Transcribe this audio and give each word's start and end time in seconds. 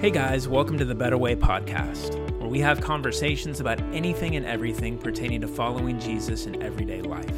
Hey 0.00 0.12
guys, 0.12 0.46
welcome 0.46 0.78
to 0.78 0.84
the 0.84 0.94
Better 0.94 1.18
Way 1.18 1.34
podcast, 1.34 2.14
where 2.38 2.48
we 2.48 2.60
have 2.60 2.80
conversations 2.80 3.58
about 3.58 3.80
anything 3.92 4.36
and 4.36 4.46
everything 4.46 4.96
pertaining 4.96 5.40
to 5.40 5.48
following 5.48 5.98
Jesus 5.98 6.46
in 6.46 6.62
everyday 6.62 7.02
life. 7.02 7.34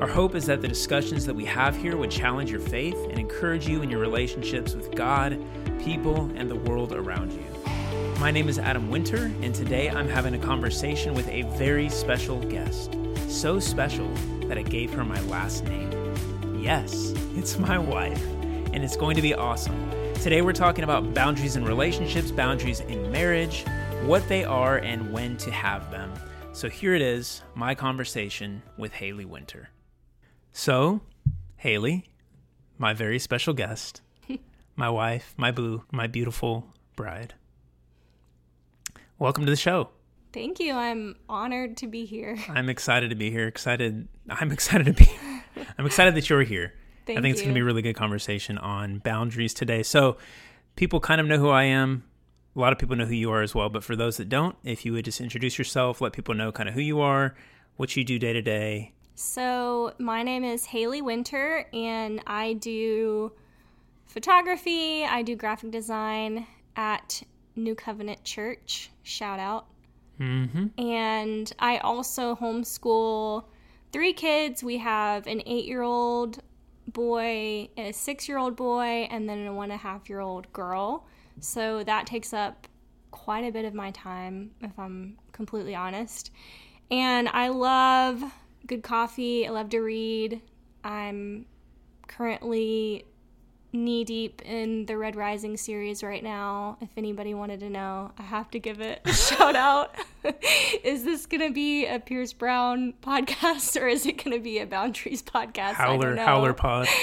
Our 0.00 0.08
hope 0.08 0.34
is 0.34 0.46
that 0.46 0.60
the 0.60 0.66
discussions 0.66 1.24
that 1.26 1.34
we 1.34 1.44
have 1.44 1.76
here 1.76 1.96
would 1.96 2.10
challenge 2.10 2.50
your 2.50 2.58
faith 2.58 2.96
and 3.08 3.20
encourage 3.20 3.68
you 3.68 3.82
in 3.82 3.88
your 3.88 4.00
relationships 4.00 4.74
with 4.74 4.96
God, 4.96 5.40
people, 5.78 6.28
and 6.34 6.50
the 6.50 6.56
world 6.56 6.92
around 6.92 7.30
you. 7.30 7.44
My 8.18 8.32
name 8.32 8.48
is 8.48 8.58
Adam 8.58 8.90
Winter, 8.90 9.30
and 9.40 9.54
today 9.54 9.88
I'm 9.88 10.08
having 10.08 10.34
a 10.34 10.38
conversation 10.38 11.14
with 11.14 11.28
a 11.28 11.42
very 11.56 11.88
special 11.88 12.40
guest. 12.40 12.96
So 13.28 13.60
special 13.60 14.12
that 14.48 14.58
I 14.58 14.62
gave 14.62 14.92
her 14.92 15.04
my 15.04 15.20
last 15.26 15.62
name. 15.66 15.92
Yes, 16.60 17.14
it's 17.36 17.60
my 17.60 17.78
wife, 17.78 18.26
and 18.72 18.82
it's 18.82 18.96
going 18.96 19.14
to 19.14 19.22
be 19.22 19.34
awesome. 19.34 19.95
Today, 20.22 20.42
we're 20.42 20.52
talking 20.52 20.82
about 20.82 21.14
boundaries 21.14 21.54
in 21.54 21.64
relationships, 21.64 22.32
boundaries 22.32 22.80
in 22.80 23.12
marriage, 23.12 23.64
what 24.06 24.26
they 24.28 24.44
are, 24.44 24.78
and 24.78 25.12
when 25.12 25.36
to 25.36 25.52
have 25.52 25.88
them. 25.92 26.12
So, 26.52 26.68
here 26.68 26.94
it 26.94 27.02
is 27.02 27.42
my 27.54 27.76
conversation 27.76 28.60
with 28.76 28.92
Hali 28.92 29.24
Winter. 29.24 29.68
So, 30.52 31.00
Hali, 31.58 32.10
my 32.76 32.92
very 32.92 33.20
special 33.20 33.54
guest, 33.54 34.00
my 34.76 34.90
wife, 34.90 35.32
my 35.36 35.52
boo, 35.52 35.84
my 35.92 36.08
beautiful 36.08 36.74
bride. 36.96 37.34
Welcome 39.20 39.44
to 39.44 39.50
the 39.50 39.56
show. 39.56 39.90
Thank 40.32 40.58
you. 40.58 40.74
I'm 40.74 41.16
honored 41.28 41.76
to 41.78 41.86
be 41.86 42.04
here. 42.04 42.36
I'm 42.48 42.68
excited 42.68 43.10
to 43.10 43.16
be 43.16 43.30
here. 43.30 43.46
Excited. 43.46 44.08
I'm 44.28 44.50
excited 44.50 44.86
to 44.86 44.92
be. 44.92 45.08
I'm 45.78 45.86
excited 45.86 46.16
that 46.16 46.28
you're 46.28 46.42
here. 46.42 46.74
Thank 47.06 47.18
I 47.18 47.22
think 47.22 47.32
it's 47.32 47.40
going 47.40 47.52
to 47.52 47.54
be 47.54 47.60
a 47.60 47.64
really 47.64 47.82
good 47.82 47.96
conversation 47.96 48.58
on 48.58 48.98
boundaries 48.98 49.54
today. 49.54 49.82
So, 49.82 50.16
people 50.74 51.00
kind 51.00 51.20
of 51.20 51.26
know 51.26 51.38
who 51.38 51.48
I 51.48 51.64
am. 51.64 52.04
A 52.54 52.58
lot 52.58 52.72
of 52.72 52.78
people 52.78 52.96
know 52.96 53.06
who 53.06 53.14
you 53.14 53.30
are 53.30 53.42
as 53.42 53.54
well. 53.54 53.68
But 53.68 53.84
for 53.84 53.94
those 53.94 54.16
that 54.16 54.28
don't, 54.28 54.56
if 54.64 54.84
you 54.84 54.92
would 54.92 55.04
just 55.04 55.20
introduce 55.20 55.58
yourself, 55.58 56.00
let 56.00 56.12
people 56.12 56.34
know 56.34 56.50
kind 56.50 56.68
of 56.68 56.74
who 56.74 56.80
you 56.80 57.00
are, 57.00 57.34
what 57.76 57.96
you 57.96 58.04
do 58.04 58.18
day 58.18 58.32
to 58.32 58.42
day. 58.42 58.92
So, 59.14 59.94
my 59.98 60.22
name 60.22 60.44
is 60.44 60.66
Hali 60.66 61.00
Winter, 61.00 61.66
and 61.72 62.20
I 62.26 62.54
do 62.54 63.32
photography, 64.06 65.04
I 65.04 65.22
do 65.22 65.36
graphic 65.36 65.70
design 65.70 66.46
at 66.76 67.22
New 67.54 67.74
Covenant 67.74 68.24
Church. 68.24 68.90
Shout 69.02 69.38
out. 69.38 69.66
Mm-hmm. 70.20 70.80
And 70.80 71.52
I 71.58 71.78
also 71.78 72.34
homeschool 72.34 73.44
three 73.92 74.12
kids. 74.12 74.62
We 74.62 74.78
have 74.78 75.26
an 75.26 75.42
eight 75.46 75.66
year 75.66 75.82
old, 75.82 76.42
boy, 76.88 77.68
a 77.76 77.92
six 77.92 78.28
year 78.28 78.38
old 78.38 78.56
boy, 78.56 79.08
and 79.10 79.28
then 79.28 79.46
a 79.46 79.52
one 79.52 79.70
and 79.70 79.80
a 79.80 79.82
half 79.82 80.08
year 80.08 80.20
old 80.20 80.52
girl. 80.52 81.06
So 81.40 81.84
that 81.84 82.06
takes 82.06 82.32
up 82.32 82.66
quite 83.10 83.44
a 83.44 83.50
bit 83.50 83.64
of 83.64 83.74
my 83.74 83.90
time, 83.90 84.52
if 84.60 84.78
I'm 84.78 85.18
completely 85.32 85.74
honest. 85.74 86.30
And 86.90 87.28
I 87.28 87.48
love 87.48 88.22
good 88.66 88.82
coffee, 88.82 89.46
I 89.46 89.50
love 89.50 89.70
to 89.70 89.80
read. 89.80 90.40
I'm 90.84 91.46
currently 92.06 93.04
knee 93.72 94.04
deep 94.04 94.42
in 94.42 94.86
the 94.86 94.96
Red 94.96 95.16
Rising 95.16 95.56
series 95.56 96.02
right 96.02 96.22
now. 96.22 96.78
If 96.80 96.90
anybody 96.96 97.34
wanted 97.34 97.60
to 97.60 97.70
know, 97.70 98.12
I 98.18 98.22
have 98.22 98.50
to 98.52 98.58
give 98.58 98.80
it 98.80 99.00
a 99.04 99.12
shout 99.12 99.56
out. 99.56 99.94
is 100.84 101.04
this 101.04 101.26
going 101.26 101.42
to 101.42 101.52
be 101.52 101.86
a 101.86 101.98
Pierce 101.98 102.32
Brown 102.32 102.94
podcast 103.02 103.80
or 103.80 103.86
is 103.88 104.06
it 104.06 104.22
going 104.22 104.36
to 104.36 104.42
be 104.42 104.58
a 104.58 104.66
Boundaries 104.66 105.22
podcast? 105.22 105.74
Howler, 105.74 106.16
Howler 106.16 106.52
pod. 106.52 106.88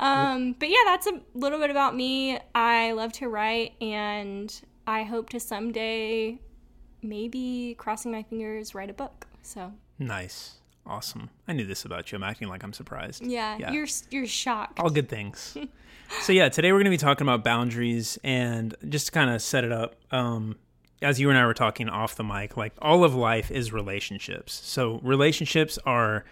Um, 0.00 0.54
but 0.56 0.68
yeah, 0.68 0.76
that's 0.84 1.08
a 1.08 1.20
little 1.34 1.58
bit 1.58 1.70
about 1.70 1.92
me. 1.96 2.38
I 2.54 2.92
love 2.92 3.12
to 3.14 3.28
write 3.28 3.72
and 3.80 4.54
I 4.86 5.02
hope 5.02 5.30
to 5.30 5.40
someday, 5.40 6.38
maybe 7.02 7.74
crossing 7.76 8.12
my 8.12 8.22
fingers, 8.22 8.76
write 8.76 8.90
a 8.90 8.92
book. 8.92 9.26
So 9.42 9.72
nice. 9.98 10.57
Awesome. 10.88 11.28
I 11.46 11.52
knew 11.52 11.66
this 11.66 11.84
about 11.84 12.10
you. 12.10 12.16
I'm 12.16 12.22
acting 12.22 12.48
like 12.48 12.62
I'm 12.64 12.72
surprised. 12.72 13.22
Yeah, 13.24 13.56
yeah. 13.58 13.72
you're 13.72 13.86
you're 14.10 14.26
shocked. 14.26 14.80
All 14.80 14.88
good 14.88 15.08
things. 15.08 15.56
so 16.22 16.32
yeah, 16.32 16.48
today 16.48 16.72
we're 16.72 16.78
going 16.78 16.84
to 16.84 16.90
be 16.90 16.96
talking 16.96 17.26
about 17.26 17.44
boundaries 17.44 18.18
and 18.24 18.74
just 18.88 19.06
to 19.06 19.12
kind 19.12 19.30
of 19.30 19.42
set 19.42 19.64
it 19.64 19.72
up. 19.72 19.96
Um, 20.10 20.56
as 21.02 21.20
you 21.20 21.28
and 21.28 21.38
I 21.38 21.46
were 21.46 21.54
talking 21.54 21.88
off 21.88 22.16
the 22.16 22.24
mic, 22.24 22.56
like 22.56 22.72
all 22.80 23.04
of 23.04 23.14
life 23.14 23.50
is 23.50 23.72
relationships. 23.72 24.60
So 24.64 25.00
relationships 25.02 25.78
are 25.84 26.24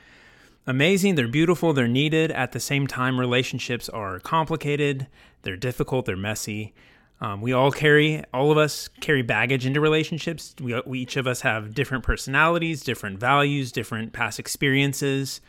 amazing, 0.66 1.14
they're 1.14 1.28
beautiful, 1.28 1.72
they're 1.72 1.86
needed. 1.86 2.32
At 2.32 2.52
the 2.52 2.60
same 2.60 2.86
time, 2.86 3.20
relationships 3.20 3.88
are 3.88 4.18
complicated, 4.20 5.06
they're 5.42 5.56
difficult, 5.56 6.06
they're 6.06 6.16
messy. 6.16 6.74
Um, 7.20 7.40
we 7.40 7.52
all 7.52 7.70
carry, 7.70 8.22
all 8.34 8.50
of 8.50 8.58
us 8.58 8.88
carry 9.00 9.22
baggage 9.22 9.64
into 9.64 9.80
relationships. 9.80 10.54
We, 10.60 10.80
we, 10.84 11.00
each 11.00 11.16
of 11.16 11.26
us 11.26 11.40
have 11.40 11.74
different 11.74 12.04
personalities, 12.04 12.82
different 12.82 13.18
values, 13.18 13.72
different 13.72 14.12
past 14.12 14.38
experiences 14.38 15.40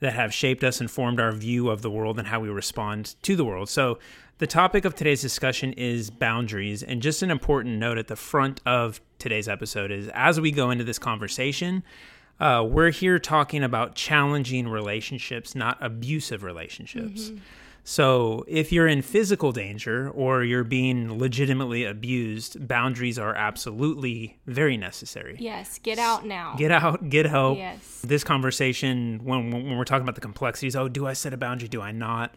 that 0.00 0.12
have 0.12 0.34
shaped 0.34 0.62
us 0.62 0.80
and 0.80 0.90
formed 0.90 1.20
our 1.20 1.32
view 1.32 1.70
of 1.70 1.80
the 1.80 1.90
world 1.90 2.18
and 2.18 2.28
how 2.28 2.40
we 2.40 2.48
respond 2.48 3.14
to 3.22 3.36
the 3.36 3.44
world. 3.44 3.68
So, 3.68 3.98
the 4.38 4.46
topic 4.48 4.84
of 4.84 4.96
today's 4.96 5.22
discussion 5.22 5.72
is 5.74 6.10
boundaries. 6.10 6.82
And 6.82 7.00
just 7.00 7.22
an 7.22 7.30
important 7.30 7.78
note 7.78 7.98
at 7.98 8.08
the 8.08 8.16
front 8.16 8.60
of 8.66 9.00
today's 9.18 9.48
episode 9.48 9.92
is 9.92 10.08
as 10.12 10.40
we 10.40 10.50
go 10.50 10.70
into 10.70 10.82
this 10.82 10.98
conversation, 10.98 11.84
uh, 12.40 12.66
we're 12.68 12.90
here 12.90 13.20
talking 13.20 13.62
about 13.62 13.94
challenging 13.94 14.66
relationships, 14.66 15.54
not 15.54 15.78
abusive 15.80 16.42
relationships. 16.42 17.28
Mm-hmm. 17.28 17.38
So, 17.86 18.46
if 18.48 18.72
you're 18.72 18.86
in 18.86 19.02
physical 19.02 19.52
danger 19.52 20.08
or 20.08 20.42
you're 20.42 20.64
being 20.64 21.18
legitimately 21.18 21.84
abused, 21.84 22.66
boundaries 22.66 23.18
are 23.18 23.34
absolutely 23.34 24.38
very 24.46 24.78
necessary. 24.78 25.36
Yes, 25.38 25.78
get 25.80 25.98
out 25.98 26.24
now. 26.24 26.54
Get 26.56 26.70
out, 26.70 27.10
get 27.10 27.26
help. 27.26 27.58
Yes. 27.58 28.00
This 28.02 28.24
conversation, 28.24 29.20
when, 29.22 29.50
when 29.50 29.76
we're 29.76 29.84
talking 29.84 30.02
about 30.02 30.14
the 30.14 30.22
complexities, 30.22 30.74
oh, 30.74 30.88
do 30.88 31.06
I 31.06 31.12
set 31.12 31.34
a 31.34 31.36
boundary? 31.36 31.68
Do 31.68 31.82
I 31.82 31.92
not? 31.92 32.34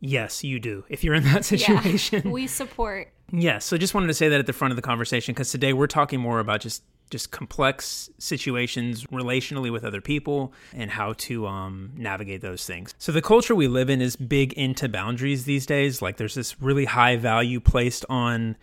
Yes, 0.00 0.44
you 0.44 0.60
do. 0.60 0.84
If 0.90 1.02
you're 1.02 1.14
in 1.14 1.24
that 1.24 1.44
situation, 1.46 2.22
yeah, 2.26 2.30
we 2.30 2.46
support. 2.46 3.10
Yes. 3.32 3.64
So, 3.64 3.78
just 3.78 3.94
wanted 3.94 4.08
to 4.08 4.14
say 4.14 4.28
that 4.28 4.38
at 4.38 4.46
the 4.46 4.52
front 4.52 4.72
of 4.72 4.76
the 4.76 4.82
conversation 4.82 5.32
because 5.32 5.50
today 5.50 5.72
we're 5.72 5.86
talking 5.86 6.20
more 6.20 6.40
about 6.40 6.60
just 6.60 6.82
just 7.10 7.30
complex 7.30 8.10
situations 8.18 9.04
relationally 9.06 9.72
with 9.72 9.84
other 9.84 10.00
people 10.00 10.52
and 10.74 10.90
how 10.90 11.14
to 11.14 11.46
um, 11.46 11.92
navigate 11.96 12.40
those 12.40 12.64
things. 12.66 12.94
So, 12.98 13.12
the 13.12 13.22
culture 13.22 13.54
we 13.54 13.68
live 13.68 13.90
in 13.90 14.00
is 14.00 14.16
big 14.16 14.52
into 14.54 14.88
boundaries 14.88 15.44
these 15.44 15.66
days. 15.66 16.02
Like, 16.02 16.16
there's 16.16 16.34
this 16.34 16.60
really 16.60 16.86
high 16.86 17.16
value 17.16 17.60
placed 17.60 18.04
on 18.08 18.56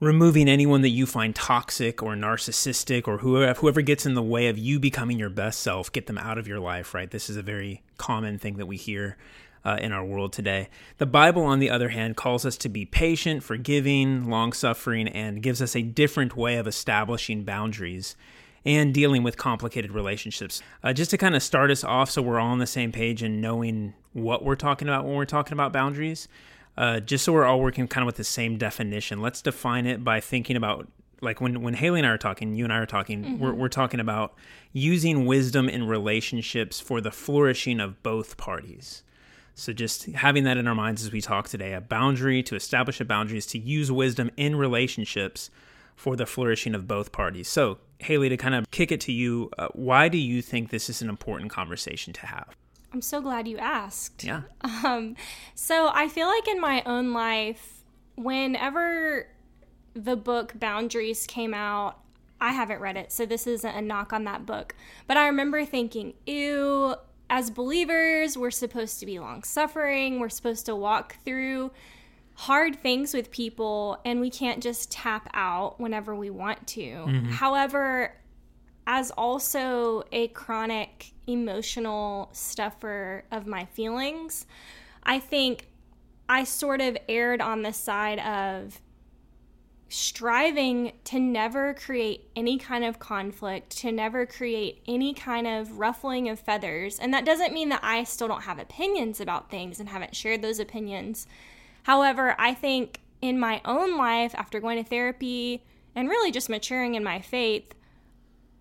removing 0.00 0.48
anyone 0.48 0.82
that 0.82 0.90
you 0.90 1.06
find 1.06 1.34
toxic 1.34 2.02
or 2.02 2.14
narcissistic 2.14 3.08
or 3.08 3.18
whoever, 3.18 3.58
whoever 3.60 3.82
gets 3.82 4.06
in 4.06 4.14
the 4.14 4.22
way 4.22 4.48
of 4.48 4.56
you 4.56 4.78
becoming 4.78 5.18
your 5.18 5.30
best 5.30 5.60
self, 5.60 5.90
get 5.90 6.06
them 6.06 6.18
out 6.18 6.38
of 6.38 6.46
your 6.46 6.60
life, 6.60 6.94
right? 6.94 7.10
This 7.10 7.28
is 7.28 7.36
a 7.36 7.42
very 7.42 7.82
common 7.96 8.38
thing 8.38 8.58
that 8.58 8.66
we 8.66 8.76
hear 8.76 9.16
uh, 9.68 9.76
in 9.76 9.92
our 9.92 10.04
world 10.04 10.32
today. 10.32 10.68
The 10.96 11.06
Bible, 11.06 11.42
on 11.42 11.58
the 11.58 11.68
other 11.68 11.90
hand, 11.90 12.16
calls 12.16 12.46
us 12.46 12.56
to 12.58 12.70
be 12.70 12.86
patient, 12.86 13.42
forgiving, 13.42 14.30
long 14.30 14.54
suffering, 14.54 15.08
and 15.08 15.42
gives 15.42 15.60
us 15.60 15.76
a 15.76 15.82
different 15.82 16.36
way 16.36 16.56
of 16.56 16.66
establishing 16.66 17.44
boundaries 17.44 18.16
and 18.64 18.94
dealing 18.94 19.22
with 19.22 19.36
complicated 19.36 19.90
relationships. 19.90 20.62
Uh, 20.82 20.94
just 20.94 21.10
to 21.10 21.18
kind 21.18 21.36
of 21.36 21.42
start 21.42 21.70
us 21.70 21.84
off 21.84 22.10
so 22.10 22.22
we're 22.22 22.40
all 22.40 22.48
on 22.48 22.58
the 22.58 22.66
same 22.66 22.92
page 22.92 23.22
and 23.22 23.42
knowing 23.42 23.92
what 24.14 24.42
we're 24.42 24.56
talking 24.56 24.88
about 24.88 25.04
when 25.04 25.14
we're 25.14 25.26
talking 25.26 25.52
about 25.52 25.70
boundaries, 25.70 26.28
uh, 26.78 26.98
just 27.00 27.24
so 27.24 27.32
we're 27.32 27.44
all 27.44 27.60
working 27.60 27.86
kind 27.86 28.02
of 28.02 28.06
with 28.06 28.16
the 28.16 28.24
same 28.24 28.56
definition, 28.56 29.20
let's 29.20 29.42
define 29.42 29.84
it 29.84 30.02
by 30.02 30.18
thinking 30.18 30.56
about 30.56 30.88
like 31.20 31.40
when 31.40 31.62
when 31.62 31.74
Hali 31.74 31.98
and 32.00 32.06
I 32.06 32.10
are 32.10 32.18
talking, 32.18 32.54
you 32.54 32.64
and 32.64 32.72
I 32.72 32.78
are 32.78 32.86
talking, 32.86 33.22
mm-hmm. 33.22 33.38
we're 33.38 33.52
we're 33.52 33.68
talking 33.68 34.00
about 34.00 34.34
using 34.72 35.26
wisdom 35.26 35.68
in 35.68 35.86
relationships 35.86 36.78
for 36.80 37.00
the 37.00 37.10
flourishing 37.10 37.80
of 37.80 38.02
both 38.02 38.36
parties. 38.36 39.02
So, 39.58 39.72
just 39.72 40.06
having 40.06 40.44
that 40.44 40.56
in 40.56 40.68
our 40.68 40.74
minds 40.74 41.04
as 41.04 41.10
we 41.10 41.20
talk 41.20 41.48
today 41.48 41.72
a 41.72 41.80
boundary 41.80 42.44
to 42.44 42.54
establish 42.54 43.00
a 43.00 43.04
boundary 43.04 43.38
is 43.38 43.46
to 43.46 43.58
use 43.58 43.90
wisdom 43.90 44.30
in 44.36 44.54
relationships 44.54 45.50
for 45.96 46.14
the 46.14 46.26
flourishing 46.26 46.76
of 46.76 46.86
both 46.86 47.10
parties. 47.10 47.48
So, 47.48 47.78
Hali, 47.98 48.28
to 48.28 48.36
kind 48.36 48.54
of 48.54 48.70
kick 48.70 48.92
it 48.92 49.00
to 49.02 49.12
you, 49.12 49.50
uh, 49.58 49.66
why 49.72 50.08
do 50.08 50.16
you 50.16 50.42
think 50.42 50.70
this 50.70 50.88
is 50.88 51.02
an 51.02 51.08
important 51.08 51.50
conversation 51.50 52.12
to 52.12 52.26
have? 52.26 52.56
I'm 52.92 53.02
so 53.02 53.20
glad 53.20 53.48
you 53.48 53.58
asked. 53.58 54.22
Yeah. 54.22 54.42
Um, 54.84 55.16
so, 55.56 55.90
I 55.92 56.06
feel 56.06 56.28
like 56.28 56.46
in 56.46 56.60
my 56.60 56.84
own 56.86 57.12
life, 57.12 57.82
whenever 58.14 59.26
the 59.94 60.14
book 60.14 60.52
Boundaries 60.54 61.26
came 61.26 61.52
out, 61.52 61.98
I 62.40 62.52
haven't 62.52 62.80
read 62.80 62.96
it, 62.96 63.10
so 63.10 63.26
this 63.26 63.48
isn't 63.48 63.74
a 63.74 63.82
knock 63.82 64.12
on 64.12 64.22
that 64.24 64.46
book. 64.46 64.76
But 65.08 65.16
I 65.16 65.26
remember 65.26 65.64
thinking, 65.64 66.14
ew, 66.26 66.94
as 67.30 67.50
believers, 67.50 68.36
we're 68.38 68.50
supposed 68.50 69.00
to 69.00 69.06
be 69.06 69.18
long 69.18 69.42
suffering, 69.42 70.20
we're 70.20 70.28
supposed 70.28 70.66
to 70.66 70.74
walk 70.74 71.16
through 71.24 71.70
hard 72.34 72.80
things 72.80 73.12
with 73.12 73.30
people, 73.30 73.98
and 74.04 74.20
we 74.20 74.30
can't 74.30 74.62
just 74.62 74.92
tap 74.92 75.28
out 75.34 75.80
whenever 75.80 76.14
we 76.14 76.30
want 76.30 76.66
to. 76.68 76.80
Mm-hmm. 76.80 77.30
However, 77.30 78.14
as 78.86 79.10
also 79.10 80.04
a 80.12 80.28
chronic 80.28 81.12
emotional 81.26 82.30
stuffer 82.32 83.24
of 83.30 83.46
my 83.46 83.64
feelings, 83.66 84.46
I 85.02 85.18
think 85.18 85.68
I 86.28 86.44
sort 86.44 86.80
of 86.80 86.96
erred 87.08 87.40
on 87.40 87.62
the 87.62 87.72
side 87.72 88.20
of 88.20 88.80
striving 89.88 90.92
to 91.04 91.18
never 91.18 91.74
create 91.74 92.28
any 92.36 92.58
kind 92.58 92.84
of 92.84 92.98
conflict, 92.98 93.76
to 93.78 93.90
never 93.90 94.26
create 94.26 94.82
any 94.86 95.14
kind 95.14 95.46
of 95.46 95.78
ruffling 95.78 96.28
of 96.28 96.38
feathers. 96.38 96.98
And 96.98 97.12
that 97.14 97.24
doesn't 97.24 97.54
mean 97.54 97.70
that 97.70 97.82
I 97.82 98.04
still 98.04 98.28
don't 98.28 98.42
have 98.42 98.58
opinions 98.58 99.20
about 99.20 99.50
things 99.50 99.80
and 99.80 99.88
haven't 99.88 100.14
shared 100.14 100.42
those 100.42 100.60
opinions. 100.60 101.26
However, 101.84 102.34
I 102.38 102.52
think 102.52 103.00
in 103.22 103.40
my 103.40 103.60
own 103.64 103.96
life, 103.96 104.34
after 104.34 104.60
going 104.60 104.82
to 104.82 104.88
therapy 104.88 105.64
and 105.94 106.08
really 106.08 106.30
just 106.30 106.48
maturing 106.48 106.94
in 106.94 107.02
my 107.02 107.20
faith, 107.20 107.74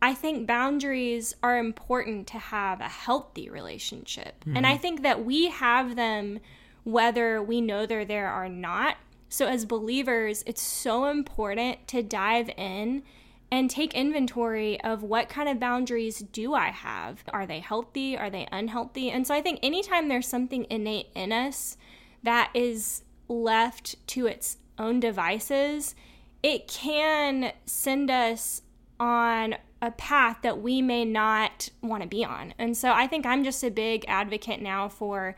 I 0.02 0.14
think 0.14 0.48
boundaries 0.48 1.36
are 1.44 1.58
important 1.58 2.28
to 2.28 2.38
have 2.38 2.80
a 2.80 2.86
healthy 2.86 3.50
relationship. 3.50 4.40
Mm-hmm. 4.42 4.58
And 4.58 4.68
I 4.68 4.78
think 4.78 5.02
that 5.04 5.26
we 5.26 5.48
have 5.50 5.96
them 5.96 6.40
whether 6.84 7.44
we 7.44 7.60
know 7.60 7.86
they're 7.86 8.06
there 8.06 8.34
or 8.34 8.48
not. 8.48 8.96
So, 9.30 9.48
as 9.48 9.66
believers, 9.66 10.44
it's 10.46 10.62
so 10.62 11.06
important 11.06 11.88
to 11.90 12.02
dive 12.02 12.50
in 12.58 13.04
and 13.52 13.70
take 13.70 13.94
inventory 13.94 14.80
of 14.82 15.04
what 15.04 15.30
kind 15.30 15.48
of 15.48 15.60
boundaries 15.60 16.20
do 16.20 16.54
I 16.54 16.68
have? 16.68 17.24
Are 17.32 17.46
they 17.46 17.60
healthy? 17.60 18.18
Are 18.18 18.30
they 18.30 18.48
unhealthy? 18.52 19.10
And 19.10 19.28
so, 19.28 19.34
I 19.34 19.42
think 19.42 19.60
anytime 19.62 20.08
there's 20.08 20.28
something 20.28 20.66
innate 20.70 21.10
in 21.16 21.32
us 21.32 21.78
that 22.24 22.52
is 22.54 23.04
left 23.28 23.96
to 24.08 24.28
its 24.28 24.58
own 24.78 25.00
devices, 25.00 25.96
it 26.44 26.68
can 26.68 27.52
send 27.66 28.10
us 28.10 28.62
on 29.00 29.56
a 29.82 29.92
path 29.92 30.40
that 30.42 30.62
we 30.62 30.82
may 30.82 31.06
not 31.06 31.70
want 31.82 32.02
to 32.02 32.10
be 32.10 32.26
on. 32.26 32.54
And 32.58 32.76
so 32.76 32.92
I 32.92 33.08
think 33.08 33.26
I'm 33.26 33.44
just 33.44 33.64
a 33.64 33.70
big 33.70 34.06
advocate 34.08 34.62
now 34.62 34.90
for 34.90 35.36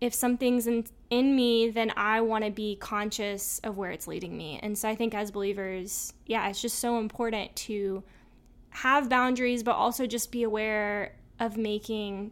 if 0.00 0.14
something's 0.14 0.66
in, 0.66 0.86
in 1.10 1.34
me, 1.34 1.70
then 1.70 1.92
I 1.96 2.20
want 2.20 2.44
to 2.44 2.50
be 2.50 2.76
conscious 2.76 3.60
of 3.64 3.76
where 3.76 3.90
it's 3.90 4.06
leading 4.06 4.36
me. 4.36 4.60
And 4.62 4.78
so 4.78 4.88
I 4.88 4.94
think 4.94 5.12
as 5.12 5.32
believers, 5.32 6.12
yeah, 6.26 6.48
it's 6.48 6.62
just 6.62 6.78
so 6.78 6.98
important 6.98 7.54
to 7.56 8.04
have 8.70 9.08
boundaries, 9.08 9.64
but 9.64 9.72
also 9.72 10.06
just 10.06 10.30
be 10.30 10.44
aware 10.44 11.16
of 11.40 11.56
making 11.56 12.30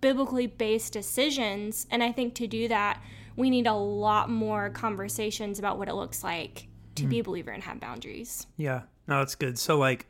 biblically 0.00 0.46
based 0.46 0.92
decisions. 0.92 1.86
And 1.90 2.02
I 2.02 2.12
think 2.12 2.34
to 2.36 2.46
do 2.46 2.68
that, 2.68 3.02
we 3.34 3.50
need 3.50 3.66
a 3.66 3.74
lot 3.74 4.30
more 4.30 4.70
conversations 4.70 5.58
about 5.58 5.78
what 5.78 5.88
it 5.88 5.94
looks 5.94 6.22
like 6.22 6.68
to 6.96 7.04
mm. 7.04 7.08
be 7.08 7.18
a 7.18 7.24
believer 7.24 7.50
and 7.50 7.62
have 7.62 7.80
boundaries. 7.80 8.46
Yeah, 8.56 8.82
no, 9.08 9.18
that's 9.18 9.34
good. 9.34 9.58
So, 9.58 9.78
like, 9.78 10.06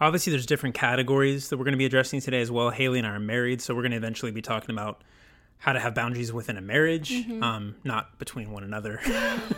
obviously, 0.00 0.30
there's 0.30 0.46
different 0.46 0.76
categories 0.76 1.48
that 1.48 1.58
we're 1.58 1.64
going 1.64 1.72
to 1.72 1.78
be 1.78 1.86
addressing 1.86 2.20
today 2.20 2.40
as 2.40 2.50
well. 2.50 2.70
Hali 2.70 2.98
and 2.98 3.06
I 3.06 3.10
are 3.10 3.20
married, 3.20 3.60
so 3.60 3.74
we're 3.74 3.82
going 3.82 3.90
to 3.90 3.96
eventually 3.96 4.30
be 4.30 4.40
talking 4.40 4.70
about 4.70 5.02
how 5.60 5.74
to 5.74 5.78
have 5.78 5.94
boundaries 5.94 6.32
within 6.32 6.56
a 6.56 6.60
marriage, 6.60 7.10
mm-hmm. 7.10 7.42
um, 7.42 7.76
not 7.84 8.18
between 8.18 8.50
one 8.50 8.64
another, 8.64 9.00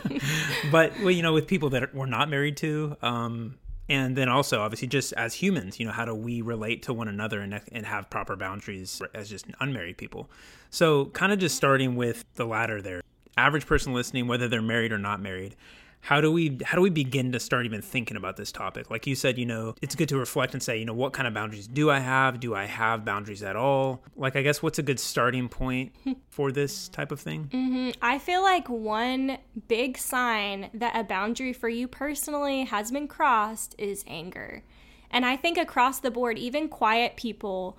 but 0.71 0.93
well, 0.99 1.11
you 1.11 1.23
know, 1.23 1.33
with 1.33 1.47
people 1.47 1.69
that 1.71 1.95
we're 1.95 2.05
not 2.05 2.29
married 2.29 2.57
to, 2.57 2.95
um, 3.01 3.55
and 3.89 4.15
then 4.15 4.29
also 4.29 4.61
obviously 4.61 4.87
just 4.87 5.13
as 5.13 5.33
humans, 5.33 5.79
you 5.79 5.85
know, 5.85 5.93
how 5.93 6.05
do 6.05 6.13
we 6.13 6.41
relate 6.41 6.83
to 6.83 6.93
one 6.93 7.07
another 7.07 7.39
and 7.39 7.59
and 7.71 7.85
have 7.85 8.09
proper 8.09 8.35
boundaries 8.35 9.01
as 9.13 9.29
just 9.29 9.45
unmarried 9.59 9.97
people? 9.97 10.29
So, 10.69 11.05
kind 11.05 11.31
of 11.31 11.39
just 11.39 11.55
starting 11.55 11.95
with 11.95 12.25
the 12.35 12.45
latter 12.45 12.81
there, 12.81 13.01
average 13.37 13.65
person 13.65 13.93
listening, 13.93 14.27
whether 14.27 14.47
they're 14.47 14.61
married 14.61 14.91
or 14.91 14.97
not 14.97 15.21
married, 15.21 15.55
how 16.03 16.19
do 16.19 16.29
we 16.29 16.59
how 16.65 16.75
do 16.75 16.81
we 16.81 16.89
begin 16.89 17.31
to 17.31 17.39
start 17.39 17.65
even 17.65 17.81
thinking 17.81 18.17
about 18.17 18.35
this 18.35 18.51
topic? 18.51 18.91
Like 18.91 19.07
you 19.07 19.15
said 19.15 19.37
you 19.37 19.45
know 19.45 19.73
it's 19.81 19.95
good 19.95 20.09
to 20.09 20.17
reflect 20.17 20.53
and 20.53 20.61
say 20.61 20.77
you 20.77 20.83
know 20.83 20.93
what 20.93 21.13
kind 21.13 21.27
of 21.27 21.33
boundaries 21.33 21.65
do 21.65 21.89
i 21.89 21.99
have? 21.99 22.41
Do 22.41 22.53
i 22.53 22.65
have 22.65 23.05
boundaries 23.05 23.41
at 23.41 23.55
all? 23.55 24.03
Like 24.15 24.35
i 24.35 24.41
guess 24.41 24.61
what's 24.61 24.77
a 24.77 24.83
good 24.83 24.99
starting 24.99 25.47
point 25.47 25.95
for 26.29 26.51
this 26.51 26.89
type 26.89 27.11
of 27.11 27.21
thing? 27.21 27.49
Mm-hmm. 27.53 27.91
i 28.01 28.19
feel 28.19 28.43
like 28.43 28.67
one 28.67 29.37
big 29.69 29.97
sign 29.97 30.69
that 30.73 30.93
a 30.95 31.05
boundary 31.05 31.53
for 31.53 31.69
you 31.69 31.87
personally 31.87 32.65
has 32.65 32.91
been 32.91 33.07
crossed 33.07 33.73
is 33.77 34.03
anger. 34.05 34.63
And 35.09 35.25
i 35.25 35.37
think 35.37 35.57
across 35.57 35.99
the 35.99 36.11
board 36.11 36.37
even 36.37 36.67
quiet 36.67 37.15
people 37.15 37.77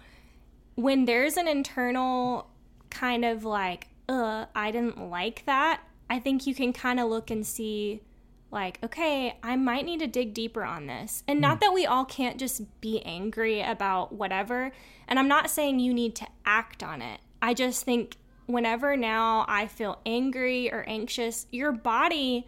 when 0.76 1.04
there's 1.04 1.36
an 1.36 1.46
internal 1.46 2.48
kind 2.88 3.24
of 3.24 3.44
like 3.44 3.88
uh 4.08 4.46
i 4.54 4.70
didn't 4.70 5.10
like 5.10 5.44
that 5.44 5.82
I 6.10 6.18
think 6.18 6.46
you 6.46 6.54
can 6.54 6.72
kind 6.72 7.00
of 7.00 7.08
look 7.08 7.30
and 7.30 7.46
see 7.46 8.02
like, 8.50 8.78
okay, 8.82 9.36
I 9.42 9.56
might 9.56 9.84
need 9.84 10.00
to 10.00 10.06
dig 10.06 10.32
deeper 10.32 10.64
on 10.64 10.86
this. 10.86 11.24
And 11.26 11.40
not 11.40 11.58
mm. 11.58 11.60
that 11.60 11.72
we 11.72 11.86
all 11.86 12.04
can't 12.04 12.38
just 12.38 12.62
be 12.80 13.00
angry 13.02 13.60
about 13.60 14.12
whatever. 14.12 14.72
And 15.08 15.18
I'm 15.18 15.28
not 15.28 15.50
saying 15.50 15.80
you 15.80 15.92
need 15.92 16.14
to 16.16 16.26
act 16.46 16.82
on 16.82 17.02
it. 17.02 17.20
I 17.42 17.52
just 17.54 17.84
think 17.84 18.16
whenever 18.46 18.96
now 18.96 19.44
I 19.48 19.66
feel 19.66 20.00
angry 20.06 20.72
or 20.72 20.84
anxious, 20.86 21.46
your 21.50 21.72
body 21.72 22.46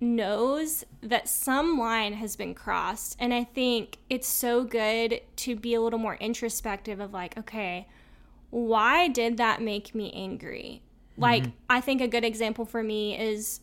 knows 0.00 0.84
that 1.02 1.28
some 1.28 1.78
line 1.78 2.14
has 2.14 2.34
been 2.36 2.54
crossed. 2.54 3.16
And 3.20 3.32
I 3.34 3.44
think 3.44 3.98
it's 4.08 4.26
so 4.28 4.64
good 4.64 5.20
to 5.36 5.54
be 5.54 5.74
a 5.74 5.80
little 5.80 5.98
more 5.98 6.16
introspective 6.16 7.00
of 7.00 7.12
like, 7.12 7.36
okay, 7.38 7.86
why 8.50 9.08
did 9.08 9.36
that 9.36 9.62
make 9.62 9.94
me 9.94 10.10
angry? 10.12 10.82
Like, 11.16 11.42
mm-hmm. 11.42 11.52
I 11.68 11.80
think 11.80 12.00
a 12.00 12.08
good 12.08 12.24
example 12.24 12.64
for 12.64 12.82
me 12.82 13.18
is 13.18 13.60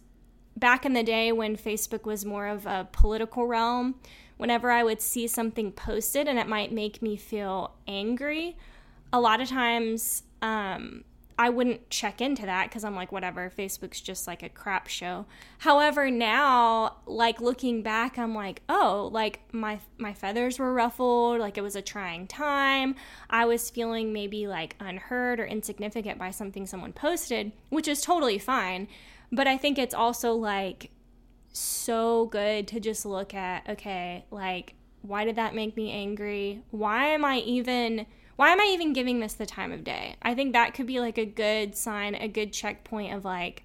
back 0.58 0.86
in 0.86 0.94
the 0.94 1.04
day 1.04 1.32
when 1.32 1.56
Facebook 1.56 2.04
was 2.04 2.26
more 2.26 2.48
of 2.48 2.66
a 2.66 2.88
political 2.92 3.46
realm, 3.46 3.96
whenever 4.38 4.72
I 4.72 4.84
would 4.84 5.02
see 5.02 5.28
something 5.28 5.72
posted 5.72 6.28
and 6.28 6.40
it 6.40 6.48
might 6.48 6.72
make 6.72 7.02
me 7.02 7.16
feel 7.16 7.76
angry, 7.88 8.58
a 9.14 9.20
lot 9.20 9.40
of 9.40 9.48
times 9.48 10.24
um, 10.42 11.04
I 11.40 11.50
wouldn't 11.50 11.90
check 11.92 12.20
into 12.20 12.48
that 12.48 12.68
because 12.68 12.84
I'm 12.84 12.96
like, 12.96 13.12
whatever, 13.12 13.52
Facebook's 13.56 14.02
just 14.02 14.26
like 14.26 14.42
a 14.42 14.50
crap 14.50 14.88
show. 14.88 15.28
However, 15.60 16.10
now, 16.10 16.98
like 17.06 17.40
looking 17.40 17.84
back, 17.84 18.18
I'm 18.18 18.34
like, 18.34 18.64
oh, 18.68 19.10
like 19.14 19.42
my 19.52 19.80
my 20.00 20.14
feathers 20.14 20.58
were 20.58 20.74
ruffled, 20.74 21.40
like 21.40 21.58
it 21.58 21.62
was 21.62 21.76
a 21.76 21.82
trying 21.82 22.26
time. 22.26 22.96
I 23.30 23.46
was 23.46 23.70
feeling 23.70 24.14
maybe 24.14 24.48
like 24.48 24.76
unheard 24.80 25.40
or 25.40 25.46
insignificant 25.46 26.18
by 26.18 26.32
something 26.32 26.66
someone 26.66 26.94
posted, 26.94 27.52
which 27.70 27.88
is 27.88 28.02
totally 28.02 28.40
fine. 28.40 28.88
But 29.32 29.48
I 29.48 29.58
think 29.58 29.78
it's 29.78 29.94
also 29.94 30.34
like 30.34 30.92
so 31.52 32.28
good 32.28 32.68
to 32.70 32.80
just 32.80 33.06
look 33.06 33.34
at 33.34 33.68
okay, 33.70 34.26
like 34.32 34.76
why 35.02 35.26
did 35.26 35.36
that 35.36 35.56
make 35.56 35.76
me 35.76 35.92
angry? 35.92 36.62
Why 36.72 37.08
am 37.08 37.24
I 37.26 37.38
even 37.40 38.06
why 38.36 38.50
am 38.50 38.62
I 38.62 38.70
even 38.74 38.94
giving 38.94 39.20
this 39.20 39.34
the 39.34 39.46
time 39.46 39.72
of 39.72 39.84
day? 39.84 40.16
I 40.22 40.36
think 40.36 40.54
that 40.54 40.74
could 40.74 40.86
be 40.86 41.00
like 41.00 41.18
a 41.18 41.26
good 41.26 41.76
sign, 41.76 42.14
a 42.16 42.28
good 42.28 42.54
checkpoint 42.54 43.14
of 43.14 43.26
like 43.26 43.64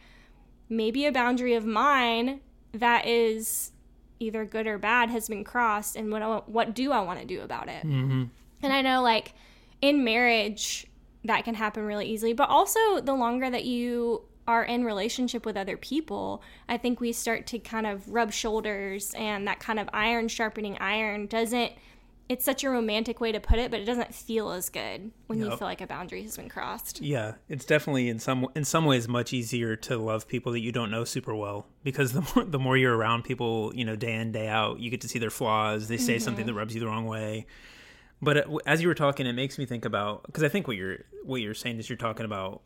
maybe 0.68 1.04
a 1.04 1.12
boundary 1.12 1.54
of 1.54 1.66
mine 1.66 2.40
that 2.72 3.06
is 3.06 3.72
either 4.18 4.44
good 4.44 4.66
or 4.66 4.78
bad 4.78 5.10
has 5.10 5.28
been 5.28 5.44
crossed 5.44 5.96
and 5.96 6.10
what 6.10 6.48
what 6.48 6.74
do 6.74 6.92
I 6.92 7.00
want 7.00 7.20
to 7.20 7.26
do 7.26 7.42
about 7.42 7.68
it? 7.68 7.84
Mm-hmm. 7.84 8.24
And 8.62 8.72
I 8.72 8.80
know 8.80 9.02
like 9.02 9.34
in 9.80 10.04
marriage 10.04 10.86
that 11.24 11.44
can 11.44 11.54
happen 11.54 11.84
really 11.84 12.06
easily, 12.06 12.32
but 12.32 12.48
also 12.48 13.00
the 13.00 13.14
longer 13.14 13.50
that 13.50 13.64
you 13.64 14.24
are 14.46 14.64
in 14.64 14.84
relationship 14.84 15.46
with 15.46 15.56
other 15.56 15.76
people, 15.76 16.42
I 16.68 16.76
think 16.76 17.00
we 17.00 17.12
start 17.12 17.46
to 17.48 17.58
kind 17.58 17.86
of 17.86 18.08
rub 18.08 18.32
shoulders 18.32 19.14
and 19.14 19.46
that 19.46 19.60
kind 19.60 19.78
of 19.78 19.88
iron 19.92 20.28
sharpening 20.28 20.76
iron 20.78 21.26
doesn't 21.26 21.72
it's 22.28 22.44
such 22.44 22.64
a 22.64 22.70
romantic 22.70 23.20
way 23.20 23.30
to 23.30 23.40
put 23.40 23.58
it, 23.58 23.70
but 23.70 23.80
it 23.80 23.84
doesn't 23.84 24.14
feel 24.14 24.52
as 24.52 24.70
good 24.70 25.10
when 25.26 25.38
yep. 25.38 25.50
you 25.50 25.56
feel 25.56 25.68
like 25.68 25.82
a 25.82 25.86
boundary 25.86 26.22
has 26.22 26.36
been 26.36 26.48
crossed. 26.48 27.02
Yeah, 27.02 27.34
it's 27.48 27.64
definitely 27.64 28.08
in 28.08 28.18
some 28.18 28.46
in 28.54 28.64
some 28.64 28.86
ways 28.86 29.06
much 29.06 29.32
easier 29.32 29.76
to 29.76 29.98
love 29.98 30.26
people 30.26 30.52
that 30.52 30.60
you 30.60 30.72
don't 30.72 30.90
know 30.90 31.04
super 31.04 31.34
well 31.34 31.66
because 31.84 32.12
the 32.12 32.22
more 32.34 32.44
the 32.44 32.58
more 32.58 32.76
you're 32.76 32.96
around 32.96 33.24
people, 33.24 33.72
you 33.74 33.84
know, 33.84 33.96
day 33.96 34.14
in 34.14 34.32
day 34.32 34.48
out, 34.48 34.80
you 34.80 34.90
get 34.90 35.02
to 35.02 35.08
see 35.08 35.18
their 35.18 35.30
flaws. 35.30 35.88
They 35.88 35.98
say 35.98 36.14
mm-hmm. 36.14 36.24
something 36.24 36.46
that 36.46 36.54
rubs 36.54 36.74
you 36.74 36.80
the 36.80 36.86
wrong 36.86 37.06
way. 37.06 37.46
But 38.22 38.48
uh, 38.48 38.58
as 38.66 38.80
you 38.80 38.88
were 38.88 38.94
talking, 38.94 39.26
it 39.26 39.34
makes 39.34 39.58
me 39.58 39.66
think 39.66 39.84
about 39.84 40.22
because 40.24 40.42
I 40.42 40.48
think 40.48 40.66
what 40.66 40.76
you're 40.76 40.98
what 41.24 41.40
you're 41.40 41.54
saying 41.54 41.78
is 41.78 41.90
you're 41.90 41.98
talking 41.98 42.24
about 42.24 42.62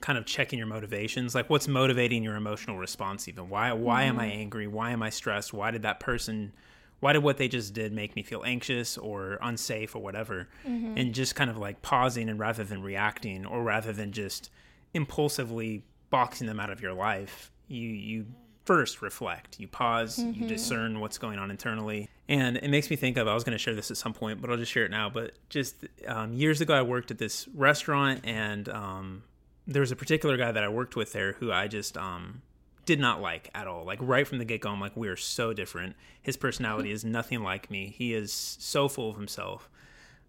kind 0.00 0.18
of 0.18 0.24
checking 0.24 0.58
your 0.58 0.68
motivations 0.68 1.34
like 1.34 1.48
what's 1.50 1.68
motivating 1.68 2.22
your 2.22 2.36
emotional 2.36 2.76
response 2.76 3.28
even 3.28 3.48
why 3.48 3.72
why 3.72 4.02
mm-hmm. 4.02 4.10
am 4.10 4.20
i 4.20 4.28
mm-hmm. 4.28 4.40
angry 4.40 4.66
why 4.66 4.90
am 4.90 5.02
i 5.02 5.10
stressed 5.10 5.52
why 5.52 5.70
did 5.70 5.82
that 5.82 6.00
person 6.00 6.52
why 7.00 7.12
did 7.12 7.22
what 7.22 7.36
they 7.36 7.48
just 7.48 7.74
did 7.74 7.92
make 7.92 8.16
me 8.16 8.22
feel 8.22 8.42
anxious 8.44 8.98
or 8.98 9.38
unsafe 9.42 9.94
or 9.94 10.02
whatever 10.02 10.48
mm-hmm. 10.66 10.96
and 10.96 11.14
just 11.14 11.34
kind 11.34 11.50
of 11.50 11.56
like 11.56 11.80
pausing 11.82 12.28
and 12.28 12.38
rather 12.38 12.64
than 12.64 12.82
reacting 12.82 13.46
or 13.46 13.62
rather 13.62 13.92
than 13.92 14.12
just 14.12 14.50
impulsively 14.94 15.84
boxing 16.10 16.46
them 16.46 16.58
out 16.58 16.70
of 16.70 16.80
your 16.80 16.92
life 16.92 17.50
you 17.68 17.88
you 17.88 18.26
first 18.64 19.00
reflect 19.00 19.58
you 19.58 19.66
pause 19.66 20.18
mm-hmm. 20.18 20.42
you 20.42 20.48
discern 20.48 21.00
what's 21.00 21.16
going 21.16 21.38
on 21.38 21.50
internally 21.50 22.08
and 22.28 22.58
it 22.58 22.68
makes 22.68 22.90
me 22.90 22.96
think 22.96 23.16
of 23.16 23.26
i 23.26 23.32
was 23.32 23.42
going 23.42 23.56
to 23.56 23.58
share 23.58 23.74
this 23.74 23.90
at 23.90 23.96
some 23.96 24.12
point 24.12 24.42
but 24.42 24.50
i'll 24.50 24.58
just 24.58 24.70
share 24.70 24.84
it 24.84 24.90
now 24.90 25.08
but 25.08 25.32
just 25.48 25.86
um, 26.06 26.32
years 26.34 26.60
ago 26.60 26.74
i 26.74 26.82
worked 26.82 27.10
at 27.10 27.16
this 27.16 27.48
restaurant 27.54 28.20
and 28.24 28.68
um, 28.68 29.22
there 29.68 29.80
was 29.80 29.92
a 29.92 29.96
particular 29.96 30.36
guy 30.38 30.50
that 30.50 30.64
I 30.64 30.68
worked 30.68 30.96
with 30.96 31.12
there 31.12 31.34
who 31.34 31.52
I 31.52 31.68
just 31.68 31.96
um, 31.98 32.40
did 32.86 32.98
not 32.98 33.20
like 33.20 33.50
at 33.54 33.66
all. 33.66 33.84
Like 33.84 33.98
right 34.00 34.26
from 34.26 34.38
the 34.38 34.46
get 34.46 34.62
go, 34.62 34.70
I'm 34.70 34.80
like, 34.80 34.96
we 34.96 35.08
are 35.08 35.16
so 35.16 35.52
different. 35.52 35.94
His 36.22 36.38
personality 36.38 36.90
is 36.90 37.04
nothing 37.04 37.42
like 37.42 37.70
me. 37.70 37.94
He 37.96 38.14
is 38.14 38.32
so 38.32 38.88
full 38.88 39.10
of 39.10 39.16
himself. 39.16 39.68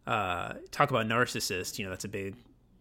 Uh, 0.05 0.55
talk 0.71 0.89
about 0.89 1.07
narcissist. 1.07 1.79
You 1.79 1.85
know, 1.85 1.89
that's 1.89 2.03
a 2.03 2.09
big 2.09 2.35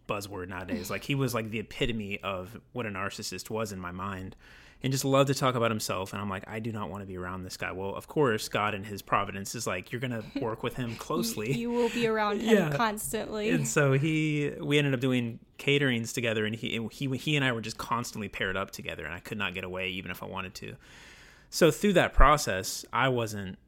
buzzword 0.09 0.49
nowadays. 0.49 0.91
Like 0.91 1.05
he 1.05 1.15
was 1.15 1.33
like 1.33 1.51
the 1.51 1.61
epitome 1.61 2.19
of 2.25 2.61
what 2.73 2.87
a 2.87 2.91
narcissist 2.91 3.51
was 3.51 3.71
in 3.71 3.79
my 3.79 3.93
mind. 3.93 4.35
And 4.83 4.93
just 4.93 5.05
loved 5.05 5.27
to 5.29 5.35
talk 5.35 5.55
about 5.57 5.71
himself. 5.71 6.13
And 6.13 6.23
I'm 6.23 6.31
like, 6.31 6.45
I 6.47 6.61
do 6.61 6.71
not 6.71 6.89
want 6.91 7.03
to 7.03 7.07
be 7.07 7.17
around 7.17 7.43
this 7.43 7.57
guy. 7.57 7.73
Well, 7.73 7.95
of 7.97 8.07
course, 8.07 8.49
God 8.49 8.75
and 8.75 8.87
His 8.87 9.03
providence 9.03 9.55
is 9.55 9.67
like, 9.67 9.91
you're 9.91 10.01
gonna 10.01 10.23
work 10.41 10.63
with 10.63 10.75
him 10.77 10.95
closely. 10.97 11.53
you 11.53 11.71
will 11.71 11.89
be 11.89 12.07
around 12.07 12.41
him 12.43 12.57
Yeah. 12.57 12.77
constantly. 12.77 13.51
and 13.51 13.67
so 13.67 13.93
he, 13.95 14.53
we 14.61 14.79
ended 14.79 14.95
up 14.95 15.01
doing 15.01 15.41
caterings 15.59 16.13
together, 16.13 16.45
and 16.47 16.55
he, 16.55 16.87
he, 16.93 17.09
he 17.17 17.35
and 17.37 17.45
I 17.45 17.51
were 17.53 17.61
just 17.61 17.77
constantly 17.79 18.29
paired 18.29 18.57
up 18.57 18.71
together, 18.71 19.05
and 19.05 19.13
I 19.13 19.19
could 19.19 19.39
not 19.39 19.55
get 19.55 19.65
away 19.65 19.89
even 19.89 20.11
if 20.11 20.23
I 20.23 20.27
wanted 20.27 20.55
to. 20.57 20.77
So 21.51 21.71
through 21.71 21.95
that 21.95 22.13
process, 22.13 22.85
I 22.93 23.09
wasn't 23.09 23.59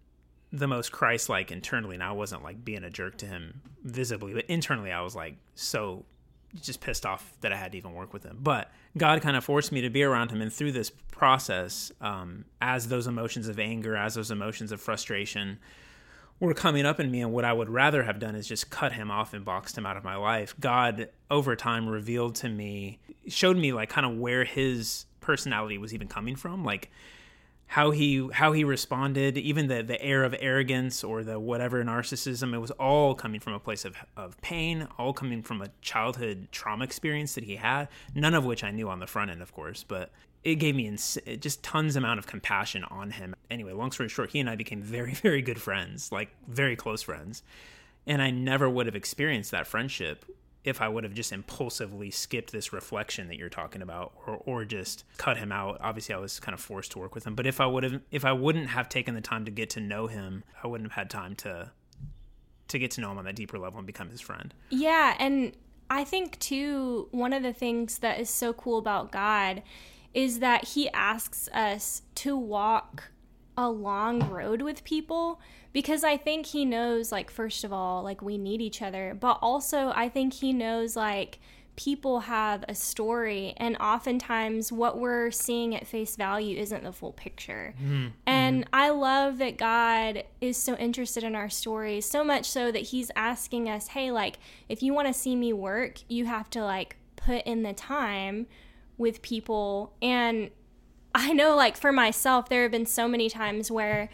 the 0.52 0.66
most 0.68 0.92
Christ-like 0.92 1.50
internally, 1.50 1.94
and 1.94 2.02
I 2.02 2.12
wasn't 2.12 2.42
like 2.44 2.64
being 2.64 2.84
a 2.84 2.90
jerk 2.90 3.16
to 3.18 3.26
him 3.26 3.60
visibly, 3.84 4.34
but 4.34 4.44
internally, 4.46 4.92
I 4.92 5.00
was 5.00 5.16
like 5.16 5.36
so 5.54 6.04
just 6.54 6.80
pissed 6.80 7.06
off 7.06 7.32
that 7.40 7.52
I 7.52 7.56
had 7.56 7.72
to 7.72 7.78
even 7.78 7.92
work 7.92 8.12
with 8.12 8.24
him. 8.24 8.38
But 8.40 8.70
God 8.96 9.22
kind 9.22 9.36
of 9.36 9.44
forced 9.44 9.72
me 9.72 9.80
to 9.82 9.90
be 9.90 10.02
around 10.02 10.30
him, 10.30 10.42
and 10.42 10.52
through 10.52 10.72
this 10.72 10.90
process, 10.90 11.92
um, 12.00 12.44
as 12.60 12.88
those 12.88 13.06
emotions 13.06 13.48
of 13.48 13.58
anger, 13.58 13.96
as 13.96 14.14
those 14.14 14.30
emotions 14.30 14.72
of 14.72 14.80
frustration 14.80 15.58
were 16.40 16.54
coming 16.54 16.86
up 16.86 16.98
in 16.98 17.10
me, 17.10 17.20
and 17.20 17.32
what 17.32 17.44
I 17.44 17.52
would 17.52 17.68
rather 17.68 18.02
have 18.02 18.18
done 18.18 18.34
is 18.34 18.48
just 18.48 18.70
cut 18.70 18.92
him 18.92 19.10
off 19.10 19.34
and 19.34 19.44
boxed 19.44 19.76
him 19.76 19.84
out 19.84 19.96
of 19.96 20.04
my 20.04 20.16
life. 20.16 20.54
God, 20.58 21.08
over 21.30 21.54
time, 21.54 21.88
revealed 21.88 22.34
to 22.36 22.48
me, 22.48 22.98
showed 23.28 23.56
me 23.56 23.72
like 23.72 23.90
kind 23.90 24.06
of 24.06 24.16
where 24.16 24.44
his 24.44 25.04
personality 25.20 25.78
was 25.78 25.92
even 25.92 26.08
coming 26.08 26.36
from, 26.36 26.64
like 26.64 26.90
how 27.70 27.92
he 27.92 28.28
how 28.32 28.50
he 28.50 28.64
responded, 28.64 29.38
even 29.38 29.68
the 29.68 29.80
the 29.80 30.02
air 30.02 30.24
of 30.24 30.34
arrogance 30.40 31.04
or 31.04 31.22
the 31.22 31.38
whatever 31.38 31.84
narcissism, 31.84 32.52
it 32.52 32.58
was 32.58 32.72
all 32.72 33.14
coming 33.14 33.38
from 33.38 33.52
a 33.52 33.60
place 33.60 33.84
of 33.84 33.96
of 34.16 34.40
pain, 34.40 34.88
all 34.98 35.12
coming 35.12 35.40
from 35.40 35.62
a 35.62 35.68
childhood 35.80 36.48
trauma 36.50 36.82
experience 36.82 37.36
that 37.36 37.44
he 37.44 37.54
had. 37.54 37.86
None 38.12 38.34
of 38.34 38.44
which 38.44 38.64
I 38.64 38.72
knew 38.72 38.88
on 38.88 38.98
the 38.98 39.06
front 39.06 39.30
end, 39.30 39.40
of 39.40 39.52
course, 39.52 39.84
but 39.84 40.10
it 40.42 40.56
gave 40.56 40.74
me 40.74 40.88
ins- 40.88 41.16
just 41.38 41.62
tons 41.62 41.94
amount 41.94 42.18
of 42.18 42.26
compassion 42.26 42.82
on 42.90 43.12
him. 43.12 43.36
Anyway, 43.52 43.72
long 43.72 43.92
story 43.92 44.08
short, 44.08 44.32
he 44.32 44.40
and 44.40 44.50
I 44.50 44.56
became 44.56 44.82
very 44.82 45.14
very 45.22 45.40
good 45.40 45.60
friends, 45.60 46.10
like 46.10 46.30
very 46.48 46.74
close 46.74 47.02
friends, 47.02 47.44
and 48.04 48.20
I 48.20 48.32
never 48.32 48.68
would 48.68 48.86
have 48.86 48.96
experienced 48.96 49.52
that 49.52 49.68
friendship 49.68 50.24
if 50.62 50.80
I 50.82 50.88
would 50.88 51.04
have 51.04 51.14
just 51.14 51.32
impulsively 51.32 52.10
skipped 52.10 52.52
this 52.52 52.72
reflection 52.72 53.28
that 53.28 53.36
you're 53.36 53.48
talking 53.48 53.80
about 53.80 54.12
or, 54.26 54.42
or 54.44 54.64
just 54.64 55.04
cut 55.16 55.38
him 55.38 55.52
out. 55.52 55.78
Obviously 55.80 56.14
I 56.14 56.18
was 56.18 56.38
kind 56.38 56.54
of 56.54 56.60
forced 56.60 56.92
to 56.92 56.98
work 56.98 57.14
with 57.14 57.26
him. 57.26 57.34
But 57.34 57.46
if 57.46 57.60
I 57.60 57.66
would 57.66 57.82
have 57.84 58.00
if 58.10 58.24
I 58.24 58.32
wouldn't 58.32 58.68
have 58.68 58.88
taken 58.88 59.14
the 59.14 59.20
time 59.20 59.44
to 59.46 59.50
get 59.50 59.70
to 59.70 59.80
know 59.80 60.06
him, 60.06 60.44
I 60.62 60.66
wouldn't 60.66 60.90
have 60.90 60.96
had 60.96 61.10
time 61.10 61.34
to 61.36 61.70
to 62.68 62.78
get 62.78 62.90
to 62.92 63.00
know 63.00 63.10
him 63.10 63.18
on 63.18 63.24
that 63.24 63.36
deeper 63.36 63.58
level 63.58 63.78
and 63.78 63.86
become 63.86 64.10
his 64.10 64.20
friend. 64.20 64.54
Yeah, 64.68 65.16
and 65.18 65.52
I 65.88 66.04
think 66.04 66.38
too 66.38 67.08
one 67.10 67.32
of 67.32 67.42
the 67.42 67.52
things 67.52 67.98
that 67.98 68.20
is 68.20 68.28
so 68.30 68.52
cool 68.52 68.78
about 68.78 69.10
God 69.10 69.62
is 70.12 70.40
that 70.40 70.68
he 70.68 70.90
asks 70.90 71.48
us 71.48 72.02
to 72.16 72.36
walk 72.36 73.10
a 73.56 73.68
long 73.68 74.28
road 74.28 74.62
with 74.62 74.84
people 74.84 75.40
because 75.72 76.04
I 76.04 76.16
think 76.16 76.46
he 76.46 76.64
knows 76.64 77.12
like 77.12 77.30
first 77.30 77.64
of 77.64 77.72
all 77.72 78.02
like 78.02 78.22
we 78.22 78.38
need 78.38 78.60
each 78.60 78.82
other, 78.82 79.16
but 79.18 79.38
also 79.40 79.92
I 79.94 80.08
think 80.08 80.34
he 80.34 80.52
knows 80.52 80.96
like 80.96 81.38
people 81.76 82.20
have 82.20 82.62
a 82.68 82.74
story 82.74 83.54
and 83.56 83.74
oftentimes 83.78 84.70
what 84.70 84.98
we're 84.98 85.30
seeing 85.30 85.74
at 85.74 85.86
face 85.86 86.14
value 86.14 86.58
isn't 86.58 86.84
the 86.84 86.92
full 86.92 87.12
picture. 87.12 87.74
Mm-hmm. 87.82 87.94
Mm-hmm. 87.94 88.08
And 88.26 88.68
I 88.72 88.90
love 88.90 89.38
that 89.38 89.56
God 89.56 90.24
is 90.40 90.56
so 90.56 90.76
interested 90.76 91.24
in 91.24 91.34
our 91.34 91.48
stories, 91.48 92.04
so 92.04 92.22
much 92.22 92.44
so 92.44 92.70
that 92.72 92.82
he's 92.82 93.10
asking 93.16 93.68
us, 93.68 93.88
"Hey, 93.88 94.10
like 94.10 94.38
if 94.68 94.82
you 94.82 94.92
want 94.92 95.08
to 95.08 95.14
see 95.14 95.36
me 95.36 95.52
work, 95.52 96.00
you 96.08 96.26
have 96.26 96.50
to 96.50 96.62
like 96.62 96.96
put 97.16 97.44
in 97.44 97.62
the 97.62 97.72
time 97.72 98.46
with 98.98 99.22
people." 99.22 99.94
And 100.02 100.50
I 101.14 101.32
know 101.32 101.56
like 101.56 101.76
for 101.76 101.92
myself 101.92 102.48
there 102.48 102.62
have 102.62 102.72
been 102.72 102.86
so 102.86 103.08
many 103.08 103.30
times 103.30 103.70
where 103.70 104.10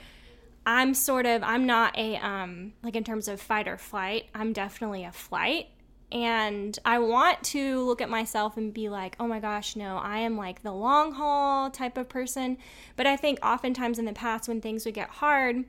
I'm 0.66 0.94
sort 0.94 1.26
of 1.26 1.42
I'm 1.44 1.64
not 1.64 1.96
a 1.96 2.16
um 2.16 2.72
like 2.82 2.96
in 2.96 3.04
terms 3.04 3.28
of 3.28 3.40
fight 3.40 3.68
or 3.68 3.78
flight, 3.78 4.24
I'm 4.34 4.52
definitely 4.52 5.04
a 5.04 5.12
flight. 5.12 5.68
And 6.12 6.78
I 6.84 6.98
want 6.98 7.42
to 7.44 7.84
look 7.84 8.00
at 8.00 8.08
myself 8.08 8.56
and 8.56 8.72
be 8.72 8.88
like, 8.88 9.16
oh 9.18 9.26
my 9.26 9.40
gosh, 9.40 9.74
no, 9.74 9.96
I 9.96 10.18
am 10.18 10.36
like 10.36 10.62
the 10.62 10.72
long 10.72 11.12
haul 11.12 11.70
type 11.70 11.96
of 11.96 12.08
person. 12.08 12.58
But 12.94 13.06
I 13.08 13.16
think 13.16 13.40
oftentimes 13.44 13.98
in 13.98 14.04
the 14.04 14.12
past, 14.12 14.48
when 14.48 14.60
things 14.60 14.84
would 14.84 14.94
get 14.94 15.08
hard, 15.08 15.64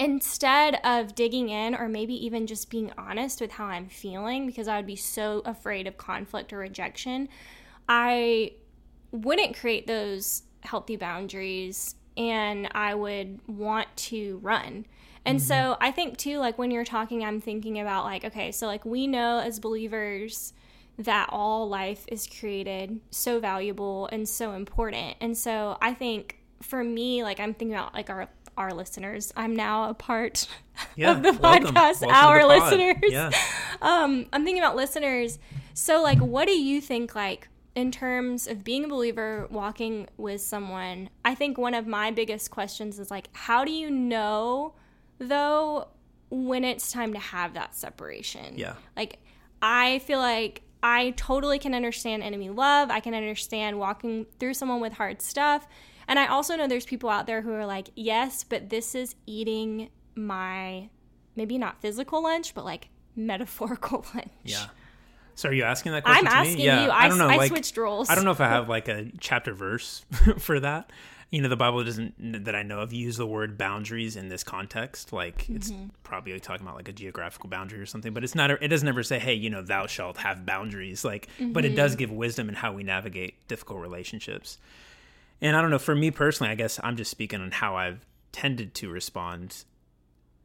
instead 0.00 0.80
of 0.82 1.14
digging 1.14 1.50
in 1.50 1.74
or 1.76 1.88
maybe 1.88 2.14
even 2.26 2.48
just 2.48 2.68
being 2.68 2.92
honest 2.98 3.40
with 3.40 3.52
how 3.52 3.66
I'm 3.66 3.88
feeling, 3.88 4.44
because 4.44 4.66
I 4.66 4.76
would 4.76 4.86
be 4.86 4.96
so 4.96 5.40
afraid 5.44 5.86
of 5.86 5.96
conflict 5.96 6.52
or 6.52 6.58
rejection, 6.58 7.28
I 7.88 8.54
wouldn't 9.12 9.56
create 9.56 9.86
those 9.86 10.42
healthy 10.62 10.96
boundaries 10.96 11.94
and 12.16 12.68
I 12.72 12.94
would 12.94 13.40
want 13.46 13.94
to 13.96 14.38
run. 14.42 14.86
And 15.26 15.40
so 15.40 15.76
I 15.80 15.90
think 15.90 16.18
too, 16.18 16.38
like 16.38 16.58
when 16.58 16.70
you're 16.70 16.84
talking, 16.84 17.24
I'm 17.24 17.40
thinking 17.40 17.80
about 17.80 18.04
like, 18.04 18.24
okay, 18.26 18.52
so 18.52 18.66
like 18.66 18.84
we 18.84 19.06
know 19.06 19.38
as 19.38 19.58
believers 19.58 20.52
that 20.98 21.28
all 21.32 21.68
life 21.68 22.04
is 22.08 22.26
created 22.26 23.00
so 23.10 23.40
valuable 23.40 24.06
and 24.12 24.28
so 24.28 24.52
important. 24.52 25.16
And 25.20 25.36
so 25.36 25.78
I 25.80 25.94
think 25.94 26.38
for 26.60 26.84
me, 26.84 27.22
like 27.22 27.40
I'm 27.40 27.54
thinking 27.54 27.74
about 27.74 27.94
like 27.94 28.10
our 28.10 28.28
our 28.56 28.72
listeners. 28.72 29.32
I'm 29.36 29.56
now 29.56 29.90
a 29.90 29.94
part 29.94 30.46
Yeah, 30.96 31.12
of 31.12 31.22
the 31.22 31.32
welcome. 31.32 31.74
podcast. 31.74 32.02
Welcome 32.02 32.10
our 32.10 32.40
the 32.40 32.46
listeners 32.46 33.10
Yeah. 33.12 33.30
um, 33.82 34.26
I'm 34.32 34.44
thinking 34.44 34.62
about 34.62 34.76
listeners. 34.76 35.38
So, 35.72 36.02
like, 36.02 36.18
what 36.20 36.46
do 36.46 36.52
you 36.52 36.80
think, 36.80 37.16
like, 37.16 37.48
in 37.74 37.90
terms 37.90 38.46
of 38.46 38.64
being 38.64 38.84
a 38.84 38.88
believer, 38.88 39.46
walking 39.50 40.08
with 40.16 40.40
someone? 40.40 41.10
I 41.24 41.34
think 41.34 41.58
one 41.58 41.74
of 41.74 41.86
my 41.86 42.10
biggest 42.10 42.50
questions 42.50 42.98
is, 42.98 43.10
like, 43.10 43.28
how 43.32 43.64
do 43.64 43.72
you 43.72 43.90
know, 43.90 44.74
though, 45.18 45.88
when 46.30 46.64
it's 46.64 46.92
time 46.92 47.12
to 47.12 47.18
have 47.18 47.54
that 47.54 47.74
separation? 47.74 48.56
Yeah. 48.56 48.74
Like, 48.96 49.18
I 49.60 50.00
feel 50.00 50.18
like 50.18 50.62
I 50.82 51.14
totally 51.16 51.58
can 51.58 51.74
understand 51.74 52.22
enemy 52.22 52.50
love. 52.50 52.90
I 52.90 53.00
can 53.00 53.14
understand 53.14 53.78
walking 53.78 54.26
through 54.38 54.54
someone 54.54 54.80
with 54.80 54.92
hard 54.92 55.22
stuff. 55.22 55.66
And 56.06 56.18
I 56.18 56.26
also 56.26 56.56
know 56.56 56.66
there's 56.66 56.84
people 56.84 57.08
out 57.08 57.26
there 57.26 57.40
who 57.40 57.52
are 57.52 57.64
like, 57.64 57.88
yes, 57.96 58.44
but 58.44 58.68
this 58.68 58.94
is 58.94 59.14
eating 59.26 59.88
my 60.14 60.90
maybe 61.36 61.56
not 61.56 61.80
physical 61.80 62.22
lunch, 62.22 62.54
but 62.54 62.64
like 62.64 62.88
metaphorical 63.16 64.04
lunch. 64.14 64.28
Yeah. 64.42 64.66
So 65.34 65.48
are 65.48 65.52
you 65.52 65.64
asking 65.64 65.92
that 65.92 66.04
question 66.04 66.26
I'm 66.26 66.32
to 66.32 66.36
asking 66.38 66.56
me? 66.58 66.64
Yeah. 66.66 66.84
you. 66.84 66.90
I 66.90 67.04
I, 67.04 67.08
don't 67.08 67.18
know. 67.18 67.28
I 67.28 67.36
like, 67.36 67.48
switched 67.50 67.76
roles. 67.76 68.08
I 68.10 68.14
don't 68.14 68.24
know 68.24 68.30
if 68.30 68.40
I 68.40 68.48
have 68.48 68.68
like 68.68 68.88
a 68.88 69.06
chapter 69.20 69.52
verse 69.54 70.04
for 70.38 70.60
that. 70.60 70.90
You 71.30 71.42
know, 71.42 71.48
the 71.48 71.56
Bible 71.56 71.82
doesn't 71.82 72.44
that 72.44 72.54
I 72.54 72.62
know 72.62 72.78
of 72.78 72.92
use 72.92 73.16
the 73.16 73.26
word 73.26 73.58
boundaries 73.58 74.14
in 74.14 74.28
this 74.28 74.44
context. 74.44 75.12
Like 75.12 75.50
it's 75.50 75.70
Mm-hmm. 75.72 75.86
probably 76.04 76.38
talking 76.38 76.64
about 76.64 76.76
like 76.76 76.88
a 76.88 76.92
geographical 76.92 77.48
boundary 77.50 77.80
or 77.80 77.86
something, 77.86 78.12
but 78.12 78.22
it's 78.22 78.36
not. 78.36 78.50
It 78.52 78.68
doesn't 78.68 78.86
ever 78.86 79.02
say, 79.02 79.18
"Hey, 79.18 79.34
you 79.34 79.50
know, 79.50 79.60
thou 79.62 79.86
shalt 79.88 80.18
have 80.18 80.46
boundaries." 80.46 81.04
Like, 81.04 81.28
but 81.40 81.64
it 81.64 81.68
Mm-hmm. 81.68 81.76
does 81.76 81.96
give 81.96 82.12
wisdom 82.12 82.48
in 82.48 82.54
how 82.54 82.72
we 82.72 82.84
navigate 82.84 83.48
difficult 83.48 83.80
relationships. 83.80 84.58
And 85.40 85.56
I 85.56 85.60
don't 85.62 85.70
know. 85.72 85.80
For 85.80 85.96
me 85.96 86.12
personally, 86.12 86.52
I 86.52 86.54
guess 86.54 86.78
I'm 86.84 86.96
just 86.96 87.10
speaking 87.10 87.40
on 87.40 87.50
how 87.50 87.76
I've 87.76 88.06
tended 88.30 88.74
to 88.74 88.88
respond 88.88 89.64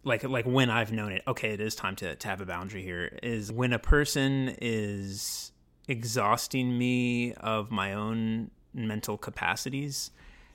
like 0.04 0.24
like 0.24 0.46
when 0.46 0.70
I've 0.70 0.92
known 0.92 1.12
it, 1.12 1.24
okay, 1.28 1.52
it 1.52 1.60
is 1.62 1.76
time 1.76 1.96
to, 1.98 2.16
to 2.16 2.28
have 2.28 2.42
a 2.42 2.46
boundary 2.46 2.84
here, 2.84 3.20
is 3.22 3.52
when 3.52 3.74
a 3.74 3.80
person 3.80 4.56
is 4.62 5.52
exhausting 5.88 6.78
me 6.78 7.34
of 7.34 7.72
my 7.72 7.94
own 7.94 8.52
mental 8.74 9.18
capacities 9.18 10.12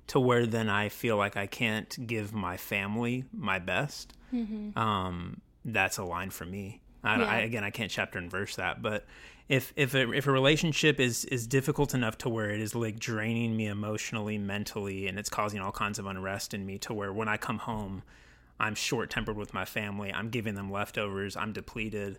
to 0.07 0.21
where 0.21 0.47
then 0.47 0.69
I 0.69 0.89
feel 0.89 1.17
like 1.17 1.37
I 1.37 1.47
can't 1.47 2.07
give 2.07 2.33
my 2.33 2.57
family 2.57 3.25
my 3.33 3.59
best. 3.59 4.13
Um, 4.79 5.41
that's 5.65 5.99
a 5.99 6.05
line 6.05 6.31
for 6.31 6.45
me. 6.45 6.81
I, 7.03 7.19
Yeah. 7.19 7.25
I, 7.25 7.37
again, 7.39 7.65
I 7.65 7.71
can't 7.71 7.91
chapter 7.91 8.19
and 8.19 8.31
verse 8.31 8.57
that, 8.57 8.83
but 8.83 9.07
if 9.49 9.73
if 9.77 9.95
a, 9.95 10.11
if 10.13 10.27
a 10.27 10.33
relationship 10.33 10.99
is 10.99 11.25
is 11.27 11.47
difficult 11.47 11.95
enough 11.95 12.17
to 12.19 12.29
where 12.29 12.51
it 12.51 12.61
is 12.61 12.75
like 12.75 12.99
draining 12.99 13.57
me 13.57 13.67
emotionally, 13.67 14.39
mentally, 14.39 15.07
and 15.07 15.19
it's 15.19 15.29
causing 15.29 15.61
all 15.61 15.73
kinds 15.73 15.99
of 15.99 16.07
unrest 16.07 16.55
in 16.55 16.65
me, 16.65 16.79
to 16.79 16.95
where 16.95 17.13
when 17.13 17.29
I 17.29 17.37
come 17.37 17.59
home, 17.59 18.03
I'm 18.59 18.75
short 18.75 19.11
tempered 19.11 19.37
with 19.37 19.53
my 19.53 19.65
family, 19.65 20.13
I'm 20.13 20.31
giving 20.31 20.55
them 20.55 20.71
leftovers, 20.71 21.37
I'm 21.37 21.53
depleted, 21.53 22.19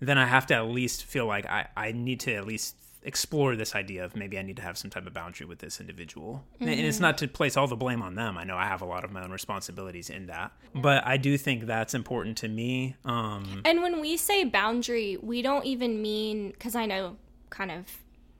then 0.00 0.18
I 0.18 0.26
have 0.26 0.46
to 0.46 0.54
at 0.54 0.66
least 0.66 1.04
feel 1.04 1.26
like 1.26 1.46
I, 1.46 1.68
I 1.76 1.92
need 1.92 2.20
to 2.20 2.34
at 2.34 2.46
least 2.46 2.76
explore 3.04 3.56
this 3.56 3.74
idea 3.74 4.04
of 4.04 4.14
maybe 4.14 4.38
I 4.38 4.42
need 4.42 4.56
to 4.56 4.62
have 4.62 4.78
some 4.78 4.90
type 4.90 5.06
of 5.06 5.12
boundary 5.12 5.46
with 5.46 5.58
this 5.58 5.80
individual. 5.80 6.44
And 6.60 6.70
it's 6.70 7.00
not 7.00 7.18
to 7.18 7.28
place 7.28 7.56
all 7.56 7.66
the 7.66 7.76
blame 7.76 8.00
on 8.00 8.14
them. 8.14 8.38
I 8.38 8.44
know 8.44 8.56
I 8.56 8.66
have 8.66 8.80
a 8.80 8.84
lot 8.84 9.02
of 9.04 9.10
my 9.10 9.24
own 9.24 9.30
responsibilities 9.32 10.08
in 10.08 10.26
that. 10.26 10.52
But 10.74 11.04
I 11.06 11.16
do 11.16 11.36
think 11.36 11.66
that's 11.66 11.94
important 11.94 12.36
to 12.38 12.48
me. 12.48 12.96
Um 13.04 13.62
And 13.64 13.82
when 13.82 14.00
we 14.00 14.16
say 14.16 14.44
boundary, 14.44 15.18
we 15.20 15.42
don't 15.42 15.64
even 15.64 16.00
mean 16.00 16.50
because 16.52 16.76
I 16.76 16.86
know 16.86 17.16
kind 17.50 17.70
of 17.70 17.86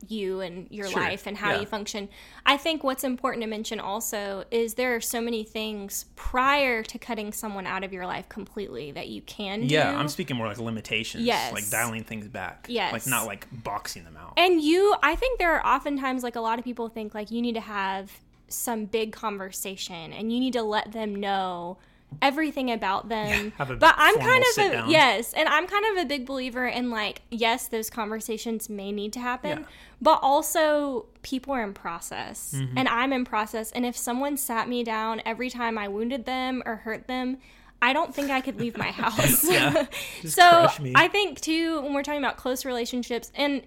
you 0.09 0.41
and 0.41 0.67
your 0.71 0.89
Sure. 0.89 1.01
life 1.01 1.27
and 1.27 1.37
how 1.37 1.53
Yeah. 1.53 1.61
you 1.61 1.67
function. 1.67 2.09
I 2.45 2.57
think 2.57 2.83
what's 2.83 3.05
important 3.05 3.43
to 3.43 3.49
mention 3.49 3.79
also 3.81 4.45
is 4.51 4.75
there 4.75 4.95
are 4.97 5.01
so 5.01 5.21
many 5.21 5.45
things 5.45 6.07
prior 6.17 6.83
to 6.83 6.99
cutting 6.99 7.33
someone 7.33 7.67
out 7.67 7.85
of 7.85 7.93
your 7.93 8.07
life 8.07 8.29
completely 8.29 8.91
that 8.93 9.09
you 9.09 9.23
can 9.23 9.67
do. 9.67 9.75
Yeah, 9.75 9.97
I'm 9.99 10.09
speaking 10.09 10.37
more 10.37 10.47
like 10.49 10.59
limitations. 10.59 11.25
Yes. 11.25 11.53
Like 11.53 11.69
dialing 11.71 12.05
things 12.05 12.29
back. 12.29 12.67
Yes. 12.69 12.93
Like 12.93 13.07
not 13.07 13.27
like 13.27 13.47
boxing 13.65 14.05
them 14.05 14.17
out. 14.17 14.35
And 14.37 14.61
you, 14.61 14.95
I 15.03 15.15
think 15.17 15.39
there 15.39 15.53
are 15.59 15.65
oftentimes 15.77 16.23
like 16.23 16.37
a 16.37 16.41
lot 16.41 16.59
of 16.59 16.65
people 16.65 16.89
think 16.89 17.15
like 17.15 17.31
you 17.31 17.41
need 17.43 17.55
to 17.55 17.61
have 17.61 18.11
some 18.49 18.85
big 18.85 19.13
conversation 19.13 20.13
and 20.13 20.33
you 20.33 20.39
need 20.41 20.53
to 20.53 20.63
let 20.63 20.93
them 20.93 21.15
know 21.15 21.79
everything 22.21 22.71
about 22.71 23.09
them. 23.09 23.53
have 23.59 23.71
a 23.71 23.77
but 23.77 23.95
I'm 23.97 24.19
kind 24.19 24.45
of 24.57 24.65
a 24.65 24.73
down. 24.73 24.91
yes, 24.91 25.33
and 25.33 25.49
I'm 25.49 25.67
kind 25.67 25.85
of 25.97 26.03
a 26.05 26.07
big 26.07 26.27
believer 26.27 26.67
in 26.67 26.91
like 26.91 27.23
yes, 27.31 27.69
those 27.69 27.89
conversations 27.91 28.69
may 28.69 28.93
need 28.93 29.13
to 29.15 29.21
happen, 29.21 29.61
Yeah. 29.61 29.65
but 30.01 30.19
also 30.23 31.07
people 31.23 31.55
are 31.55 31.63
in 31.63 31.73
process 31.75 32.55
Mm-hmm. 32.57 32.77
and 32.79 32.89
I'm 32.89 33.13
in 33.13 33.25
process 33.25 33.73
and 33.73 33.87
if 33.87 33.97
someone 33.97 34.37
sat 34.37 34.69
me 34.69 34.83
down 34.85 35.23
every 35.25 35.49
time 35.51 35.79
I 35.79 35.89
wounded 35.89 36.27
them 36.27 36.63
or 36.67 36.77
hurt 36.77 37.07
them, 37.07 37.39
I 37.81 37.93
don't 37.93 38.15
think 38.15 38.31
I 38.31 38.41
could 38.41 38.61
leave 38.61 38.77
my 38.77 38.91
house. 39.03 39.49
Yeah. 39.49 39.87
So. 40.25 40.69
I 40.95 41.09
think 41.09 41.41
too 41.41 41.81
when 41.83 41.95
we're 41.95 42.03
talking 42.03 42.23
about 42.23 42.37
close 42.37 42.65
relationships 42.65 43.33
and 43.35 43.63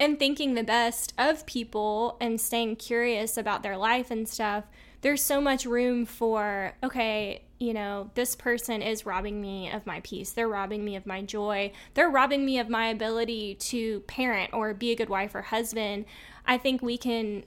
and 0.00 0.16
thinking 0.18 0.54
the 0.54 0.62
best 0.62 1.12
of 1.18 1.44
people 1.44 2.16
and 2.20 2.40
staying 2.40 2.76
curious 2.76 3.36
about 3.36 3.62
their 3.64 3.76
life 3.76 4.10
and 4.12 4.28
stuff, 4.28 4.62
there's 5.00 5.22
so 5.22 5.40
much 5.40 5.64
room 5.64 6.04
for 6.06 6.74
okay, 6.82 7.44
you 7.58 7.74
know, 7.74 8.10
this 8.14 8.34
person 8.36 8.82
is 8.82 9.04
robbing 9.04 9.40
me 9.40 9.70
of 9.70 9.86
my 9.86 10.00
peace. 10.00 10.32
They're 10.32 10.48
robbing 10.48 10.84
me 10.84 10.96
of 10.96 11.06
my 11.06 11.22
joy. 11.22 11.72
They're 11.94 12.10
robbing 12.10 12.44
me 12.44 12.58
of 12.58 12.68
my 12.68 12.88
ability 12.88 13.56
to 13.56 14.00
parent 14.00 14.52
or 14.52 14.74
be 14.74 14.92
a 14.92 14.96
good 14.96 15.08
wife 15.08 15.34
or 15.34 15.42
husband. 15.42 16.04
I 16.46 16.58
think 16.58 16.82
we 16.82 16.96
can 16.96 17.44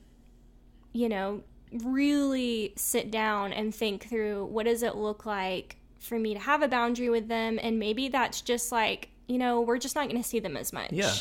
you 0.93 1.09
know, 1.09 1.41
really 1.83 2.73
sit 2.75 3.11
down 3.11 3.53
and 3.53 3.73
think 3.73 4.07
through 4.07 4.45
what 4.45 4.65
does 4.65 4.83
it 4.83 4.95
look 4.95 5.25
like 5.25 5.77
for 5.99 6.19
me 6.19 6.33
to 6.33 6.39
have 6.39 6.61
a 6.61 6.67
boundary 6.67 7.09
with 7.09 7.27
them 7.27 7.59
and 7.61 7.79
maybe 7.79 8.09
that's 8.09 8.41
just 8.41 8.71
like, 8.71 9.09
you 9.27 9.37
know, 9.37 9.61
we're 9.61 9.77
just 9.77 9.95
not 9.95 10.09
going 10.09 10.21
to 10.21 10.27
see 10.27 10.39
them 10.39 10.57
as 10.57 10.73
much. 10.73 10.91
Yeah. 10.91 11.13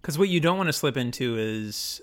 Because 0.00 0.18
what 0.18 0.28
you 0.28 0.40
don't 0.40 0.56
want 0.56 0.68
to 0.68 0.72
slip 0.72 0.96
into 0.96 1.36
is, 1.38 2.00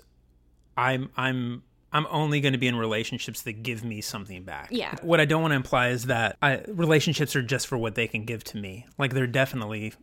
I'm 0.76 1.10
I'm 1.16 1.62
I'm 1.92 2.06
only 2.10 2.40
going 2.40 2.52
to 2.52 2.58
be 2.58 2.68
in 2.68 2.76
relationships 2.76 3.42
that 3.42 3.62
give 3.62 3.84
me 3.84 4.00
something 4.00 4.44
back. 4.44 4.68
Yeah. 4.70 4.94
What 5.02 5.20
I 5.20 5.24
don't 5.24 5.42
want 5.42 5.52
to 5.52 5.56
imply 5.56 5.88
is 5.88 6.06
that 6.06 6.36
I, 6.40 6.62
relationships 6.68 7.34
are 7.34 7.42
just 7.42 7.66
for 7.66 7.76
what 7.76 7.94
they 7.94 8.06
can 8.06 8.24
give 8.24 8.44
to 8.44 8.58
me. 8.58 8.86
Like 8.96 9.12
they're 9.12 9.26
definitely 9.26 9.94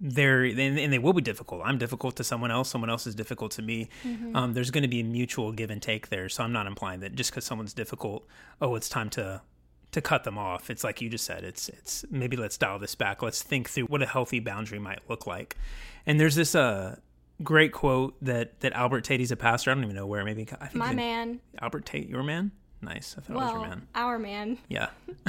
they're 0.00 0.44
and 0.44 0.78
and 0.78 0.92
they 0.92 0.98
will 0.98 1.12
be 1.12 1.22
difficult. 1.22 1.62
I'm 1.64 1.78
difficult 1.78 2.16
to 2.16 2.24
someone 2.24 2.50
else. 2.50 2.68
Someone 2.68 2.90
else 2.90 3.06
is 3.06 3.14
difficult 3.14 3.52
to 3.52 3.62
me. 3.62 3.88
Um, 4.34 4.52
there's 4.52 4.70
going 4.70 4.82
to 4.82 4.88
be 4.88 5.00
a 5.00 5.04
mutual 5.04 5.52
give 5.52 5.70
and 5.70 5.82
take 5.82 6.08
there. 6.08 6.28
So 6.28 6.44
I'm 6.44 6.52
not 6.52 6.66
implying 6.66 7.00
that 7.00 7.14
just 7.14 7.30
because 7.30 7.44
someone's 7.44 7.74
difficult, 7.74 8.26
oh, 8.60 8.74
it's 8.74 8.88
time 8.88 9.10
to 9.10 9.42
to 9.90 10.00
cut 10.00 10.24
them 10.24 10.38
off. 10.38 10.70
It's 10.70 10.84
like 10.84 11.00
you 11.00 11.08
just 11.08 11.24
said. 11.24 11.44
It's 11.44 11.68
it's 11.68 12.04
maybe 12.10 12.36
let's 12.36 12.56
dial 12.56 12.78
this 12.78 12.94
back. 12.94 13.22
Let's 13.22 13.42
think 13.42 13.70
through 13.70 13.84
what 13.84 14.02
a 14.02 14.06
healthy 14.06 14.40
boundary 14.40 14.78
might 14.78 15.00
look 15.08 15.26
like. 15.26 15.56
And 16.06 16.20
there's 16.20 16.34
this 16.34 16.54
uh 16.54 16.96
great 17.42 17.72
quote 17.72 18.16
that 18.22 18.60
that 18.60 18.72
Albert 18.72 19.02
Tate. 19.02 19.20
He's 19.20 19.30
a 19.30 19.36
pastor. 19.36 19.70
I 19.70 19.74
don't 19.74 19.84
even 19.84 19.96
know 19.96 20.06
where. 20.06 20.24
Maybe 20.24 20.46
I 20.60 20.66
think 20.66 20.74
My 20.76 20.94
man. 20.94 21.40
Albert 21.60 21.86
Tate, 21.86 22.08
your 22.08 22.22
man. 22.22 22.52
Nice. 22.80 23.16
I 23.18 23.22
thought 23.22 23.32
it 23.32 23.36
was 23.36 23.52
your 23.52 23.60
man. 23.62 23.88
our 23.94 24.18
man. 24.18 24.58
Yeah. 24.68 24.90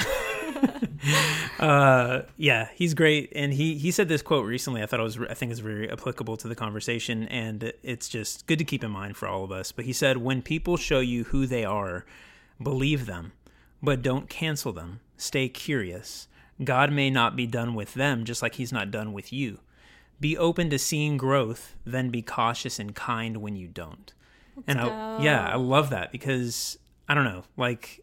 uh, 1.59 2.21
yeah, 2.37 2.69
he's 2.75 2.93
great, 2.93 3.31
and 3.35 3.53
he 3.53 3.75
he 3.77 3.91
said 3.91 4.07
this 4.07 4.21
quote 4.21 4.45
recently. 4.45 4.83
I 4.83 4.85
thought 4.85 4.99
it 4.99 5.03
was 5.03 5.17
I 5.29 5.33
think 5.33 5.51
is 5.51 5.59
very 5.59 5.89
applicable 5.89 6.37
to 6.37 6.47
the 6.47 6.55
conversation, 6.55 7.27
and 7.27 7.73
it's 7.83 8.09
just 8.09 8.47
good 8.47 8.59
to 8.59 8.65
keep 8.65 8.83
in 8.83 8.91
mind 8.91 9.17
for 9.17 9.27
all 9.27 9.43
of 9.43 9.51
us. 9.51 9.71
But 9.71 9.85
he 9.85 9.93
said, 9.93 10.17
"When 10.17 10.41
people 10.41 10.77
show 10.77 10.99
you 10.99 11.25
who 11.25 11.45
they 11.45 11.65
are, 11.65 12.05
believe 12.61 13.05
them, 13.05 13.31
but 13.81 14.01
don't 14.01 14.29
cancel 14.29 14.71
them. 14.73 14.99
Stay 15.17 15.49
curious. 15.49 16.27
God 16.63 16.91
may 16.91 17.09
not 17.09 17.35
be 17.35 17.47
done 17.47 17.73
with 17.73 17.93
them, 17.93 18.25
just 18.25 18.41
like 18.41 18.55
He's 18.55 18.73
not 18.73 18.91
done 18.91 19.13
with 19.13 19.31
you. 19.31 19.59
Be 20.19 20.37
open 20.37 20.69
to 20.69 20.79
seeing 20.79 21.17
growth, 21.17 21.75
then 21.85 22.09
be 22.09 22.21
cautious 22.21 22.79
and 22.79 22.93
kind 22.95 23.37
when 23.37 23.55
you 23.55 23.67
don't." 23.67 24.13
and 24.67 24.79
I, 24.79 25.21
yeah, 25.21 25.47
I 25.47 25.55
love 25.55 25.89
that 25.91 26.11
because 26.11 26.77
I 27.07 27.13
don't 27.13 27.23
know, 27.23 27.43
like 27.57 28.01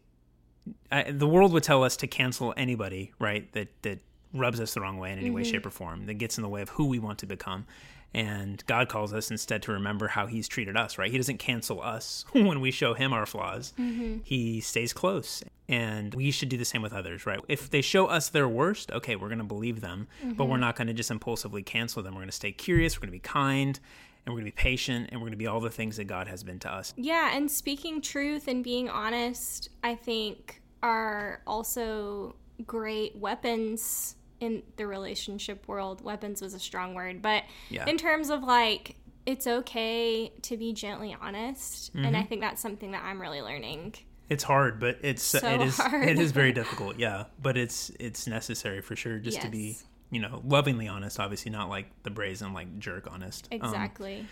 I, 0.91 1.11
the 1.11 1.27
world 1.27 1.53
would 1.53 1.63
tell 1.63 1.83
us 1.83 1.97
to 1.97 2.07
cancel 2.07 2.53
anybody, 2.57 3.13
right? 3.19 3.51
That 3.53 3.69
that 3.83 3.99
rubs 4.33 4.59
us 4.59 4.73
the 4.73 4.81
wrong 4.81 4.97
way 4.97 5.11
in 5.11 5.19
any 5.19 5.29
way, 5.29 5.41
mm-hmm. 5.41 5.51
shape, 5.51 5.65
or 5.65 5.69
form. 5.69 6.05
That 6.05 6.15
gets 6.15 6.37
in 6.37 6.41
the 6.41 6.49
way 6.49 6.61
of 6.61 6.69
who 6.69 6.85
we 6.85 6.99
want 6.99 7.19
to 7.19 7.25
become. 7.25 7.65
And 8.13 8.63
God 8.67 8.89
calls 8.89 9.13
us 9.13 9.29
instead 9.29 9.61
to 9.63 9.73
remember 9.73 10.07
how 10.07 10.27
He's 10.27 10.47
treated 10.47 10.77
us, 10.77 10.97
right? 10.97 11.11
He 11.11 11.17
doesn't 11.17 11.37
cancel 11.37 11.81
us 11.81 12.25
when 12.31 12.61
we 12.61 12.71
show 12.71 12.93
Him 12.93 13.13
our 13.13 13.25
flaws. 13.25 13.73
Mm-hmm. 13.77 14.19
He 14.23 14.61
stays 14.61 14.93
close, 14.93 15.43
and 15.67 16.13
we 16.15 16.31
should 16.31 16.49
do 16.49 16.57
the 16.57 16.65
same 16.65 16.81
with 16.81 16.93
others, 16.93 17.25
right? 17.25 17.39
If 17.47 17.69
they 17.69 17.81
show 17.81 18.07
us 18.07 18.29
their 18.29 18.47
worst, 18.47 18.91
okay, 18.91 19.15
we're 19.15 19.27
going 19.27 19.39
to 19.39 19.43
believe 19.43 19.81
them, 19.81 20.07
but 20.23 20.45
we're 20.45 20.53
mm-hmm. 20.53 20.61
not 20.61 20.75
going 20.77 20.87
to 20.87 20.93
just 20.93 21.11
impulsively 21.11 21.63
cancel 21.63 22.01
them. 22.01 22.13
We're 22.13 22.21
going 22.21 22.29
to 22.29 22.35
stay 22.35 22.51
curious. 22.51 22.97
We're 22.97 23.07
going 23.07 23.09
to 23.09 23.17
be 23.17 23.19
kind. 23.19 23.79
And 24.25 24.33
we're 24.33 24.41
going 24.41 24.51
to 24.51 24.57
be 24.57 24.61
patient, 24.61 25.07
and 25.09 25.21
we're 25.21 25.27
going 25.27 25.31
to 25.31 25.37
be 25.37 25.47
all 25.47 25.61
the 25.61 25.69
things 25.69 25.95
that 25.95 26.03
God 26.03 26.27
has 26.27 26.43
been 26.43 26.59
to 26.59 26.69
us. 26.69 26.93
Yeah, 26.97 27.33
and 27.33 27.49
speaking 27.49 28.01
truth 28.01 28.49
and 28.49 28.61
being 28.61 28.89
honest, 28.89 29.69
I 29.85 29.95
think 29.95 30.61
are 30.83 31.41
also 31.47 32.35
great 32.65 33.15
weapons 33.15 34.15
in 34.39 34.63
the 34.77 34.85
relationship 34.87 35.67
world. 35.67 36.01
Weapons 36.01 36.41
was 36.41 36.53
a 36.53 36.59
strong 36.59 36.93
word, 36.93 37.21
but 37.21 37.43
Yeah. 37.69 37.85
in 37.87 37.97
terms 37.97 38.29
of 38.29 38.43
like 38.43 38.95
it's 39.25 39.45
okay 39.45 40.31
to 40.43 40.55
be 40.57 40.71
gently 40.73 41.15
honest, 41.19 41.93
and 41.93 42.05
Mm-hmm. 42.05 42.15
I 42.15 42.23
think 42.23 42.41
that's 42.41 42.61
something 42.61 42.91
that 42.91 43.03
I'm 43.03 43.19
really 43.21 43.41
learning. 43.41 43.95
It's 44.29 44.43
hard, 44.43 44.79
but 44.79 44.99
it's 45.01 45.21
So 45.23 45.39
it 45.47 45.61
is 45.61 45.77
hard. 45.77 46.07
it 46.07 46.19
is 46.19 46.31
very 46.31 46.51
difficult. 46.61 46.97
Yeah, 46.99 47.25
but 47.41 47.57
it's 47.57 47.91
it's 47.99 48.27
necessary 48.27 48.81
for 48.81 48.95
sure 48.95 49.19
just 49.19 49.41
to 49.41 49.49
be 49.49 49.77
you 50.11 50.21
know 50.21 50.41
lovingly 50.45 50.87
honest. 50.87 51.19
Obviously, 51.19 51.51
not 51.51 51.69
like 51.69 51.87
the 52.03 52.09
brazen 52.09 52.53
like 52.53 52.77
jerk 52.79 53.07
honest. 53.11 53.47
Um, 53.51 53.57
Exactly. 53.57 54.25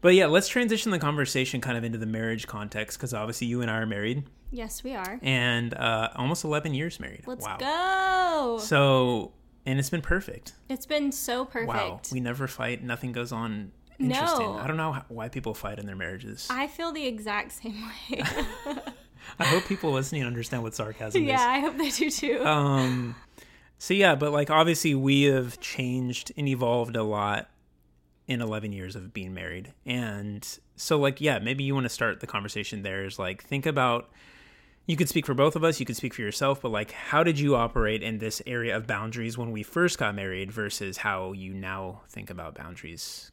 But 0.00 0.14
yeah, 0.14 0.26
let's 0.26 0.48
transition 0.48 0.90
the 0.90 0.98
conversation 0.98 1.60
kind 1.60 1.76
of 1.76 1.84
into 1.84 1.98
the 1.98 2.06
marriage 2.06 2.46
context 2.46 2.98
because 2.98 3.14
obviously 3.14 3.46
you 3.46 3.62
and 3.62 3.70
I 3.70 3.78
are 3.78 3.86
married 3.86 4.24
yes, 4.50 4.82
we 4.82 4.94
are. 4.94 5.18
and 5.22 5.74
uh, 5.74 6.10
almost 6.16 6.44
eleven 6.44 6.74
years 6.74 7.00
married. 7.00 7.24
Let's 7.26 7.44
wow. 7.44 7.56
go. 7.58 8.58
So 8.58 9.32
and 9.66 9.78
it's 9.78 9.90
been 9.90 10.02
perfect. 10.02 10.52
it's 10.68 10.86
been 10.86 11.12
so 11.12 11.44
perfect. 11.44 11.68
Wow, 11.68 12.00
we 12.12 12.20
never 12.20 12.46
fight. 12.46 12.82
Nothing 12.82 13.12
goes 13.12 13.32
on. 13.32 13.72
Interesting. 13.98 14.46
No. 14.46 14.54
I 14.54 14.66
don't 14.66 14.78
know 14.78 14.92
how, 14.92 15.04
why 15.08 15.28
people 15.28 15.52
fight 15.52 15.78
in 15.78 15.84
their 15.84 15.96
marriages. 15.96 16.48
I, 16.48 16.64
I 16.64 16.66
feel 16.68 16.90
the 16.90 17.06
exact 17.06 17.52
same 17.52 17.82
way. 18.10 18.22
I 19.38 19.44
hope 19.44 19.66
people 19.66 19.92
listening 19.92 20.24
understand 20.24 20.62
what 20.62 20.74
sarcasm 20.74 21.22
is. 21.22 21.28
yeah, 21.28 21.46
I 21.46 21.60
hope 21.60 21.76
they 21.76 21.90
do 21.90 22.10
too. 22.10 22.44
Um, 22.44 23.14
so 23.76 23.92
yeah, 23.92 24.14
but 24.14 24.32
like 24.32 24.50
obviously 24.50 24.94
we 24.94 25.24
have 25.24 25.60
changed 25.60 26.32
and 26.36 26.48
evolved 26.48 26.96
a 26.96 27.02
lot 27.02 27.49
in 28.30 28.40
11 28.40 28.72
years 28.72 28.94
of 28.94 29.12
being 29.12 29.34
married. 29.34 29.74
And 29.84 30.46
so 30.76 30.98
like 30.98 31.20
yeah, 31.20 31.40
maybe 31.40 31.64
you 31.64 31.74
want 31.74 31.84
to 31.84 31.90
start 31.90 32.20
the 32.20 32.28
conversation 32.28 32.82
there 32.82 33.04
is 33.04 33.18
like 33.18 33.42
think 33.42 33.66
about 33.66 34.08
you 34.86 34.96
could 34.96 35.08
speak 35.08 35.26
for 35.26 35.34
both 35.34 35.56
of 35.56 35.64
us, 35.64 35.78
you 35.80 35.86
could 35.86 35.96
speak 35.96 36.14
for 36.14 36.22
yourself, 36.22 36.62
but 36.62 36.70
like 36.70 36.92
how 36.92 37.24
did 37.24 37.40
you 37.40 37.56
operate 37.56 38.04
in 38.04 38.18
this 38.18 38.40
area 38.46 38.76
of 38.76 38.86
boundaries 38.86 39.36
when 39.36 39.50
we 39.50 39.64
first 39.64 39.98
got 39.98 40.14
married 40.14 40.52
versus 40.52 40.96
how 40.96 41.32
you 41.32 41.52
now 41.52 42.02
think 42.08 42.30
about 42.30 42.54
boundaries? 42.54 43.32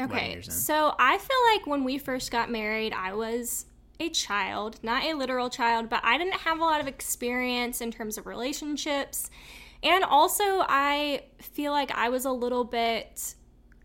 Okay, 0.00 0.40
so 0.42 0.94
I 1.00 1.18
feel 1.18 1.36
like 1.52 1.66
when 1.66 1.82
we 1.82 1.98
first 1.98 2.30
got 2.30 2.48
married, 2.48 2.92
I 2.92 3.14
was 3.14 3.66
a 3.98 4.08
child, 4.10 4.78
not 4.84 5.02
a 5.02 5.14
literal 5.14 5.50
child, 5.50 5.88
but 5.88 6.00
I 6.04 6.16
didn't 6.16 6.34
have 6.34 6.60
a 6.60 6.62
lot 6.62 6.80
of 6.80 6.86
experience 6.86 7.80
in 7.80 7.90
terms 7.90 8.16
of 8.16 8.26
relationships. 8.26 9.28
And 9.82 10.04
also, 10.04 10.44
I 10.44 11.24
feel 11.40 11.72
like 11.72 11.90
I 11.90 12.08
was 12.08 12.24
a 12.24 12.30
little 12.30 12.62
bit 12.62 13.34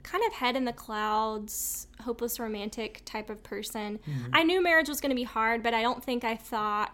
kind 0.03 0.23
of 0.27 0.33
head 0.33 0.55
in 0.55 0.65
the 0.65 0.73
clouds, 0.73 1.87
hopeless 2.01 2.39
romantic 2.39 3.01
type 3.05 3.29
of 3.29 3.41
person. 3.41 3.99
I 4.33 4.43
knew 4.43 4.61
marriage 4.61 4.89
was 4.89 5.01
going 5.01 5.11
to 5.11 5.15
be 5.15 5.23
hard, 5.23 5.63
but 5.63 5.73
I 5.73 5.81
don't 5.81 6.03
think 6.03 6.23
I 6.23 6.35
thought 6.35 6.93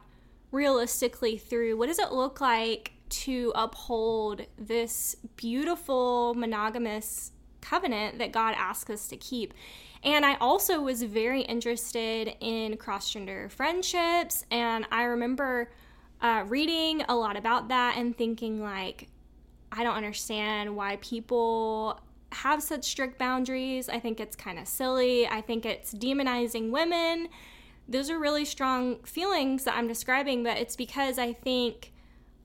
realistically 0.52 1.38
through 1.38 1.78
what 1.78 1.88
does 1.88 2.00
it 2.00 2.12
look 2.12 2.40
like 2.40 2.94
to 3.10 3.52
uphold 3.56 4.46
this 4.58 5.16
beautiful 5.36 6.34
monogamous 6.36 7.32
covenant 7.62 8.20
that 8.20 8.32
God 8.32 8.56
asks 8.58 8.90
us 8.90 9.08
to 9.08 9.18
keep. 9.18 9.54
And 10.04 10.26
I 10.26 10.36
also 10.36 10.80
was 10.82 11.04
very 11.04 11.42
interested 11.42 12.36
in 12.40 12.78
cross 12.78 13.12
gender 13.12 13.50
friendships. 13.50 14.46
And 14.50 14.86
I 14.92 15.04
remember 15.04 15.72
uh, 16.22 16.46
reading 16.48 17.04
a 17.10 17.16
lot 17.16 17.36
about 17.36 17.68
that 17.70 17.98
and 17.98 18.18
thinking, 18.18 18.62
like, 18.62 19.08
I 19.72 19.84
don't 19.84 19.96
understand 19.96 20.76
why 20.76 20.98
people 21.02 22.00
have 22.32 22.62
such 22.62 22.86
strict 22.86 23.18
boundaries. 23.18 23.90
I 23.90 24.00
think 24.00 24.20
it's 24.20 24.36
kind 24.36 24.60
of 24.60 24.68
silly. 24.68 25.28
I 25.28 25.42
think 25.42 25.66
it's 25.66 25.94
demonizing 25.94 26.72
women. 26.72 27.30
Those 27.88 28.10
are 28.10 28.20
really 28.20 28.46
strong 28.46 28.98
feelings 29.04 29.64
that 29.64 29.76
I'm 29.76 29.88
describing, 29.88 30.44
but 30.44 30.58
it's 30.58 30.76
because 30.76 31.18
I 31.18 31.34
think 31.34 31.92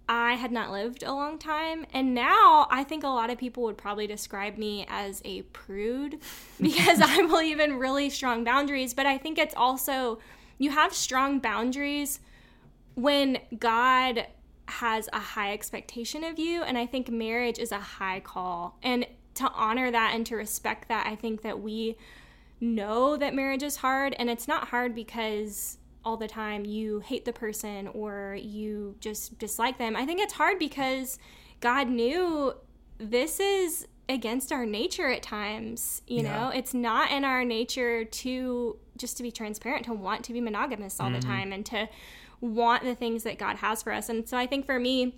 I 0.09 0.35
had 0.35 0.53
not 0.53 0.70
lived 0.70 1.03
a 1.03 1.12
long 1.12 1.38
time. 1.38 1.87
And 1.92 2.14
now 2.14 2.66
I 2.70 2.85
think 2.85 3.05
a 3.05 3.09
lot 3.09 3.31
of 3.31 3.38
people 3.38 3.62
would 3.64 3.79
probably 3.79 4.07
describe 4.07 4.59
me 4.59 4.87
as 4.88 5.23
a 5.25 5.42
prude 5.42 6.18
because 6.61 7.01
I 7.01 7.23
believe 7.27 7.61
in 7.61 7.79
really 7.79 8.11
strong 8.11 8.44
boundaries. 8.44 8.94
But 8.94 9.07
I 9.07 9.18
think 9.18 9.38
it's 9.38 9.55
also, 9.55 10.18
you 10.59 10.70
have 10.70 10.94
strong 10.94 11.40
boundaries 11.40 12.20
when 12.94 13.38
God 13.59 14.27
has 14.66 15.09
a 15.12 15.20
high 15.20 15.53
expectation 15.53 16.25
of 16.25 16.38
you. 16.38 16.62
And 16.62 16.79
I 16.79 16.87
think 16.87 17.11
marriage 17.11 17.59
is 17.59 17.73
a 17.73 17.81
high 17.81 18.20
call. 18.20 18.79
And 18.83 19.07
to 19.35 19.51
honor 19.53 19.90
that 19.90 20.12
and 20.14 20.25
to 20.27 20.37
respect 20.37 20.88
that, 20.88 21.07
I 21.07 21.16
think 21.16 21.42
that 21.42 21.61
we 21.61 21.97
know 22.61 23.16
that 23.16 23.35
marriage 23.35 23.62
is 23.62 23.77
hard. 23.77 24.14
And 24.18 24.31
it's 24.31 24.49
not 24.49 24.68
hard 24.68 24.94
because 24.94 25.79
all 26.05 26.16
the 26.16 26.29
time 26.29 26.64
you 26.64 27.01
hate 27.01 27.25
the 27.25 27.33
person 27.33 27.88
or 27.88 28.37
you 28.40 28.97
just 29.01 29.38
dislike 29.38 29.79
them. 29.79 29.97
I 29.97 30.05
think 30.05 30.20
it's 30.20 30.35
hard 30.35 30.59
because 30.59 31.18
God 31.61 31.88
knew 31.88 32.55
this 32.99 33.40
is 33.40 33.87
against 34.09 34.53
our 34.53 34.66
nature 34.66 35.09
at 35.09 35.23
times, 35.23 36.03
you 36.07 36.23
yeah. 36.23 36.38
know. 36.38 36.49
It's 36.51 36.75
not 36.75 37.11
in 37.11 37.25
our 37.25 37.44
nature 37.44 38.05
to 38.05 38.77
just 38.97 39.16
to 39.16 39.23
be 39.23 39.33
transparent, 39.33 39.87
to 39.87 39.94
want 39.94 40.25
to 40.25 40.33
be 40.33 40.40
monogamous 40.40 41.01
all 41.01 41.07
mm-hmm. 41.07 41.20
the 41.20 41.27
time 41.27 41.53
and 41.53 41.64
to 41.66 41.88
want 42.40 42.83
the 42.83 42.94
things 42.94 43.23
that 43.23 43.38
God 43.38 43.57
has 43.57 43.83
for 43.83 43.92
us. 43.92 44.09
And 44.09 44.29
so 44.29 44.37
I 44.37 44.47
think 44.47 44.66
for 44.66 44.79
me, 44.79 45.16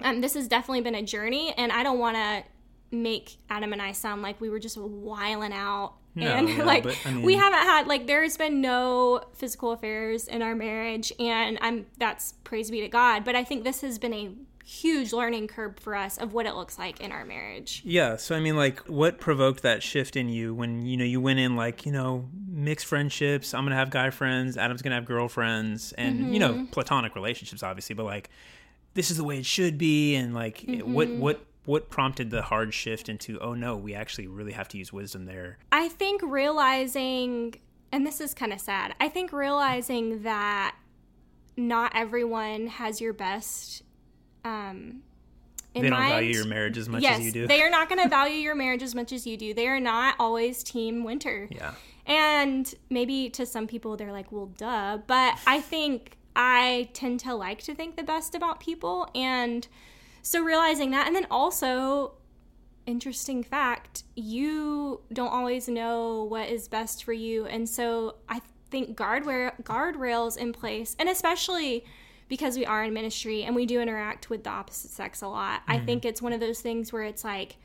um, 0.00 0.20
this 0.20 0.34
has 0.34 0.48
definitely 0.48 0.80
been 0.80 0.94
a 0.94 1.02
journey, 1.02 1.52
and 1.56 1.72
I 1.72 1.82
don't 1.82 1.98
want 1.98 2.16
to 2.16 2.44
make 2.90 3.36
Adam 3.50 3.72
and 3.72 3.82
I 3.82 3.92
sound 3.92 4.22
like 4.22 4.40
we 4.40 4.48
were 4.48 4.58
just 4.58 4.76
wiling 4.76 5.52
out 5.52 5.94
no, 6.14 6.26
and 6.26 6.48
yeah, 6.48 6.62
like 6.64 6.82
but, 6.82 6.98
I 7.04 7.12
mean, 7.12 7.22
we 7.22 7.34
haven't 7.34 7.60
had 7.60 7.86
like 7.86 8.06
there's 8.06 8.36
been 8.36 8.60
no 8.60 9.22
physical 9.34 9.72
affairs 9.72 10.26
in 10.26 10.42
our 10.42 10.54
marriage 10.54 11.12
and 11.18 11.58
i'm 11.60 11.86
that's 11.98 12.32
praise 12.44 12.70
be 12.70 12.80
to 12.80 12.88
god 12.88 13.24
but 13.24 13.34
i 13.36 13.44
think 13.44 13.64
this 13.64 13.82
has 13.82 13.98
been 13.98 14.14
a 14.14 14.30
huge 14.64 15.14
learning 15.14 15.48
curve 15.48 15.78
for 15.78 15.94
us 15.94 16.18
of 16.18 16.34
what 16.34 16.44
it 16.44 16.54
looks 16.54 16.78
like 16.78 17.00
in 17.00 17.10
our 17.10 17.24
marriage 17.24 17.80
yeah 17.86 18.16
so 18.16 18.36
i 18.36 18.40
mean 18.40 18.54
like 18.54 18.80
what 18.80 19.18
provoked 19.18 19.62
that 19.62 19.82
shift 19.82 20.14
in 20.14 20.28
you 20.28 20.54
when 20.54 20.84
you 20.84 20.96
know 20.96 21.04
you 21.04 21.20
went 21.20 21.38
in 21.38 21.56
like 21.56 21.86
you 21.86 21.92
know 21.92 22.28
mixed 22.46 22.84
friendships 22.84 23.54
i'm 23.54 23.64
gonna 23.64 23.74
have 23.74 23.88
guy 23.88 24.10
friends 24.10 24.58
adam's 24.58 24.82
gonna 24.82 24.94
have 24.94 25.06
girlfriends 25.06 25.92
and 25.92 26.20
mm-hmm. 26.20 26.32
you 26.34 26.38
know 26.38 26.52
mm-hmm. 26.52 26.66
platonic 26.66 27.14
relationships 27.14 27.62
obviously 27.62 27.94
but 27.94 28.04
like 28.04 28.28
this 28.92 29.10
is 29.10 29.16
the 29.16 29.24
way 29.24 29.38
it 29.38 29.46
should 29.46 29.78
be 29.78 30.14
and 30.16 30.34
like 30.34 30.58
mm-hmm. 30.58 30.92
what 30.92 31.08
what 31.08 31.40
what 31.68 31.90
prompted 31.90 32.30
the 32.30 32.40
hard 32.40 32.72
shift 32.72 33.10
into 33.10 33.38
oh 33.40 33.52
no 33.52 33.76
we 33.76 33.94
actually 33.94 34.26
really 34.26 34.52
have 34.52 34.68
to 34.68 34.78
use 34.78 34.90
wisdom 34.90 35.26
there? 35.26 35.58
I 35.70 35.88
think 35.88 36.22
realizing 36.22 37.56
and 37.92 38.06
this 38.06 38.20
is 38.20 38.34
kind 38.34 38.52
of 38.52 38.60
sad 38.60 38.94
i 39.00 39.08
think 39.08 39.32
realizing 39.32 40.22
that 40.22 40.74
not 41.56 41.92
everyone 41.94 42.66
has 42.66 43.00
your 43.00 43.12
best 43.12 43.82
um 44.44 45.02
they 45.74 45.82
don't 45.82 45.90
mind. 45.90 46.12
value 46.12 46.32
your 46.32 46.46
marriage 46.46 46.78
as 46.78 46.88
much 46.88 47.02
yes, 47.02 47.18
as 47.18 47.26
you 47.26 47.32
do. 47.32 47.46
they 47.46 47.62
are 47.62 47.70
not 47.70 47.88
going 47.88 48.02
to 48.02 48.08
value 48.08 48.36
your 48.36 48.54
marriage 48.54 48.82
as 48.82 48.94
much 48.94 49.12
as 49.12 49.26
you 49.26 49.36
do. 49.36 49.52
They 49.52 49.68
are 49.68 49.78
not 49.78 50.16
always 50.18 50.64
team 50.64 51.04
winter. 51.04 51.46
Yeah. 51.52 51.74
And 52.06 52.74
maybe 52.88 53.28
to 53.30 53.44
some 53.44 53.66
people 53.66 53.96
they're 53.96 54.10
like 54.10 54.32
well 54.32 54.46
duh 54.46 54.98
but 55.06 55.38
i 55.46 55.60
think 55.60 56.16
i 56.34 56.88
tend 56.94 57.20
to 57.20 57.34
like 57.34 57.62
to 57.64 57.74
think 57.74 57.96
the 57.96 58.02
best 58.02 58.34
about 58.34 58.60
people 58.60 59.08
and 59.14 59.68
so 60.28 60.42
realizing 60.42 60.90
that, 60.90 61.06
and 61.06 61.16
then 61.16 61.26
also, 61.30 62.12
interesting 62.84 63.42
fact, 63.42 64.02
you 64.14 65.00
don't 65.10 65.32
always 65.32 65.70
know 65.70 66.24
what 66.24 66.50
is 66.50 66.68
best 66.68 67.02
for 67.02 67.14
you, 67.14 67.46
and 67.46 67.66
so 67.66 68.16
I 68.28 68.42
think 68.70 68.94
guardrail 68.94 69.52
guardrails 69.62 70.36
in 70.36 70.52
place, 70.52 70.94
and 70.98 71.08
especially 71.08 71.82
because 72.28 72.58
we 72.58 72.66
are 72.66 72.84
in 72.84 72.92
ministry 72.92 73.42
and 73.44 73.56
we 73.56 73.64
do 73.64 73.80
interact 73.80 74.28
with 74.28 74.44
the 74.44 74.50
opposite 74.50 74.90
sex 74.90 75.22
a 75.22 75.28
lot. 75.28 75.62
Mm-hmm. 75.62 75.70
I 75.72 75.78
think 75.78 76.04
it's 76.04 76.20
one 76.20 76.34
of 76.34 76.40
those 76.40 76.60
things 76.60 76.92
where 76.92 77.04
it's 77.04 77.24
like 77.24 77.56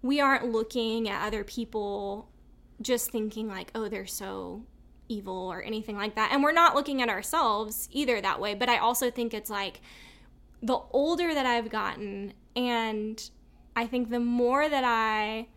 we 0.00 0.20
aren't 0.20 0.52
looking 0.52 1.08
at 1.08 1.26
other 1.26 1.42
people 1.42 2.28
just 2.80 3.10
thinking 3.10 3.48
like, 3.48 3.72
oh, 3.74 3.88
they're 3.88 4.06
so 4.06 4.62
evil 5.08 5.52
or 5.52 5.60
anything 5.60 5.96
like 5.96 6.14
that. 6.14 6.30
And 6.30 6.40
we're 6.40 6.52
not 6.52 6.76
looking 6.76 7.02
at 7.02 7.08
ourselves 7.08 7.88
either 7.90 8.20
that 8.20 8.38
way. 8.38 8.54
But 8.54 8.68
I 8.68 8.78
also 8.78 9.10
think 9.10 9.34
it's 9.34 9.50
like 9.50 9.80
the 10.62 10.78
older 10.92 11.34
that 11.34 11.46
I've 11.46 11.68
gotten, 11.68 12.34
and 12.54 13.30
I 13.74 13.86
think 13.86 14.10
the 14.10 14.20
more 14.20 14.68
that 14.68 14.84
I 14.84 15.48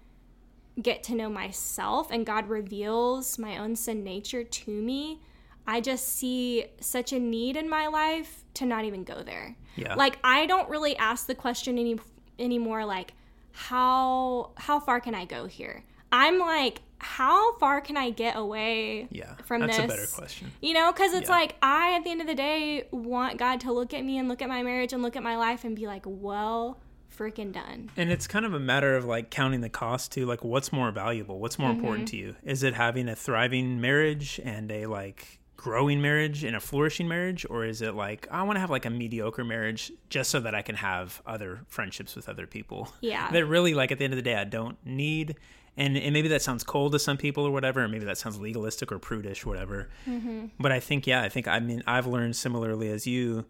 get 0.82 1.04
to 1.04 1.16
know 1.16 1.30
myself 1.30 2.12
and 2.12 2.26
God 2.26 2.50
reveals 2.50 3.40
my 3.40 3.58
own 3.58 3.76
sin 3.76 4.04
nature 4.04 4.44
to 4.44 4.72
me, 4.72 5.22
I 5.68 5.82
just 5.82 6.08
see 6.08 6.66
such 6.80 7.14
a 7.14 7.20
need 7.20 7.56
in 7.56 7.70
my 7.70 7.88
life 7.88 8.44
to 8.56 8.66
not 8.66 8.86
even 8.86 9.04
go 9.04 9.24
there. 9.24 9.56
Yeah. 9.76 9.96
Like 9.96 10.20
I 10.24 10.46
don't 10.46 10.70
really 10.70 10.96
ask 10.98 11.28
the 11.28 11.36
question 11.36 11.78
any 11.78 11.98
anymore 12.38 12.84
like 12.84 13.14
how 13.52 14.52
how 14.58 14.80
far 14.80 15.00
can 15.00 15.16
I 15.16 15.26
go 15.26 15.46
here? 15.46 15.84
I'm 16.12 16.40
like 16.40 16.82
how 17.06 17.56
far 17.58 17.82
can 17.82 17.98
I 17.98 18.10
get 18.10 18.36
away 18.36 19.08
yeah, 19.12 19.36
from 19.46 19.62
that's 19.62 19.78
this? 19.78 19.88
That's 19.88 19.94
a 19.94 19.96
better 19.96 20.12
question. 20.12 20.52
You 20.62 20.74
know, 20.74 20.92
because 20.92 21.14
it's 21.14 21.30
yeah. 21.30 21.36
like 21.36 21.56
I, 21.62 21.94
at 21.96 22.04
the 22.04 22.10
end 22.10 22.20
of 22.20 22.28
the 22.28 22.34
day, 22.36 22.88
want 22.92 23.38
God 23.38 23.62
to 23.62 23.72
look 23.72 23.94
at 23.94 24.04
me 24.04 24.18
and 24.18 24.28
look 24.28 24.42
at 24.42 24.50
my 24.50 24.64
marriage 24.64 24.92
and 24.92 25.04
look 25.04 25.16
at 25.16 25.22
my 25.22 25.38
life 25.38 25.64
and 25.64 25.76
be 25.76 25.86
like, 25.86 26.04
well, 26.06 26.80
freaking 27.16 27.54
done. 27.54 27.92
And 27.96 28.12
it's 28.12 28.26
kind 28.26 28.44
of 28.44 28.56
a 28.56 28.60
matter 28.60 28.96
of 28.96 29.06
like 29.06 29.30
counting 29.30 29.62
the 29.62 29.70
cost 29.70 30.12
too. 30.12 30.26
Like, 30.26 30.44
what's 30.44 30.74
more 30.74 30.92
valuable? 30.92 31.40
What's 31.40 31.60
more 31.60 31.70
mm-hmm. 31.70 31.80
important 31.80 32.08
to 32.10 32.18
you? 32.18 32.36
Is 32.44 32.64
it 32.64 32.74
having 32.74 33.08
a 33.08 33.16
thriving 33.16 33.80
marriage 33.80 34.42
and 34.44 34.72
a 34.72 34.88
like 34.88 35.40
growing 35.56 36.02
marriage 36.02 36.44
and 36.44 36.56
a 36.56 36.60
flourishing 36.60 37.08
marriage 37.08 37.46
or 37.50 37.66
is 37.66 37.82
it 37.82 37.96
like 37.96 38.28
i 38.30 38.44
want 38.44 38.56
to 38.56 38.60
have 38.60 38.70
like 38.70 38.86
a 38.86 38.90
mediocre 38.90 39.44
marriage 39.44 39.92
just 40.10 40.30
so 40.30 40.40
that 40.40 40.54
i 40.54 40.62
can 40.62 40.76
have 40.76 41.24
other 41.26 41.62
friendships 41.68 42.16
with 42.16 42.30
other 42.30 42.46
people 42.46 42.94
yeah 43.02 43.32
that 43.32 43.46
really 43.46 43.74
like 43.74 43.92
at 43.92 43.98
the 43.98 44.04
end 44.04 44.14
of 44.14 44.18
the 44.18 44.22
day 44.22 44.36
i 44.36 44.44
don't 44.44 44.78
need 44.86 45.36
and, 45.78 45.98
and 45.98 46.14
maybe 46.14 46.28
that 46.30 46.42
sounds 46.42 46.64
cold 46.64 46.94
to 46.94 47.00
some 47.00 47.18
people 47.18 47.46
or 47.46 47.52
whatever 47.52 47.84
or 47.84 47.88
maybe 47.88 48.06
that 48.06 48.18
sounds 48.18 48.40
legalistic 48.40 48.92
or 48.92 49.00
prudish 49.00 49.46
or 49.46 49.50
whatever 49.50 49.90
mm-hmm. 50.08 50.46
but 50.60 50.72
i 50.72 50.80
think 50.80 51.06
yeah 51.08 51.22
i 51.22 51.30
think 51.30 51.48
i 51.48 51.60
mean 51.60 51.84
i've 51.88 52.08
learned 52.08 52.36
similarly 52.36 52.90
as 52.90 53.06
you 53.06 53.46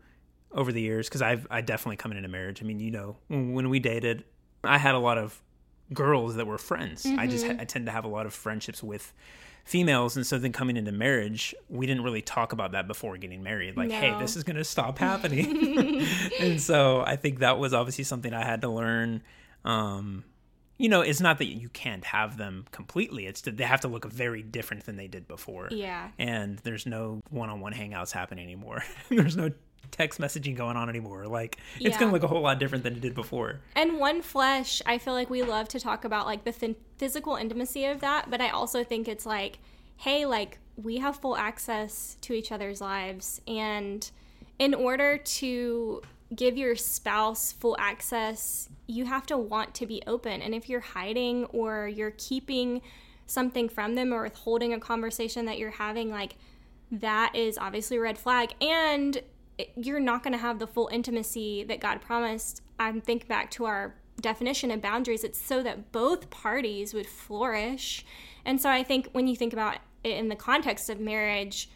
over 0.52 0.72
the 0.72 0.82
years 0.82 1.08
because 1.08 1.22
i've 1.22 1.48
i 1.52 1.62
definitely 1.62 1.98
come 1.98 2.12
into 2.12 2.28
marriage 2.28 2.62
i 2.62 2.66
mean 2.66 2.80
you 2.80 2.92
know 2.92 3.18
when 3.28 3.70
we 3.70 3.80
dated 3.80 4.24
i 4.64 4.78
had 4.78 4.96
a 4.96 5.00
lot 5.00 5.18
of 5.18 5.42
girls 5.94 6.36
that 6.36 6.48
were 6.48 6.58
friends 6.58 7.04
mm-hmm. 7.04 7.20
i 7.20 7.28
just 7.28 7.46
mm-hmm. 7.46 7.60
i 7.60 7.66
tend 7.66 7.86
to 7.86 7.92
have 7.92 8.06
a 8.06 8.10
lot 8.10 8.26
of 8.26 8.34
friendships 8.34 8.82
with 8.82 9.14
females 9.66 10.16
and 10.16 10.26
so 10.26 10.38
then 10.38 10.52
coming 10.52 10.78
into 10.78 10.92
marriage 10.92 11.54
we 11.70 11.88
didn't 11.88 12.04
really 12.04 12.22
talk 12.22 12.54
about 12.54 12.74
that 12.74 12.88
before 12.88 13.18
getting 13.18 13.42
married 13.42 13.76
like 13.76 13.90
no. 13.90 13.96
hey 13.96 14.16
this 14.20 14.36
is 14.36 14.44
going 14.44 14.56
to 14.56 14.64
stop 14.64 14.98
happening 15.00 16.06
and 16.40 16.62
so 16.62 17.04
i 17.06 17.16
think 17.16 17.40
that 17.40 17.58
was 17.58 17.74
obviously 17.74 18.04
something 18.04 18.34
i 18.34 18.46
had 18.46 18.62
to 18.62 18.70
learn 18.70 19.22
um, 19.64 20.24
you 20.78 20.90
know, 20.90 21.02
it's 21.02 21.22
not 21.22 21.38
that 21.38 21.46
you 21.46 21.70
can't 21.70 22.04
have 22.04 22.38
them 22.38 22.66
completely. 22.72 23.26
It's 23.26 23.42
that 23.42 23.58
they 23.58 23.64
have 23.64 23.82
to 23.82 23.88
look 23.88 24.06
very 24.06 24.44
different 24.44 24.86
than 24.86 24.98
they 24.98 25.08
did 25.08 25.28
before. 25.28 25.70
Yeah. 25.72 26.10
And 26.20 26.60
there's 26.60 26.86
no 26.86 27.22
one-on-one 27.30 27.74
hangouts 27.74 28.12
happening 28.12 28.44
anymore. 28.44 28.84
there's 29.10 29.38
no 29.38 29.52
text 29.92 30.20
messaging 30.20 30.56
going 30.56 30.76
on 30.76 30.90
anymore. 30.90 31.28
Like 31.28 31.58
it's 31.76 31.84
yeah. 31.84 32.00
going 32.00 32.10
to 32.10 32.14
look 32.14 32.24
a 32.24 32.28
whole 32.28 32.42
lot 32.42 32.60
different 32.60 32.84
than 32.84 32.94
it 32.94 33.02
did 33.02 33.16
before. 33.16 33.62
And 33.76 34.00
one 34.00 34.22
flesh, 34.22 34.82
I 34.86 34.98
feel 34.98 35.14
like 35.14 35.30
we 35.30 35.44
love 35.44 35.70
to 35.70 35.80
talk 35.80 36.04
about 36.04 36.26
like 36.26 36.44
the 36.44 36.52
th- 36.52 36.78
physical 36.98 37.36
intimacy 37.36 37.86
of 37.86 38.02
that, 38.02 38.30
but 38.30 38.42
I 38.42 38.50
also 38.50 38.84
think 38.84 39.08
it's 39.08 39.26
like, 39.26 39.60
hey, 39.98 40.26
like 40.26 40.60
we 40.76 40.98
have 40.98 41.18
full 41.18 41.38
access 41.38 42.18
to 42.22 42.34
each 42.34 42.52
other's 42.52 42.82
lives 42.82 43.40
and 43.48 44.10
in 44.60 44.74
order 44.74 45.18
to 45.18 46.02
give 46.34 46.58
your 46.58 46.76
spouse 46.76 47.52
full 47.52 47.76
access, 47.80 48.70
you 48.88 49.06
have 49.06 49.26
to 49.28 49.38
want 49.38 49.74
to 49.76 49.86
be 49.86 50.02
open. 50.08 50.42
And 50.42 50.56
if 50.56 50.70
you're 50.70 50.80
hiding 50.80 51.46
or 51.46 51.88
you're 51.88 52.14
keeping 52.18 52.82
something 53.28 53.70
from 53.70 53.96
them 53.96 54.14
or 54.14 54.24
withholding 54.24 54.74
a 54.74 54.80
conversation 54.80 55.46
that 55.46 55.58
you're 55.58 55.72
having, 55.72 56.10
like 56.10 56.36
that 56.92 57.36
is 57.36 57.58
obviously 57.58 57.98
a 57.98 58.02
red 58.02 58.18
flag. 58.18 58.54
And 58.62 59.22
you're 59.76 60.00
not 60.00 60.24
going 60.24 60.34
to 60.34 60.40
have 60.40 60.60
the 60.60 60.68
full 60.68 60.90
intimacy 60.92 61.64
that 61.64 61.80
God 61.80 62.02
promised. 62.02 62.62
I 62.80 62.92
think 63.00 63.28
back 63.28 63.52
to 63.52 63.66
our 63.66 63.96
definition 64.20 64.72
of 64.72 64.82
boundaries, 64.82 65.24
it's 65.24 65.40
so 65.40 65.64
that 65.64 65.92
both 65.92 66.30
parties 66.30 66.94
would 66.94 67.08
flourish. 67.08 68.06
And 68.46 68.62
so 68.62 68.70
I 68.70 68.84
think 68.84 69.10
when 69.12 69.28
you 69.28 69.36
think 69.36 69.54
about 69.54 69.78
it 70.04 70.18
in 70.18 70.30
the 70.30 70.36
context 70.36 70.90
of 70.90 71.00
marriage, 71.00 71.70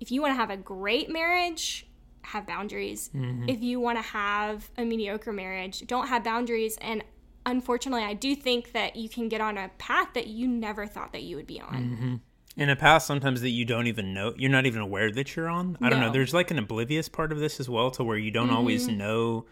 if 0.00 0.10
you 0.10 0.22
want 0.22 0.32
to 0.32 0.36
have 0.36 0.50
a 0.50 0.56
great 0.56 1.10
marriage, 1.10 1.86
have 2.22 2.46
boundaries. 2.46 3.10
Mm-hmm. 3.14 3.48
If 3.48 3.62
you 3.62 3.80
want 3.80 3.98
to 3.98 4.02
have 4.02 4.70
a 4.76 4.84
mediocre 4.84 5.32
marriage, 5.32 5.86
don't 5.86 6.08
have 6.08 6.24
boundaries. 6.24 6.76
And 6.80 7.04
unfortunately, 7.46 8.04
I 8.04 8.14
do 8.14 8.34
think 8.34 8.72
that 8.72 8.96
you 8.96 9.08
can 9.08 9.28
get 9.28 9.40
on 9.40 9.58
a 9.58 9.70
path 9.78 10.08
that 10.14 10.26
you 10.26 10.46
never 10.46 10.86
thought 10.86 11.12
that 11.12 11.22
you 11.22 11.36
would 11.36 11.46
be 11.46 11.60
on. 11.60 11.74
Mm-hmm. 11.74 12.14
In 12.56 12.68
a 12.68 12.76
path 12.76 13.02
sometimes 13.02 13.40
that 13.42 13.50
you 13.50 13.64
don't 13.64 13.86
even 13.86 14.12
know, 14.12 14.34
you're 14.36 14.50
not 14.50 14.66
even 14.66 14.82
aware 14.82 15.10
that 15.12 15.36
you're 15.36 15.48
on. 15.48 15.78
I 15.80 15.88
don't 15.88 16.00
know. 16.00 16.10
There's 16.10 16.34
like 16.34 16.50
an 16.50 16.58
oblivious 16.58 17.08
part 17.08 17.32
of 17.32 17.38
this 17.38 17.60
as 17.60 17.68
well, 17.68 17.90
to 17.92 18.04
where 18.04 18.18
you 18.18 18.30
don't 18.30 18.48
mm-hmm. 18.48 18.56
always 18.56 18.88
know 18.88 19.46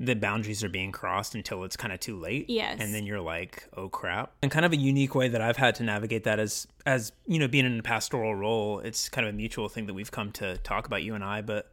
the 0.00 0.14
boundaries 0.14 0.64
are 0.64 0.70
being 0.70 0.90
crossed 0.90 1.34
until 1.34 1.62
it's 1.62 1.76
kind 1.76 1.92
of 1.92 2.00
too 2.00 2.18
late. 2.18 2.48
Yes. 2.48 2.78
And 2.80 2.94
then 2.94 3.04
you're 3.04 3.20
like, 3.20 3.68
oh 3.76 3.90
crap. 3.90 4.32
And 4.40 4.50
kind 4.50 4.64
of 4.64 4.72
a 4.72 4.76
unique 4.76 5.14
way 5.14 5.28
that 5.28 5.42
I've 5.42 5.58
had 5.58 5.74
to 5.76 5.82
navigate 5.82 6.24
that 6.24 6.40
is 6.40 6.66
as 6.86 7.10
as, 7.10 7.12
you 7.26 7.38
know, 7.38 7.46
being 7.46 7.66
in 7.66 7.78
a 7.78 7.82
pastoral 7.82 8.34
role, 8.34 8.80
it's 8.80 9.10
kind 9.10 9.28
of 9.28 9.34
a 9.34 9.36
mutual 9.36 9.68
thing 9.68 9.86
that 9.86 9.94
we've 9.94 10.10
come 10.10 10.32
to 10.32 10.56
talk 10.58 10.86
about 10.86 11.02
you 11.02 11.14
and 11.14 11.22
I, 11.22 11.42
but 11.42 11.70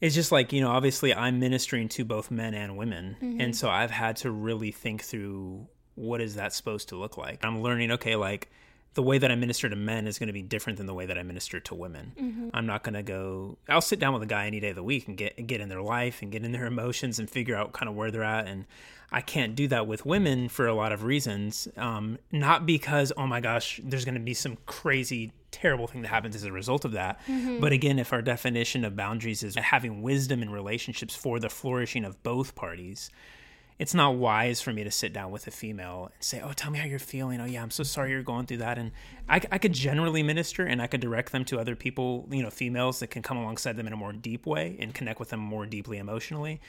it's 0.00 0.14
just 0.14 0.30
like 0.30 0.52
you 0.52 0.60
know 0.60 0.70
obviously 0.70 1.14
i'm 1.14 1.38
ministering 1.38 1.88
to 1.88 2.04
both 2.04 2.30
men 2.30 2.52
and 2.52 2.76
women 2.76 3.16
mm-hmm. 3.22 3.40
and 3.40 3.56
so 3.56 3.70
i've 3.70 3.92
had 3.92 4.16
to 4.16 4.30
really 4.30 4.70
think 4.70 5.02
through 5.02 5.66
what 5.94 6.20
is 6.20 6.34
that 6.34 6.52
supposed 6.52 6.88
to 6.88 6.96
look 6.96 7.16
like 7.16 7.42
i'm 7.44 7.62
learning 7.62 7.92
okay 7.92 8.16
like 8.16 8.50
the 8.94 9.02
way 9.02 9.18
that 9.18 9.30
i 9.30 9.34
minister 9.34 9.68
to 9.68 9.76
men 9.76 10.06
is 10.06 10.18
going 10.18 10.28
to 10.28 10.32
be 10.32 10.42
different 10.42 10.78
than 10.78 10.86
the 10.86 10.94
way 10.94 11.06
that 11.06 11.18
i 11.18 11.22
minister 11.22 11.60
to 11.60 11.74
women. 11.74 12.50
I'm 12.54 12.66
not 12.66 12.82
going 12.82 12.94
to 12.94 13.02
go 13.02 13.58
i'll 13.68 13.80
sit 13.80 13.98
down 13.98 14.12
with 14.14 14.22
a 14.22 14.26
guy 14.26 14.46
any 14.46 14.60
day 14.60 14.70
of 14.70 14.76
the 14.76 14.82
week 14.82 15.08
and 15.08 15.16
get 15.16 15.46
get 15.46 15.60
in 15.60 15.68
their 15.68 15.82
life 15.82 16.22
and 16.22 16.30
get 16.32 16.44
in 16.44 16.52
their 16.52 16.66
emotions 16.74 17.18
and 17.18 17.28
figure 17.28 17.56
out 17.56 17.72
kind 17.72 17.88
of 17.88 17.94
where 17.94 18.10
they're 18.10 18.24
at 18.24 18.46
and 18.46 18.64
i 19.12 19.20
can't 19.20 19.54
do 19.54 19.68
that 19.68 19.86
with 19.86 20.06
women 20.06 20.48
for 20.48 20.66
a 20.66 20.74
lot 20.74 20.92
of 20.92 21.04
reasons 21.04 21.68
um, 21.76 22.18
not 22.32 22.66
because 22.66 23.12
oh 23.16 23.26
my 23.26 23.40
gosh 23.40 23.80
there's 23.84 24.04
going 24.04 24.14
to 24.14 24.20
be 24.20 24.34
some 24.34 24.56
crazy 24.66 25.32
terrible 25.50 25.86
thing 25.86 26.02
that 26.02 26.08
happens 26.08 26.34
as 26.34 26.42
a 26.42 26.50
result 26.52 26.84
of 26.84 26.92
that. 26.92 27.20
But 27.60 27.72
again, 27.72 28.00
if 28.00 28.12
our 28.12 28.22
definition 28.22 28.84
of 28.84 28.96
boundaries 28.96 29.44
is 29.44 29.54
having 29.54 30.02
wisdom 30.02 30.42
in 30.42 30.50
relationships 30.50 31.14
for 31.14 31.38
the 31.38 31.48
flourishing 31.48 32.04
of 32.04 32.20
both 32.24 32.56
parties, 32.56 33.08
it's 33.78 33.94
not 33.94 34.14
wise 34.14 34.60
for 34.60 34.72
me 34.72 34.84
to 34.84 34.90
sit 34.90 35.12
down 35.12 35.30
with 35.32 35.46
a 35.46 35.50
female 35.50 36.10
and 36.14 36.22
say, 36.22 36.40
"Oh, 36.40 36.52
tell 36.52 36.70
me 36.70 36.78
how 36.78 36.86
you're 36.86 36.98
feeling. 36.98 37.40
Oh, 37.40 37.44
yeah, 37.44 37.62
I'm 37.62 37.70
so 37.70 37.82
sorry 37.82 38.10
you're 38.10 38.22
going 38.22 38.46
through 38.46 38.58
that." 38.58 38.78
And 38.78 38.92
I, 39.28 39.40
I 39.50 39.58
could 39.58 39.72
generally 39.72 40.22
minister 40.22 40.64
and 40.64 40.80
I 40.80 40.86
could 40.86 41.00
direct 41.00 41.32
them 41.32 41.44
to 41.46 41.58
other 41.58 41.74
people, 41.74 42.28
you 42.30 42.42
know, 42.42 42.50
females 42.50 43.00
that 43.00 43.08
can 43.08 43.22
come 43.22 43.36
alongside 43.36 43.76
them 43.76 43.86
in 43.86 43.92
a 43.92 43.96
more 43.96 44.12
deep 44.12 44.46
way 44.46 44.76
and 44.78 44.94
connect 44.94 45.18
with 45.18 45.30
them 45.30 45.40
more 45.40 45.66
deeply 45.66 45.98
emotionally. 45.98 46.60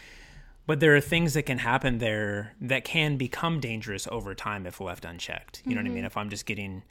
But 0.67 0.79
there 0.79 0.95
are 0.95 1.01
things 1.01 1.35
that 1.35 1.43
can 1.43 1.59
happen 1.59 1.99
there 1.99 2.55
that 2.59 2.83
can 2.85 3.17
become 3.17 3.59
dangerous 3.59 4.07
over 4.11 4.33
time 4.33 4.65
if 4.65 4.81
left 4.81 5.05
unchecked. 5.05 5.61
You 5.65 5.75
know 5.75 5.81
what 5.81 5.85
I 5.85 5.89
mean? 5.89 5.97
Mm-hmm. 5.97 6.05
If 6.07 6.17
I'm 6.17 6.29
just 6.29 6.47
getting 6.47 6.81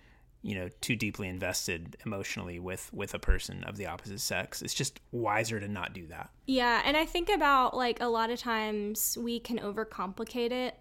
you 0.44 0.54
know 0.54 0.68
too 0.82 0.94
deeply 0.94 1.26
invested 1.26 1.96
emotionally 2.04 2.58
with 2.58 2.92
with 2.92 3.14
a 3.14 3.18
person 3.18 3.64
of 3.64 3.78
the 3.78 3.86
opposite 3.86 4.20
sex 4.20 4.60
it's 4.60 4.74
just 4.74 5.00
wiser 5.10 5.58
to 5.58 5.66
not 5.66 5.94
do 5.94 6.06
that 6.06 6.28
Yeah, 6.46 6.82
and 6.84 6.96
I 6.96 7.06
think 7.06 7.30
about 7.30 7.74
like 7.74 8.00
a 8.00 8.08
lot 8.08 8.28
of 8.30 8.38
times 8.38 9.16
we 9.18 9.40
can 9.40 9.58
overcomplicate 9.58 10.52
it. 10.52 10.78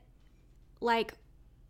Like 0.82 1.14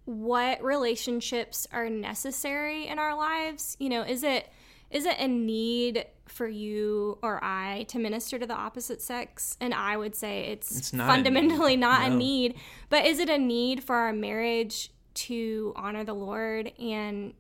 what 0.06 0.64
relationships 0.64 1.68
are 1.72 1.90
necessary 1.90 2.88
in 2.88 2.98
our 3.00 3.16
lives? 3.16 3.78
You 3.80 3.90
know, 3.90 4.02
is 4.02 4.24
it 4.24 4.50
is 4.90 5.06
it 5.06 5.18
a 5.20 5.28
need 5.28 6.06
for 6.28 6.48
you 6.48 7.18
or 7.24 7.44
I 7.44 7.86
to 7.90 8.00
minister 8.00 8.38
to 8.40 8.46
the 8.46 8.56
opposite 8.56 9.02
sex? 9.02 9.56
And 9.62 9.74
I 9.74 9.98
would 9.98 10.16
say 10.16 10.48
it's, 10.48 10.78
It's 10.78 10.94
not 10.94 11.08
fundamentally 11.08 11.76
need. 11.76 11.82
not 11.82 12.12
a 12.12 12.16
need. 12.16 12.56
But 12.90 13.06
is 13.06 13.20
it 13.20 13.30
a 13.30 13.38
need 13.38 13.84
for 13.84 13.96
our 13.96 14.14
marriage 14.14 14.92
to 15.16 15.74
honor 15.76 16.04
the 16.04 16.14
Lord 16.14 16.72
and 16.80 17.34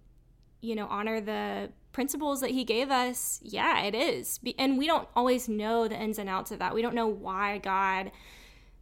you 0.63 0.75
know, 0.75 0.87
honor 0.89 1.19
the 1.19 1.69
principles 1.91 2.41
that 2.41 2.51
he 2.51 2.63
gave 2.63 2.89
us, 2.89 3.39
yeah, 3.43 3.81
it 3.83 3.93
is. 3.93 4.39
And 4.57 4.77
we 4.77 4.87
don't 4.87 5.07
always 5.15 5.49
know 5.49 5.87
the 5.87 5.99
ins 5.99 6.17
and 6.17 6.29
outs 6.29 6.51
of 6.51 6.59
that. 6.59 6.73
We 6.73 6.81
don't 6.81 6.95
know 6.95 7.07
why 7.07 7.57
God 7.59 8.11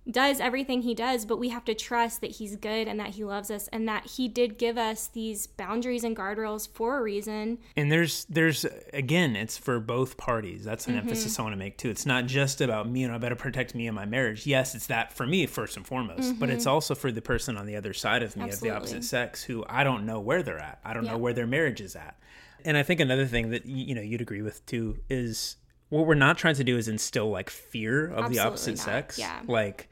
does 0.10 0.40
everything 0.40 0.82
he 0.82 0.96
does, 0.96 1.26
but 1.26 1.38
we 1.38 1.50
have 1.50 1.64
to 1.66 1.76
trust 1.76 2.22
that 2.22 2.32
he's 2.32 2.56
good 2.56 2.88
and 2.88 3.00
that 3.00 3.10
he 3.10 3.24
loves 3.24 3.52
us 3.52 3.68
and 3.68 3.88
that 3.88 4.06
he 4.08 4.28
did 4.28 4.58
give 4.58 4.78
us 4.78 5.08
these 5.08 5.46
boundaries 5.46 6.04
and 6.04 6.18
guardrails 6.18 6.68
for 6.68 6.98
a 6.98 7.02
reason. 7.04 7.60
and 7.78 7.92
there's 7.92 8.26
there's 8.26 8.66
again 8.94 9.36
it's 9.36 9.58
for 9.58 9.80
both 9.80 10.18
parties. 10.18 10.64
That's 10.64 10.88
an 10.88 10.94
mm-hmm. 10.96 11.08
emphasis 11.08 11.38
i 11.38 11.44
want 11.44 11.54
to 11.54 11.58
make 11.58 11.78
too. 11.78 11.90
It's 11.90 12.06
not 12.06 12.26
just 12.26 12.62
about 12.62 12.90
me 12.90 13.04
and 13.04 13.14
i 13.14 13.18
better 13.18 13.36
protect 13.36 13.76
me 13.76 13.88
and 13.88 13.96
my 13.96 14.06
marriage. 14.06 14.48
Yes 14.48 14.74
it's 14.74 14.88
that 14.88 15.14
for 15.14 15.28
me 15.28 15.46
first 15.46 15.78
and 15.78 15.86
foremost 15.86 16.40
but 16.40 16.50
it's 16.50 16.64
mm-hmm. 16.66 16.74
also 16.74 16.96
for 16.96 17.12
the 17.12 17.22
person 17.22 17.58
on 17.58 17.66
the 17.66 17.76
other 17.76 17.94
side 17.94 18.24
of 18.24 18.36
me 18.36 18.50
of 18.50 18.60
the 18.60 18.72
opposite 18.72 19.04
sex 19.04 19.44
who 19.44 19.64
i 19.70 19.84
don't 19.84 20.06
know 20.06 20.20
where 20.20 20.42
they're 20.42 20.60
at. 20.60 20.80
I 20.84 20.94
don't 20.94 21.06
Yeah. 21.06 21.12
know 21.12 21.18
where 21.18 21.34
their 21.34 21.48
marriage 21.48 21.82
is 21.82 21.96
at. 21.96 22.18
And 22.66 22.76
i 22.76 22.84
think 22.84 23.00
another 23.00 23.28
thing 23.28 23.52
that 23.52 23.66
you 23.66 23.94
know 23.94 24.02
you'd 24.02 24.22
agree 24.22 24.42
with 24.42 24.66
too 24.66 24.98
is 25.10 25.58
what 25.92 26.06
we're 26.06 26.16
not 26.16 26.38
trying 26.38 26.56
to 26.56 26.64
do 26.64 26.78
is 26.78 26.88
instill 26.88 27.30
like 27.30 27.50
fear 27.50 28.08
of 28.08 28.32
the 28.32 28.40
opposite 28.40 28.78
not. 28.78 28.86
sex. 28.86 29.20
Yeah. 29.20 29.42
like 29.46 29.90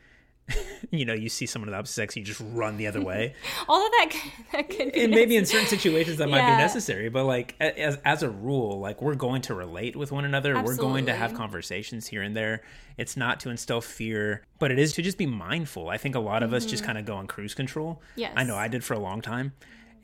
you 0.92 1.06
know 1.06 1.14
you 1.14 1.30
see 1.30 1.46
someone 1.46 1.68
of 1.70 1.72
the 1.74 1.78
opposite 1.78 1.94
sex 1.94 2.16
you 2.16 2.24
just 2.24 2.42
run 2.54 2.78
the 2.78 2.88
other 2.88 3.02
way. 3.02 3.34
Although 3.68 3.90
that 3.90 4.10
could, 4.12 4.32
that 4.52 4.70
could 4.70 4.94
be 4.94 5.04
and 5.04 5.12
maybe 5.12 5.36
in 5.36 5.46
certain 5.46 5.68
situations 5.68 6.18
that 6.18 6.30
might 6.30 6.46
be 6.46 6.58
necessary 6.58 7.10
but 7.10 7.26
like 7.26 7.56
as, 7.60 7.98
as 8.06 8.24
a 8.24 8.30
rule 8.30 8.80
like 8.80 9.02
we're 9.02 9.16
going 9.16 9.42
to 9.44 9.54
relate 9.54 9.96
with 9.96 10.12
one 10.12 10.26
another. 10.26 10.62
We're 10.62 10.76
going 10.76 11.06
to 11.08 11.14
have 11.14 11.34
conversations 11.34 12.08
here 12.08 12.22
and 12.22 12.36
there. 12.36 12.64
It's 12.98 13.16
not 13.16 13.40
to 13.42 13.50
instill 13.50 13.82
fear 13.82 14.44
but 14.60 14.72
it 14.72 14.80
is 14.80 14.94
to 14.94 15.02
just 15.02 15.18
be 15.18 15.26
mindful. 15.26 15.90
I 15.90 15.98
think 15.98 16.16
a 16.16 16.20
lot 16.20 16.44
of 16.44 16.54
us 16.54 16.66
just 16.66 16.84
kind 16.84 16.98
of 16.98 17.06
go 17.06 17.16
on 17.16 17.28
cruise 17.28 17.54
control. 17.54 17.96
Mm-hmm. 17.96 18.20
Yes. 18.20 18.34
i 18.36 18.44
know 18.44 18.56
i 18.56 18.68
did 18.68 18.84
for 18.84 18.94
a 18.94 19.00
long 19.00 19.22
time 19.22 19.54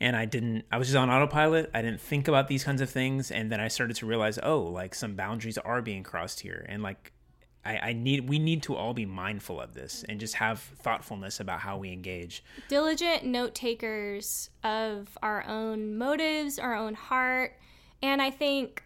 and 0.00 0.16
i 0.16 0.24
didn't 0.24 0.64
i 0.70 0.78
was 0.78 0.88
just 0.88 0.96
on 0.96 1.10
autopilot. 1.10 1.70
I 1.74 1.82
didn't 1.82 2.00
think 2.00 2.28
about 2.28 2.48
these 2.48 2.64
kinds 2.64 2.80
of 2.80 2.90
things 2.90 3.30
and 3.30 3.50
then 3.50 3.60
i 3.60 3.68
started 3.68 3.96
to 3.96 4.06
realize 4.06 4.38
oh 4.42 4.60
like 4.62 4.94
some 4.94 5.14
boundaries 5.14 5.58
are 5.58 5.82
being 5.82 6.02
crossed 6.02 6.40
here 6.40 6.64
and 6.68 6.82
like 6.82 7.12
I, 7.66 7.88
I 7.88 7.92
need 7.92 8.28
we 8.28 8.38
need 8.38 8.62
to 8.64 8.76
all 8.76 8.94
be 8.94 9.04
mindful 9.04 9.60
of 9.60 9.74
this 9.74 10.04
and 10.08 10.20
just 10.20 10.34
have 10.34 10.60
thoughtfulness 10.60 11.40
about 11.40 11.60
how 11.60 11.76
we 11.76 11.92
engage 11.92 12.44
diligent 12.68 13.24
note 13.24 13.54
takers 13.54 14.50
of 14.62 15.18
our 15.22 15.44
own 15.46 15.98
motives, 15.98 16.58
our 16.58 16.76
own 16.76 16.94
heart. 16.94 17.58
And 18.02 18.22
I 18.22 18.30
think 18.30 18.84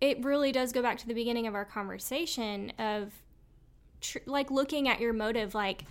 it 0.00 0.24
really 0.24 0.52
does 0.52 0.72
go 0.72 0.82
back 0.82 0.98
to 0.98 1.06
the 1.06 1.14
beginning 1.14 1.46
of 1.46 1.54
our 1.54 1.64
conversation 1.64 2.72
of 2.78 3.12
tr- 4.00 4.18
like 4.26 4.50
looking 4.50 4.88
at 4.88 5.00
your 5.00 5.12
motive 5.12 5.54
like 5.54 5.84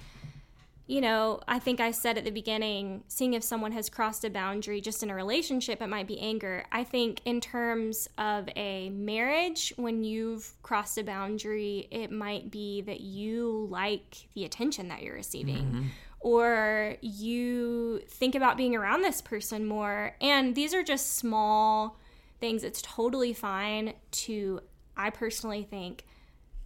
you 0.87 1.01
know, 1.01 1.41
I 1.49 1.59
think 1.59 1.81
I 1.81 1.91
said 1.91 2.17
at 2.17 2.23
the 2.23 2.31
beginning, 2.31 3.03
seeing 3.09 3.33
if 3.33 3.43
someone 3.43 3.73
has 3.73 3.89
crossed 3.89 4.23
a 4.23 4.29
boundary 4.29 4.79
just 4.79 5.03
in 5.03 5.09
a 5.09 5.15
relationship, 5.15 5.81
it 5.81 5.87
might 5.87 6.07
be 6.07 6.17
anger. 6.19 6.63
I 6.71 6.85
think 6.85 7.19
in 7.25 7.41
terms 7.41 8.07
of 8.17 8.47
a 8.55 8.89
marriage, 8.89 9.73
when 9.75 10.05
you've 10.05 10.53
crossed 10.63 10.97
a 10.97 11.03
boundary, 11.03 11.89
it 11.91 12.09
might 12.09 12.49
be 12.49 12.81
that 12.83 13.01
you 13.01 13.67
like 13.69 14.29
the 14.33 14.45
attention 14.45 14.87
that 14.87 15.03
you're 15.03 15.13
receiving. 15.13 15.65
Mm-hmm. 15.65 15.83
Or 16.21 16.95
you 17.01 17.99
think 18.07 18.33
about 18.33 18.57
being 18.57 18.75
around 18.75 19.01
this 19.01 19.21
person 19.21 19.67
more. 19.67 20.15
And 20.21 20.55
these 20.55 20.73
are 20.73 20.83
just 20.83 21.17
small 21.17 21.99
things. 22.39 22.63
It's 22.63 22.81
totally 22.81 23.33
fine 23.33 23.93
to, 24.11 24.61
I 24.95 25.09
personally 25.09 25.63
think, 25.69 26.05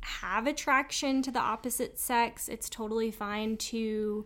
have 0.01 0.47
attraction 0.47 1.21
to 1.23 1.31
the 1.31 1.39
opposite 1.39 1.99
sex. 1.99 2.47
It's 2.49 2.69
totally 2.69 3.11
fine 3.11 3.57
to, 3.57 4.25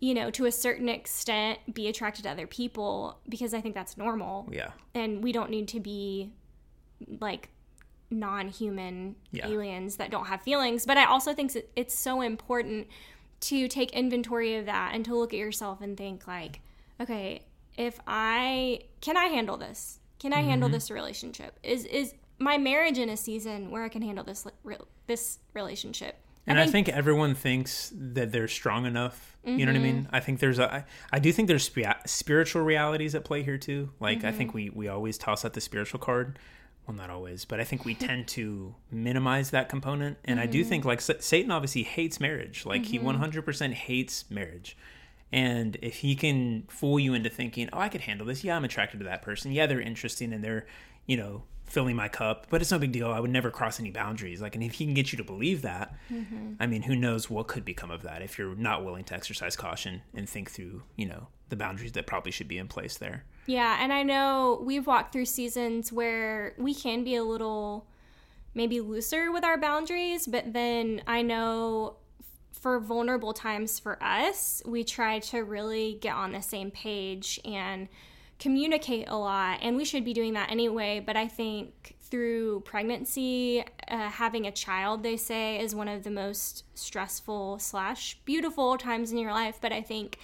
you 0.00 0.14
know, 0.14 0.30
to 0.30 0.44
a 0.46 0.52
certain 0.52 0.88
extent, 0.88 1.58
be 1.72 1.88
attracted 1.88 2.24
to 2.24 2.30
other 2.30 2.46
people 2.46 3.18
because 3.28 3.54
I 3.54 3.60
think 3.60 3.74
that's 3.74 3.96
normal. 3.96 4.48
yeah 4.52 4.70
And 4.94 5.22
we 5.24 5.32
don't 5.32 5.50
need 5.50 5.68
to 5.68 5.80
be 5.80 6.32
like 7.20 7.48
non 8.10 8.48
human 8.48 9.16
Yeah. 9.32 9.48
aliens 9.48 9.96
that 9.96 10.10
don't 10.10 10.26
have 10.26 10.42
feelings. 10.42 10.86
But 10.86 10.96
I 10.98 11.04
also 11.06 11.32
think 11.34 11.52
it's 11.74 11.98
so 11.98 12.20
important 12.20 12.86
to 13.40 13.68
take 13.68 13.90
inventory 13.92 14.56
of 14.56 14.66
that 14.66 14.92
and 14.94 15.04
to 15.04 15.14
look 15.16 15.32
at 15.34 15.38
yourself 15.38 15.80
and 15.80 15.96
think, 15.96 16.26
like, 16.26 16.60
okay, 17.00 17.42
if 17.76 17.98
I 18.06 18.80
can 19.00 19.16
I 19.16 19.26
handle 19.26 19.56
this? 19.56 19.98
Can 20.18 20.32
I 20.32 20.40
Mm-hmm. 20.40 20.48
handle 20.50 20.68
this 20.70 20.90
relationship? 20.90 21.58
Is 21.62 21.84
is 21.84 22.14
my 22.38 22.58
marriage 22.58 22.98
in 22.98 23.08
a 23.08 23.16
season 23.16 23.70
where 23.70 23.82
I 23.82 23.88
can 23.88 24.02
handle 24.02 24.24
this 24.24 24.46
re- 24.64 24.76
this 25.06 25.38
relationship? 25.54 26.16
And 26.48 26.60
I 26.60 26.66
think, 26.66 26.88
everyone 26.88 27.34
thinks 27.34 27.92
that 27.92 28.30
they're 28.30 28.46
strong 28.46 28.86
enough. 28.86 29.36
You 29.44 29.64
know 29.64 29.72
what 29.72 29.78
I 29.78 29.82
mean? 29.82 30.02
Mm-hmm. 30.04 30.14
I 30.14 30.20
think 30.20 30.40
there's 30.40 30.58
a, 30.58 30.74
I, 30.74 30.84
I 31.12 31.18
do 31.18 31.32
think 31.32 31.48
there's 31.48 31.64
spi- 31.64 32.00
spiritual 32.04 32.62
realities 32.62 33.14
at 33.14 33.24
play 33.24 33.42
here 33.42 33.58
too. 33.58 33.90
Like 34.00 34.24
I 34.24 34.32
think 34.32 34.50
mm-hmm. 34.50 34.56
we 34.76 34.86
we 34.86 34.88
always 34.88 35.18
toss 35.18 35.44
out 35.44 35.52
the 35.54 35.60
spiritual 35.60 36.00
card. 36.00 36.38
Well, 36.86 36.96
not 36.96 37.10
always, 37.10 37.44
but 37.44 37.58
I 37.58 37.64
think 37.64 37.84
we 37.84 37.94
tend 37.94 38.28
to 38.28 38.74
minimize 38.92 39.50
that 39.50 39.68
component. 39.68 40.18
And 40.24 40.38
I 40.38 40.46
do 40.46 40.60
mm-hmm. 40.60 40.68
think 40.68 40.84
like 40.84 41.00
Sa- 41.00 41.14
Satan 41.18 41.50
obviously 41.50 41.82
hates 41.82 42.20
marriage. 42.20 42.64
Like 42.64 42.86
he 42.86 42.98
100% 42.98 43.72
hates 43.72 44.30
marriage. 44.30 44.76
And 45.32 45.76
if 45.82 45.96
he 45.96 46.14
can 46.14 46.64
fool 46.68 47.00
you 47.00 47.12
into 47.12 47.28
thinking, 47.28 47.68
oh, 47.72 47.78
I 47.78 47.88
could 47.88 48.02
handle 48.02 48.26
this. 48.26 48.44
Yeah, 48.44 48.56
I'm 48.56 48.64
attracted 48.64 48.98
to 48.98 49.04
that 49.06 49.22
person. 49.22 49.50
Yeah, 49.50 49.66
they're 49.66 49.80
interesting 49.80 50.32
and 50.32 50.44
they're, 50.44 50.66
you 51.06 51.16
know, 51.16 51.42
filling 51.66 51.96
my 51.96 52.08
cup, 52.08 52.46
but 52.48 52.62
it's 52.62 52.70
no 52.70 52.78
big 52.78 52.92
deal. 52.92 53.10
I 53.10 53.20
would 53.20 53.30
never 53.30 53.50
cross 53.50 53.80
any 53.80 53.90
boundaries. 53.90 54.40
Like, 54.40 54.54
and 54.54 54.62
if 54.62 54.74
he 54.74 54.84
can 54.84 54.94
get 54.94 55.12
you 55.12 55.18
to 55.18 55.24
believe 55.24 55.62
that, 55.62 55.94
mm-hmm. 56.10 56.54
I 56.60 56.66
mean, 56.66 56.82
who 56.82 56.94
knows 56.94 57.28
what 57.28 57.48
could 57.48 57.64
become 57.64 57.90
of 57.90 58.02
that 58.02 58.22
if 58.22 58.38
you're 58.38 58.54
not 58.54 58.84
willing 58.84 59.04
to 59.04 59.14
exercise 59.14 59.56
caution 59.56 60.02
and 60.14 60.28
think 60.28 60.50
through, 60.50 60.82
you 60.96 61.06
know, 61.06 61.28
the 61.48 61.56
boundaries 61.56 61.92
that 61.92 62.06
probably 62.06 62.32
should 62.32 62.48
be 62.48 62.58
in 62.58 62.68
place 62.68 62.96
there. 62.98 63.24
Yeah, 63.46 63.78
and 63.80 63.92
I 63.92 64.02
know 64.02 64.62
we've 64.64 64.86
walked 64.86 65.12
through 65.12 65.26
seasons 65.26 65.92
where 65.92 66.54
we 66.58 66.74
can 66.74 67.04
be 67.04 67.14
a 67.16 67.24
little 67.24 67.86
maybe 68.54 68.80
looser 68.80 69.30
with 69.30 69.44
our 69.44 69.58
boundaries, 69.58 70.26
but 70.26 70.52
then 70.52 71.02
I 71.06 71.22
know 71.22 71.96
for 72.52 72.80
vulnerable 72.80 73.32
times 73.32 73.78
for 73.78 74.02
us, 74.02 74.62
we 74.66 74.82
try 74.82 75.18
to 75.20 75.40
really 75.40 75.98
get 76.00 76.14
on 76.14 76.32
the 76.32 76.42
same 76.42 76.70
page 76.70 77.38
and 77.44 77.88
communicate 78.38 79.08
a 79.08 79.16
lot. 79.16 79.58
And 79.62 79.76
we 79.76 79.84
should 79.84 80.04
be 80.04 80.12
doing 80.12 80.34
that 80.34 80.50
anyway, 80.50 81.02
but 81.04 81.16
I 81.16 81.28
think 81.28 81.96
through 82.00 82.60
pregnancy, 82.60 83.64
uh, 83.88 84.08
having 84.08 84.46
a 84.46 84.52
child, 84.52 85.02
they 85.02 85.16
say, 85.16 85.58
is 85.58 85.74
one 85.74 85.88
of 85.88 86.04
the 86.04 86.10
most 86.10 86.64
stressful 86.74 87.58
slash 87.58 88.18
beautiful 88.24 88.78
times 88.78 89.10
in 89.10 89.18
your 89.18 89.32
life. 89.32 89.58
But 89.60 89.72
I 89.72 89.82
think 89.82 90.18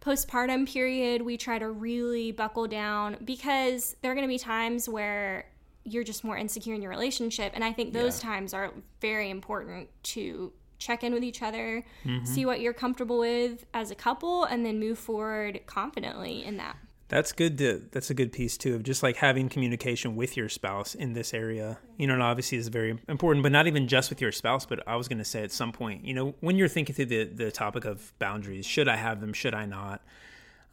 postpartum 0.00 0.70
period, 0.70 1.22
we 1.22 1.36
try 1.36 1.58
to 1.58 1.70
really 1.70 2.30
buckle 2.30 2.66
down 2.66 3.16
because 3.24 3.96
there 4.02 4.12
are 4.12 4.14
going 4.14 4.26
to 4.26 4.32
be 4.32 4.38
times 4.38 4.88
where 4.88 5.46
you're 5.84 6.04
just 6.04 6.24
more 6.24 6.36
insecure 6.36 6.74
in 6.74 6.82
your 6.82 6.90
relationship. 6.90 7.52
And 7.54 7.64
I 7.64 7.72
think 7.72 7.92
those 7.92 8.22
yeah. 8.22 8.30
times 8.30 8.54
are 8.54 8.72
very 9.00 9.30
important 9.30 9.88
to 10.02 10.52
check 10.78 11.04
in 11.04 11.14
with 11.14 11.24
each 11.24 11.40
other, 11.40 11.84
mm-hmm. 12.04 12.24
see 12.24 12.44
what 12.44 12.60
you're 12.60 12.74
comfortable 12.74 13.18
with 13.18 13.64
as 13.72 13.90
a 13.90 13.94
couple, 13.94 14.44
and 14.44 14.66
then 14.66 14.78
move 14.78 14.98
forward 14.98 15.60
confidently 15.66 16.44
in 16.44 16.58
that. 16.58 16.76
That's 17.08 17.32
good 17.32 17.58
to 17.58 17.82
that's 17.92 18.10
a 18.10 18.14
good 18.14 18.32
piece 18.32 18.56
too 18.56 18.74
of 18.74 18.82
just 18.82 19.02
like 19.02 19.16
having 19.16 19.48
communication 19.48 20.16
with 20.16 20.36
your 20.36 20.48
spouse 20.48 20.94
in 20.94 21.12
this 21.12 21.34
area. 21.34 21.78
You 21.98 22.06
know, 22.06 22.14
and 22.14 22.22
obviously 22.22 22.58
is 22.58 22.68
very 22.68 22.98
important, 23.08 23.42
but 23.42 23.52
not 23.52 23.66
even 23.66 23.88
just 23.88 24.10
with 24.10 24.20
your 24.20 24.32
spouse, 24.32 24.64
but 24.64 24.82
I 24.86 24.96
was 24.96 25.06
gonna 25.06 25.24
say 25.24 25.42
at 25.42 25.52
some 25.52 25.70
point, 25.70 26.04
you 26.04 26.14
know, 26.14 26.34
when 26.40 26.56
you're 26.56 26.68
thinking 26.68 26.94
through 26.94 27.06
the, 27.06 27.24
the 27.24 27.50
topic 27.50 27.84
of 27.84 28.12
boundaries, 28.18 28.66
should 28.66 28.88
I 28.88 28.96
have 28.96 29.20
them, 29.20 29.32
should 29.32 29.54
I 29.54 29.66
not? 29.66 30.02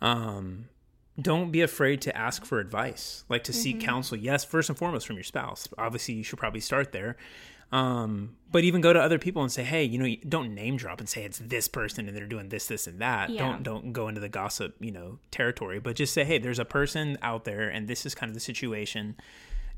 Um, 0.02 0.70
don't 1.20 1.52
be 1.52 1.62
afraid 1.62 2.02
to 2.04 2.18
ask 2.18 2.46
for 2.46 2.60
advice, 2.60 3.26
like 3.28 3.44
to 3.44 3.52
mm-hmm. 3.52 3.62
seek 3.62 3.80
counsel. 3.82 4.18
Yes, 4.18 4.46
first 4.46 4.70
and 4.70 4.78
foremost 4.78 5.06
from 5.06 5.18
your 5.18 5.24
spouse. 5.24 5.68
Obviously, 5.78 6.16
you 6.16 6.24
should 6.24 6.40
probably 6.40 6.62
start 6.62 6.92
there. 6.92 7.18
Um, 7.72 8.36
but 8.52 8.66
even 8.66 8.82
go 8.82 8.92
to 8.92 9.00
other 9.00 9.18
people 9.18 9.42
and 9.44 9.52
say, 9.52 9.64
hey, 9.64 9.84
you 9.84 9.98
know, 9.98 10.16
don't 10.28 10.54
name 10.54 10.76
drop 10.76 11.00
and 11.00 11.08
say 11.08 11.24
it's 11.24 11.40
this 11.40 11.70
person 11.70 12.08
and 12.08 12.18
they're 12.18 12.26
doing 12.26 12.50
this, 12.50 12.68
this, 12.68 12.86
and 12.86 13.00
that. 13.00 13.30
Yeah. 13.30 13.40
Don't 13.40 13.64
don't 13.64 13.94
go 13.94 14.10
into 14.10 14.20
the 14.20 14.30
gossip, 14.30 14.76
you 14.80 14.92
know, 14.92 15.20
territory. 15.32 15.80
But 15.80 15.96
just 15.96 16.14
say, 16.14 16.26
hey, 16.26 16.38
there's 16.38 16.60
a 16.60 16.66
person 16.66 17.18
out 17.22 17.46
there, 17.46 17.70
and 17.70 17.88
this 17.88 18.06
is 18.06 18.14
kind 18.14 18.30
of 18.30 18.34
the 18.34 18.42
situation. 18.42 19.16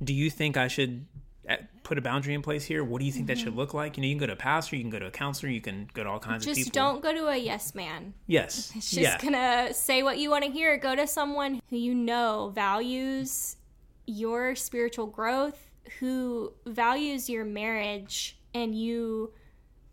Do 0.03 0.11
you 0.11 0.31
think 0.31 0.57
I 0.57 0.67
should 0.67 1.05
eh, 1.47 1.57
put 1.83 1.99
a 1.99 2.01
boundary 2.01 2.33
in 2.33 2.41
place 2.41 2.65
here? 2.65 2.83
What 2.83 2.97
do 2.97 3.05
you 3.05 3.11
think 3.11 3.25
mm-hmm. 3.25 3.27
that 3.27 3.37
should 3.37 3.49
mm-hmm. 3.49 3.59
look 3.59 3.75
like? 3.75 3.95
You 3.95 4.01
know, 4.01 4.07
you 4.07 4.15
can 4.15 4.21
go 4.21 4.27
to 4.27 4.33
a 4.33 4.37
pastor, 4.37 4.75
you 4.75 4.81
can 4.81 4.89
go 4.89 4.97
to 4.97 5.05
a 5.05 5.11
counselor, 5.11 5.51
you 5.51 5.61
can 5.61 5.87
go 5.93 6.03
to 6.03 6.09
all 6.09 6.19
kinds 6.19 6.45
just 6.45 6.57
of 6.57 6.65
people. 6.65 6.69
Just 6.69 6.73
don't 6.73 7.03
go 7.03 7.13
to 7.13 7.27
a 7.27 7.37
yes 7.37 7.75
man. 7.75 8.15
Yes. 8.25 8.71
It's 8.75 8.89
just 8.89 9.01
yeah. 9.01 9.17
gonna 9.21 9.71
say 9.71 10.01
what 10.01 10.17
you 10.17 10.31
want 10.31 10.45
to 10.45 10.49
hear. 10.49 10.77
Go 10.77 10.95
to 10.95 11.05
someone 11.05 11.61
who 11.69 11.77
you 11.77 11.93
know 11.93 12.51
values 12.55 13.57
your 14.07 14.55
spiritual 14.55 15.05
growth, 15.05 15.69
who 15.99 16.53
values 16.65 17.29
your 17.29 17.45
marriage 17.45 18.37
and 18.53 18.75
you 18.75 19.33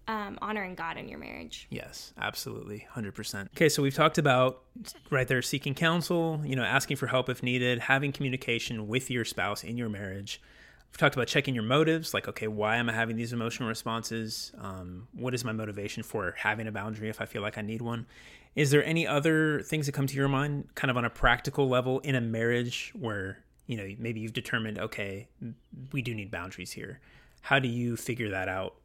um, 0.08 0.38
honoring 0.42 0.74
God 0.74 0.96
in 0.96 1.08
your 1.08 1.18
marriage. 1.18 1.68
Yes, 1.70 2.12
absolutely, 2.18 2.86
hundred 2.90 3.14
percent. 3.14 3.48
Okay, 3.54 3.68
so 3.68 3.80
we've 3.82 3.94
talked 3.94 4.18
about 4.18 4.64
right 5.10 5.28
there 5.28 5.40
seeking 5.40 5.74
counsel, 5.74 6.40
you 6.44 6.56
know, 6.56 6.64
asking 6.64 6.96
for 6.96 7.06
help 7.06 7.28
if 7.28 7.42
needed, 7.42 7.78
having 7.78 8.10
communication 8.10 8.88
with 8.88 9.08
your 9.08 9.24
spouse 9.24 9.62
in 9.62 9.76
your 9.76 9.88
marriage. 9.88 10.40
We've 10.90 10.98
talked 10.98 11.14
about 11.14 11.28
checking 11.28 11.54
your 11.54 11.62
motives, 11.62 12.12
like, 12.12 12.26
okay, 12.26 12.48
why 12.48 12.76
am 12.76 12.90
I 12.90 12.92
having 12.92 13.14
these 13.14 13.32
emotional 13.32 13.68
responses? 13.68 14.50
Um, 14.58 15.06
what 15.12 15.32
is 15.32 15.44
my 15.44 15.52
motivation 15.52 16.02
for 16.02 16.34
having 16.36 16.66
a 16.66 16.72
boundary 16.72 17.08
if 17.08 17.20
I 17.20 17.26
feel 17.26 17.42
like 17.42 17.56
I 17.56 17.62
need 17.62 17.80
one? 17.80 18.06
Is 18.56 18.72
there 18.72 18.84
any 18.84 19.06
other 19.06 19.62
things 19.62 19.86
that 19.86 19.92
come 19.92 20.08
to 20.08 20.16
your 20.16 20.26
mind, 20.26 20.74
kind 20.74 20.90
of 20.90 20.96
on 20.96 21.04
a 21.04 21.10
practical 21.10 21.68
level 21.68 22.00
in 22.00 22.16
a 22.16 22.20
marriage 22.20 22.92
where 22.98 23.44
you 23.70 23.76
know 23.76 23.88
maybe 23.98 24.20
you've 24.20 24.32
determined, 24.32 24.78
okay, 24.78 25.28
we 25.92 26.02
do 26.02 26.14
need 26.14 26.30
boundaries 26.30 26.72
here? 26.72 27.00
how 27.42 27.58
do 27.58 27.68
you 27.68 27.96
figure 27.96 28.30
that 28.30 28.48
out 28.48 28.76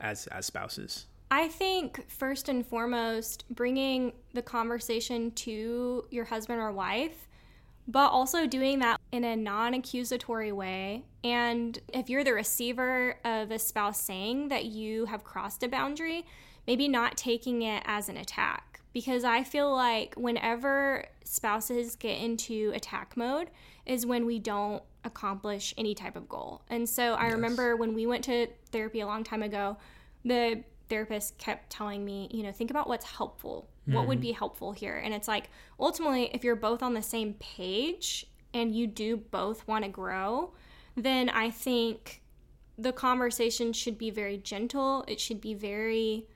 as 0.00 0.26
as 0.28 0.46
spouses? 0.46 1.06
I 1.30 1.48
think 1.48 2.08
first 2.08 2.48
and 2.48 2.64
foremost, 2.64 3.44
bringing 3.50 4.12
the 4.32 4.42
conversation 4.42 5.32
to 5.32 6.04
your 6.10 6.24
husband 6.24 6.60
or 6.60 6.70
wife, 6.70 7.26
but 7.88 8.10
also 8.10 8.46
doing 8.46 8.78
that 8.78 9.00
in 9.10 9.24
a 9.24 9.34
non 9.34 9.74
accusatory 9.74 10.52
way. 10.52 11.04
And 11.24 11.78
if 11.92 12.08
you're 12.08 12.24
the 12.24 12.32
receiver 12.32 13.16
of 13.24 13.50
a 13.50 13.58
spouse 13.58 14.00
saying 14.00 14.48
that 14.48 14.66
you 14.66 15.06
have 15.06 15.24
crossed 15.24 15.64
a 15.64 15.68
boundary, 15.68 16.24
maybe 16.66 16.86
not 16.86 17.16
taking 17.16 17.62
it 17.62 17.82
as 17.86 18.08
an 18.08 18.16
attack. 18.16 18.65
Because 18.96 19.24
I 19.24 19.44
feel 19.44 19.70
like 19.70 20.14
whenever 20.14 21.04
spouses 21.22 21.96
get 21.96 22.18
into 22.18 22.72
attack 22.74 23.14
mode, 23.14 23.50
is 23.84 24.06
when 24.06 24.24
we 24.24 24.38
don't 24.38 24.82
accomplish 25.04 25.74
any 25.76 25.94
type 25.94 26.16
of 26.16 26.30
goal. 26.30 26.62
And 26.70 26.88
so 26.88 27.12
I 27.12 27.24
yes. 27.24 27.34
remember 27.34 27.76
when 27.76 27.92
we 27.92 28.06
went 28.06 28.24
to 28.24 28.46
therapy 28.72 29.00
a 29.00 29.06
long 29.06 29.22
time 29.22 29.42
ago, 29.42 29.76
the 30.24 30.64
therapist 30.88 31.36
kept 31.36 31.68
telling 31.68 32.06
me, 32.06 32.30
you 32.32 32.42
know, 32.42 32.52
think 32.52 32.70
about 32.70 32.88
what's 32.88 33.04
helpful. 33.04 33.68
Mm-hmm. 33.82 33.96
What 33.96 34.06
would 34.06 34.14
mm-hmm. 34.16 34.28
be 34.28 34.32
helpful 34.32 34.72
here? 34.72 34.96
And 34.96 35.12
it's 35.12 35.28
like 35.28 35.50
ultimately 35.78 36.30
if 36.32 36.42
you're 36.42 36.56
both 36.56 36.82
on 36.82 36.94
the 36.94 37.02
same 37.02 37.34
page 37.34 38.24
and 38.54 38.74
you 38.74 38.86
do 38.86 39.18
both 39.18 39.68
want 39.68 39.84
to 39.84 39.90
grow, 39.90 40.54
then 40.96 41.28
I 41.28 41.50
think 41.50 42.22
the 42.78 42.94
conversation 42.94 43.74
should 43.74 43.98
be 43.98 44.08
very 44.08 44.38
gentle. 44.38 45.04
It 45.06 45.20
should 45.20 45.42
be 45.42 45.52
very 45.52 46.28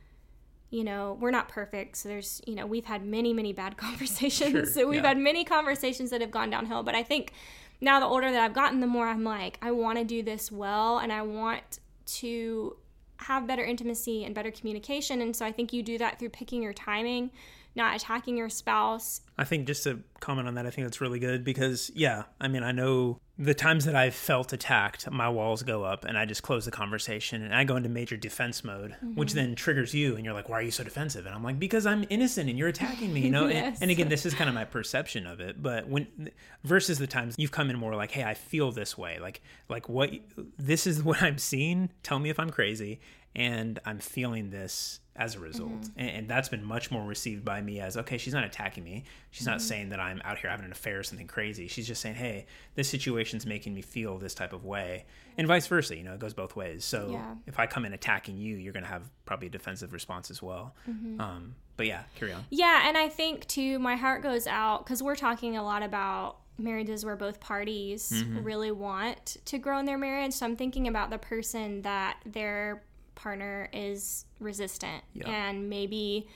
you 0.70 0.84
know, 0.84 1.18
we're 1.20 1.32
not 1.32 1.48
perfect. 1.48 1.96
So 1.96 2.08
there's, 2.08 2.40
you 2.46 2.54
know, 2.54 2.64
we've 2.64 2.84
had 2.84 3.04
many, 3.04 3.32
many 3.32 3.52
bad 3.52 3.76
conversations. 3.76 4.52
Sure, 4.52 4.66
so 4.66 4.88
we've 4.88 5.02
yeah. 5.02 5.08
had 5.08 5.18
many 5.18 5.44
conversations 5.44 6.10
that 6.10 6.20
have 6.20 6.30
gone 6.30 6.50
downhill. 6.50 6.82
But 6.82 6.94
I 6.94 7.02
think 7.02 7.32
now 7.80 8.00
the 8.00 8.06
older 8.06 8.30
that 8.30 8.40
I've 8.40 8.54
gotten, 8.54 8.80
the 8.80 8.86
more 8.86 9.08
I'm 9.08 9.24
like, 9.24 9.58
I 9.62 9.72
want 9.72 9.98
to 9.98 10.04
do 10.04 10.22
this 10.22 10.52
well 10.52 10.98
and 10.98 11.12
I 11.12 11.22
want 11.22 11.80
to 12.06 12.76
have 13.18 13.46
better 13.46 13.64
intimacy 13.64 14.24
and 14.24 14.34
better 14.34 14.50
communication. 14.50 15.20
And 15.20 15.34
so 15.34 15.44
I 15.44 15.52
think 15.52 15.72
you 15.72 15.82
do 15.82 15.98
that 15.98 16.18
through 16.18 16.30
picking 16.30 16.62
your 16.62 16.72
timing, 16.72 17.30
not 17.74 17.94
attacking 17.94 18.36
your 18.36 18.48
spouse. 18.48 19.20
I 19.38 19.44
think 19.44 19.66
just 19.66 19.84
to 19.84 20.00
comment 20.20 20.48
on 20.48 20.54
that, 20.54 20.66
I 20.66 20.70
think 20.70 20.86
that's 20.86 21.00
really 21.00 21.18
good 21.18 21.44
because, 21.44 21.90
yeah, 21.94 22.24
I 22.40 22.48
mean, 22.48 22.62
I 22.62 22.72
know 22.72 23.20
the 23.38 23.54
times 23.54 23.86
that 23.86 23.94
I've 23.94 24.14
felt 24.14 24.52
attacked, 24.52 25.10
my 25.10 25.28
walls 25.28 25.62
go 25.62 25.82
up 25.82 26.04
and 26.04 26.18
I 26.18 26.26
just 26.26 26.42
close 26.42 26.66
the 26.66 26.70
conversation 26.70 27.42
and 27.42 27.54
I 27.54 27.64
go 27.64 27.76
into 27.76 27.88
major 27.88 28.16
defense 28.16 28.62
mode, 28.62 28.90
mm-hmm. 28.90 29.14
which 29.14 29.32
then 29.32 29.54
triggers 29.54 29.94
you 29.94 30.16
and 30.16 30.24
you're 30.24 30.34
like, 30.34 30.48
why 30.48 30.58
are 30.58 30.62
you 30.62 30.70
so 30.70 30.84
defensive? 30.84 31.24
And 31.26 31.34
I'm 31.34 31.42
like, 31.42 31.58
because 31.58 31.86
I'm 31.86 32.04
innocent 32.10 32.50
and 32.50 32.58
you're 32.58 32.68
attacking 32.68 33.14
me, 33.14 33.20
you 33.20 33.30
know? 33.30 33.46
yes. 33.48 33.74
and, 33.74 33.84
and, 33.84 33.90
again, 33.90 34.08
this 34.08 34.26
is 34.26 34.34
kind 34.34 34.48
of 34.48 34.54
my 34.54 34.64
perception 34.64 35.26
of 35.26 35.40
it, 35.40 35.62
but 35.62 35.88
when 35.88 36.30
versus 36.64 36.98
the 36.98 37.06
times 37.06 37.34
you've 37.38 37.52
come 37.52 37.70
in 37.70 37.78
more 37.78 37.94
like, 37.94 38.10
hey, 38.10 38.24
I 38.24 38.34
feel 38.34 38.72
this 38.72 38.98
way, 38.98 39.18
like, 39.20 39.40
like 39.68 39.88
what 39.88 40.10
this 40.58 40.86
is 40.86 41.02
what 41.10 41.22
I'm 41.22 41.38
seeing. 41.38 41.90
Tell 42.02 42.18
me 42.18 42.28
if 42.30 42.38
I'm 42.38 42.50
crazy 42.50 43.00
and 43.34 43.78
I'm 43.84 44.00
feeling 44.00 44.50
this 44.50 44.99
as 45.16 45.34
a 45.34 45.40
result. 45.40 45.70
Mm-hmm. 45.70 46.00
And, 46.00 46.10
and, 46.10 46.28
that's 46.28 46.48
been 46.48 46.64
much 46.64 46.90
more 46.90 47.04
received 47.04 47.44
by 47.44 47.60
me 47.60 47.80
as 47.80 47.96
okay, 47.96 48.16
she's 48.16 48.32
not 48.32 48.44
attacking 48.44 48.84
me. 48.84 49.04
She's 49.30 49.42
mm-hmm. 49.42 49.52
not 49.52 49.62
saying 49.62 49.88
that 49.90 50.00
I'm 50.00 50.22
out 50.24 50.38
here 50.38 50.50
having 50.50 50.64
an 50.64 50.72
affair 50.72 51.00
or 51.00 51.02
something 51.02 51.26
crazy. 51.26 51.66
She's 51.68 51.86
just 51.86 52.00
saying, 52.00 52.14
hey, 52.14 52.46
this 52.74 52.88
situation's 52.88 53.44
making 53.44 53.74
me 53.74 53.82
feel 53.82 54.18
this 54.18 54.34
type 54.34 54.52
of 54.52 54.64
way. 54.64 55.04
And 55.36 55.46
vice 55.46 55.66
versa, 55.66 55.96
you 55.96 56.04
know, 56.04 56.14
it 56.14 56.20
goes 56.20 56.34
both 56.34 56.54
ways. 56.54 56.84
So 56.84 57.10
yeah. 57.12 57.34
if 57.46 57.58
I 57.58 57.66
come 57.66 57.84
in 57.84 57.92
attacking 57.92 58.36
you, 58.36 58.56
you're 58.56 58.72
going 58.72 58.84
to 58.84 58.88
have 58.88 59.10
probably 59.24 59.48
a 59.48 59.50
defensive 59.50 59.92
response 59.92 60.30
as 60.30 60.42
well. 60.42 60.74
Mm-hmm. 60.88 61.20
Um, 61.20 61.54
but 61.76 61.86
yeah, 61.86 62.02
carry 62.14 62.32
on. 62.32 62.44
Yeah. 62.50 62.88
And 62.88 62.96
I 62.96 63.08
think 63.08 63.46
too, 63.46 63.78
my 63.78 63.96
heart 63.96 64.22
goes 64.22 64.46
out 64.46 64.84
because 64.84 65.02
we're 65.02 65.16
talking 65.16 65.56
a 65.56 65.62
lot 65.62 65.82
about 65.82 66.36
marriages 66.58 67.04
where 67.04 67.16
both 67.16 67.40
parties 67.40 68.12
mm-hmm. 68.14 68.42
really 68.42 68.70
want 68.70 69.38
to 69.46 69.58
grow 69.58 69.78
in 69.78 69.86
their 69.86 69.98
marriage. 69.98 70.34
So 70.34 70.46
I'm 70.46 70.56
thinking 70.56 70.88
about 70.88 71.10
the 71.10 71.18
person 71.18 71.82
that 71.82 72.18
they're 72.26 72.82
partner 73.14 73.68
is 73.72 74.24
resistant 74.38 75.02
yeah. 75.14 75.28
and 75.28 75.68
maybe 75.68 76.28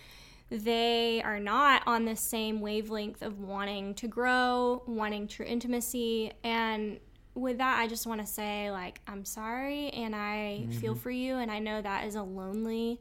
they 0.51 1.23
are 1.23 1.41
not 1.41 1.83
on 1.87 2.05
the 2.05 2.17
same 2.17 2.61
wavelength 2.61 3.23
of 3.23 3.41
wanting 3.41 3.95
to 3.95 4.07
grow, 4.07 4.83
wanting 4.87 5.27
true 5.27 5.47
intimacy. 5.47 6.33
And 6.43 7.01
with 7.35 7.59
that, 7.59 7.79
I 7.81 7.89
just 7.89 8.07
want 8.07 8.21
to 8.21 8.27
say, 8.27 8.71
like, 8.71 9.01
I'm 9.09 9.25
sorry 9.25 9.91
and 9.91 10.15
I 10.15 10.61
mm-hmm. 10.63 10.73
feel 10.73 10.95
for 10.95 11.11
you. 11.11 11.37
And 11.37 11.51
I 11.51 11.59
know 11.59 11.81
that 11.83 12.07
is 12.07 12.15
a 12.15 12.23
lonely, 12.23 13.01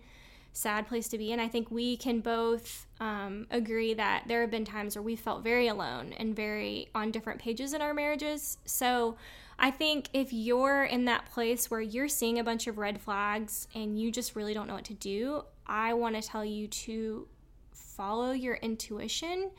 sad 0.53 0.87
place 0.87 1.07
to 1.09 1.17
be. 1.17 1.31
And 1.31 1.41
I 1.41 1.47
think 1.47 1.69
we 1.69 1.97
can 1.97 2.21
both 2.21 2.87
um, 2.99 3.45
agree 3.51 3.93
that 3.93 4.23
there 4.27 4.41
have 4.41 4.51
been 4.51 4.65
times 4.65 4.95
where 4.95 5.03
we 5.03 5.15
felt 5.15 5.43
very 5.43 5.67
alone 5.67 6.13
and 6.13 6.35
very 6.35 6.89
on 6.95 7.11
different 7.11 7.39
pages 7.39 7.73
in 7.73 7.81
our 7.81 7.93
marriages. 7.93 8.57
So, 8.65 9.15
I 9.57 9.71
think 9.71 10.09
if 10.13 10.33
you're 10.33 10.83
in 10.83 11.05
that 11.05 11.25
place 11.31 11.69
where 11.69 11.81
you're 11.81 12.07
seeing 12.07 12.39
a 12.39 12.43
bunch 12.43 12.67
of 12.67 12.77
red 12.77 13.01
flags 13.01 13.67
and 13.75 13.99
you 13.99 14.11
just 14.11 14.35
really 14.35 14.53
don't 14.53 14.67
know 14.67 14.75
what 14.75 14.85
to 14.85 14.93
do, 14.93 15.43
I 15.65 15.93
want 15.93 16.15
to 16.15 16.21
tell 16.21 16.43
you 16.43 16.67
to 16.67 17.27
follow 17.71 18.31
your 18.31 18.55
intuition, 18.55 19.51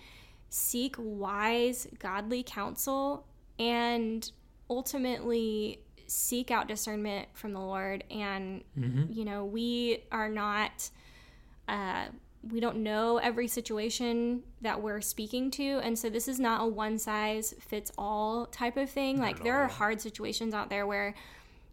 seek 0.50 0.96
wise, 0.98 1.86
godly 1.98 2.42
counsel, 2.42 3.26
and 3.58 4.30
ultimately 4.68 5.80
seek 6.06 6.50
out 6.50 6.68
discernment 6.68 7.28
from 7.34 7.52
the 7.52 7.60
Lord. 7.60 8.04
And, 8.10 8.62
mm-hmm. 8.78 9.12
you 9.12 9.24
know, 9.24 9.44
we 9.44 10.04
are 10.10 10.28
not. 10.28 10.90
Uh, 11.66 12.06
we 12.50 12.60
don't 12.60 12.76
know 12.76 13.18
every 13.18 13.48
situation 13.48 14.42
that 14.60 14.82
we're 14.82 15.00
speaking 15.00 15.50
to 15.52 15.80
and 15.82 15.98
so 15.98 16.10
this 16.10 16.28
is 16.28 16.38
not 16.38 16.62
a 16.62 16.66
one 16.66 16.98
size 16.98 17.54
fits 17.60 17.90
all 17.96 18.46
type 18.46 18.76
of 18.76 18.90
thing. 18.90 19.18
Not 19.18 19.24
like 19.24 19.42
there 19.42 19.56
all. 19.56 19.64
are 19.64 19.68
hard 19.68 20.00
situations 20.00 20.54
out 20.54 20.70
there 20.70 20.86
where 20.86 21.14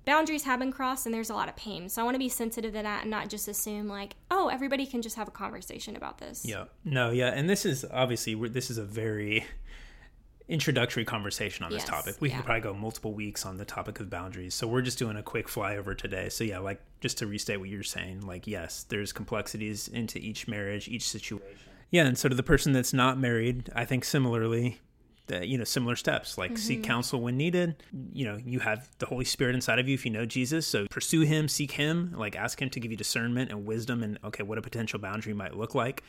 boundaries 0.06 0.44
have 0.44 0.60
been 0.60 0.72
crossed 0.72 1.06
and 1.06 1.14
there's 1.14 1.30
a 1.30 1.34
lot 1.34 1.50
of 1.50 1.56
pain. 1.56 1.90
So 1.90 2.02
i 2.02 2.06
want 2.06 2.16
to 2.16 2.20
be 2.20 2.30
sensitive 2.30 2.74
to 2.74 2.82
that 2.82 3.02
and 3.02 3.12
not 3.12 3.30
just 3.30 3.48
assume 3.48 3.88
like 3.88 4.16
oh 4.30 4.48
everybody 4.48 4.86
can 4.86 5.02
just 5.02 5.16
have 5.16 5.28
a 5.28 5.32
conversation 5.32 5.96
about 5.96 6.18
this. 6.18 6.46
Yeah. 6.46 6.66
No 6.86 7.12
yeah 7.12 7.30
and 7.30 7.50
this 7.50 7.66
is 7.66 7.86
obviously 7.92 8.36
this 8.36 8.70
is 8.70 8.78
a 8.78 8.86
very 8.86 9.46
introductory 10.48 11.06
conversation 11.06 11.64
on 11.64 11.72
this 11.72 11.82
yes, 11.82 11.90
topic. 11.90 12.16
We 12.20 12.30
yeah. 12.30 12.38
could 12.38 12.46
probably 12.46 12.62
go 12.62 12.74
multiple 12.74 13.14
weeks 13.14 13.46
on 13.46 13.58
the 13.58 13.66
topic 13.66 14.00
of 14.00 14.10
boundaries. 14.10 14.54
So 14.54 14.68
we're 14.68 14.82
just 14.82 14.98
doing 14.98 15.18
a 15.18 15.24
quick 15.24 15.48
flyover 15.48 15.98
today. 15.98 16.30
So 16.30 16.44
yeah, 16.44 16.60
like 16.60 16.82
just 17.00 17.18
to 17.20 17.28
restate 17.28 17.60
what 17.60 17.70
you're 17.70 17.84
saying, 17.84 18.22
like 18.22 18.48
yes, 18.48 18.86
there's 18.90 19.14
complexities 19.14 19.88
into 19.88 20.20
each 20.20 20.48
marriage, 20.48 20.88
each 20.88 21.08
situation. 21.08 21.48
Yeah, 21.90 22.06
and 22.06 22.18
so 22.18 22.30
to 22.30 22.36
the 22.36 22.44
person 22.44 22.72
that's 22.72 22.94
not 22.94 23.20
married, 23.20 23.70
I 23.76 23.86
think 23.86 24.06
similarly, 24.06 24.80
that, 25.32 25.48
you 25.48 25.58
know 25.58 25.64
similar 25.64 25.96
steps 25.96 26.38
like 26.38 26.58
seek 26.58 26.80
mm-hmm. 26.80 26.88
counsel 26.88 27.22
when 27.22 27.38
needed 27.38 27.76
you 28.12 28.26
know 28.26 28.38
you 28.44 28.60
have 28.60 28.90
the 29.00 29.06
holy 29.06 29.24
spirit 29.24 29.56
inside 29.56 29.80
of 29.80 29.88
you 29.88 29.94
if 29.94 30.04
you 30.04 30.12
know 30.12 30.26
jesus 30.26 30.68
so 30.68 30.86
pursue 30.90 31.22
him 31.22 31.48
seek 31.48 31.72
him 31.72 32.14
like 32.18 32.36
ask 32.36 32.62
him 32.62 32.70
to 32.70 32.82
give 32.82 32.92
you 32.92 32.98
discernment 32.98 33.50
and 33.50 33.66
wisdom 33.66 34.04
and 34.04 34.20
okay 34.26 34.44
what 34.44 34.58
a 34.58 34.62
potential 34.62 35.00
boundary 35.00 35.34
might 35.34 35.56
look 35.56 35.74
like 35.74 36.04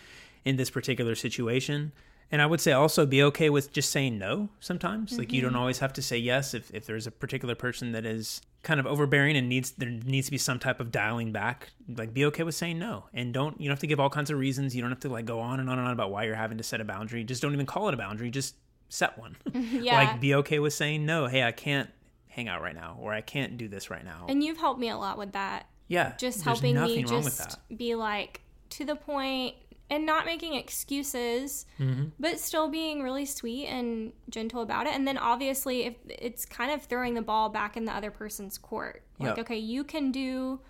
in 0.44 0.56
this 0.56 0.70
particular 0.70 1.14
situation 1.14 1.92
and 2.32 2.40
I 2.40 2.46
would 2.46 2.62
say 2.62 2.72
also 2.72 3.04
be 3.04 3.22
okay 3.24 3.50
with 3.50 3.72
just 3.72 3.90
saying 3.90 4.18
no 4.18 4.48
sometimes. 4.58 5.18
Like 5.18 5.32
you 5.32 5.42
don't 5.42 5.50
mm-hmm. 5.50 5.60
always 5.60 5.78
have 5.80 5.92
to 5.92 6.02
say 6.02 6.16
yes 6.16 6.54
if, 6.54 6.72
if 6.74 6.86
there's 6.86 7.06
a 7.06 7.10
particular 7.10 7.54
person 7.54 7.92
that 7.92 8.06
is 8.06 8.40
kind 8.62 8.80
of 8.80 8.86
overbearing 8.86 9.36
and 9.36 9.50
needs 9.50 9.72
there 9.72 9.90
needs 9.90 10.28
to 10.28 10.30
be 10.30 10.38
some 10.38 10.58
type 10.58 10.80
of 10.80 10.90
dialing 10.90 11.30
back. 11.30 11.72
Like 11.86 12.14
be 12.14 12.24
okay 12.26 12.42
with 12.42 12.54
saying 12.54 12.78
no. 12.78 13.04
And 13.12 13.34
don't 13.34 13.60
you 13.60 13.68
don't 13.68 13.74
have 13.74 13.80
to 13.80 13.86
give 13.86 14.00
all 14.00 14.08
kinds 14.08 14.30
of 14.30 14.38
reasons. 14.38 14.74
You 14.74 14.80
don't 14.80 14.90
have 14.90 15.00
to 15.00 15.10
like 15.10 15.26
go 15.26 15.40
on 15.40 15.60
and 15.60 15.68
on 15.68 15.78
and 15.78 15.86
on 15.86 15.92
about 15.92 16.10
why 16.10 16.24
you're 16.24 16.34
having 16.34 16.56
to 16.56 16.64
set 16.64 16.80
a 16.80 16.84
boundary. 16.84 17.22
Just 17.22 17.42
don't 17.42 17.52
even 17.52 17.66
call 17.66 17.88
it 17.88 17.94
a 17.94 17.98
boundary. 17.98 18.30
Just 18.30 18.56
set 18.88 19.18
one. 19.18 19.36
Yeah. 19.54 19.96
like 19.96 20.20
be 20.20 20.34
okay 20.36 20.58
with 20.58 20.72
saying 20.72 21.04
no. 21.04 21.26
Hey, 21.26 21.42
I 21.42 21.52
can't 21.52 21.90
hang 22.28 22.48
out 22.48 22.62
right 22.62 22.74
now 22.74 22.96
or 22.98 23.12
I 23.12 23.20
can't 23.20 23.58
do 23.58 23.68
this 23.68 23.90
right 23.90 24.04
now. 24.04 24.24
And 24.26 24.42
you've 24.42 24.56
helped 24.56 24.80
me 24.80 24.88
a 24.88 24.96
lot 24.96 25.18
with 25.18 25.32
that. 25.32 25.66
yeah. 25.86 26.14
Just 26.16 26.42
helping 26.44 26.80
me 26.80 27.04
just 27.04 27.58
be 27.76 27.94
like 27.94 28.40
to 28.70 28.86
the 28.86 28.96
point 28.96 29.54
and 29.92 30.06
not 30.06 30.24
making 30.26 30.54
excuses, 30.54 31.66
Mm-hmm. 31.78 32.04
but 32.18 32.40
still 32.40 32.68
being 32.68 33.02
really 33.02 33.26
sweet 33.26 33.66
and 33.66 34.12
gentle 34.30 34.62
about 34.62 34.86
it. 34.86 34.94
And 34.94 35.06
then 35.06 35.18
obviously, 35.18 35.84
if 35.84 35.94
it's 36.08 36.44
kind 36.44 36.70
of 36.72 36.82
throwing 36.82 37.14
the 37.14 37.22
ball 37.22 37.48
back 37.48 37.76
in 37.76 37.84
the 37.84 37.92
other 37.94 38.10
person's 38.10 38.56
court, 38.58 39.02
like, 39.18 39.36
Yep. 39.36 39.38
okay, 39.46 39.58
you 39.58 39.84
can 39.84 40.10
do 40.10 40.60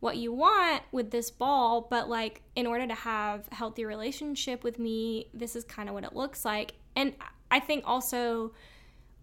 what 0.00 0.16
you 0.16 0.32
want 0.32 0.82
with 0.92 1.10
this 1.10 1.30
ball, 1.30 1.86
but 1.90 2.08
like 2.08 2.40
in 2.56 2.66
order 2.66 2.86
to 2.86 2.94
have 2.94 3.46
a 3.52 3.54
healthy 3.54 3.84
relationship 3.84 4.64
with 4.64 4.78
me, 4.78 5.28
this 5.34 5.54
is 5.54 5.62
kind 5.64 5.88
of 5.90 5.94
what 5.94 6.04
it 6.04 6.14
looks 6.16 6.44
like. 6.44 6.72
And 6.96 7.14
I 7.50 7.60
think 7.60 7.84
also 7.86 8.52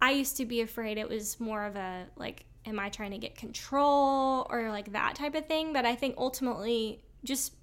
I 0.00 0.12
used 0.12 0.36
to 0.36 0.46
be 0.46 0.60
afraid 0.60 0.96
it 0.98 1.08
was 1.08 1.40
more 1.40 1.64
of 1.64 1.74
a 1.74 2.06
like, 2.16 2.44
am 2.64 2.78
I 2.78 2.90
trying 2.90 3.10
to 3.10 3.18
get 3.18 3.34
control 3.34 4.46
or 4.50 4.70
like 4.70 4.92
that 4.92 5.16
type 5.16 5.34
of 5.34 5.46
thing? 5.46 5.72
But 5.72 5.84
I 5.84 5.96
think 5.96 6.14
ultimately, 6.16 7.02
just 7.24 7.54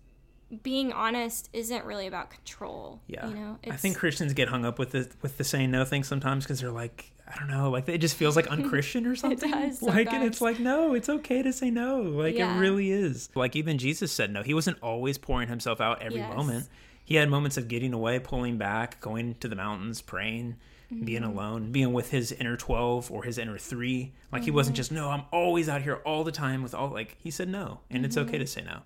being 0.63 0.93
honest 0.93 1.49
isn't 1.53 1.85
really 1.85 2.07
about 2.07 2.29
control. 2.29 3.01
Yeah, 3.07 3.27
you 3.27 3.35
know, 3.35 3.57
I 3.69 3.75
think 3.75 3.97
Christians 3.97 4.33
get 4.33 4.47
hung 4.49 4.65
up 4.65 4.77
with 4.79 4.91
the 4.91 5.09
with 5.21 5.37
the 5.37 5.43
saying 5.43 5.71
no 5.71 5.85
thing 5.85 6.03
sometimes 6.03 6.43
because 6.45 6.61
they're 6.61 6.71
like, 6.71 7.11
I 7.27 7.37
don't 7.39 7.47
know, 7.49 7.69
like 7.71 7.89
it 7.89 7.97
just 7.99 8.15
feels 8.15 8.35
like 8.35 8.47
unchristian 8.51 9.05
or 9.07 9.15
something. 9.15 9.49
does 9.49 9.81
like, 9.83 10.11
and 10.13 10.23
it's 10.23 10.41
like, 10.41 10.59
no, 10.59 10.93
it's 10.93 11.09
okay 11.09 11.41
to 11.41 11.51
say 11.51 11.71
no. 11.71 12.01
Like 12.01 12.35
Yeah. 12.35 12.55
it 12.55 12.59
really 12.59 12.91
is. 12.91 13.29
Like 13.35 13.55
even 13.55 13.77
Jesus 13.77 14.11
said 14.11 14.31
no. 14.31 14.43
He 14.43 14.53
wasn't 14.53 14.77
always 14.81 15.17
pouring 15.17 15.49
himself 15.49 15.81
out 15.81 16.01
every 16.01 16.19
Yes. 16.21 16.29
moment. 16.29 16.67
He 17.03 17.15
had 17.15 17.29
moments 17.29 17.57
of 17.57 17.67
getting 17.67 17.93
away, 17.93 18.19
pulling 18.19 18.57
back, 18.57 18.99
going 19.01 19.35
to 19.35 19.47
the 19.47 19.55
mountains, 19.55 20.01
praying. 20.01 20.55
Being 21.03 21.23
Mm-hmm. 21.23 21.37
alone, 21.37 21.71
being 21.71 21.93
with 21.93 22.11
his 22.11 22.31
inner 22.31 22.55
12 22.55 23.11
or 23.11 23.23
his 23.23 23.39
inner 23.39 23.57
three. 23.57 24.13
Like, 24.31 24.43
he 24.43 24.49
Mm-hmm. 24.49 24.55
wasn't 24.55 24.77
just, 24.77 24.91
no, 24.91 25.09
I'm 25.09 25.23
always 25.31 25.67
out 25.67 25.81
here 25.81 25.95
all 26.05 26.23
the 26.23 26.31
time 26.31 26.61
with 26.61 26.75
all, 26.75 26.89
like, 26.89 27.17
he 27.19 27.31
said 27.31 27.49
no. 27.49 27.79
And 27.89 28.05
it's 28.05 28.15
Mm-hmm. 28.15 28.29
okay 28.29 28.37
to 28.37 28.45
say 28.45 28.63
no. 28.63 28.83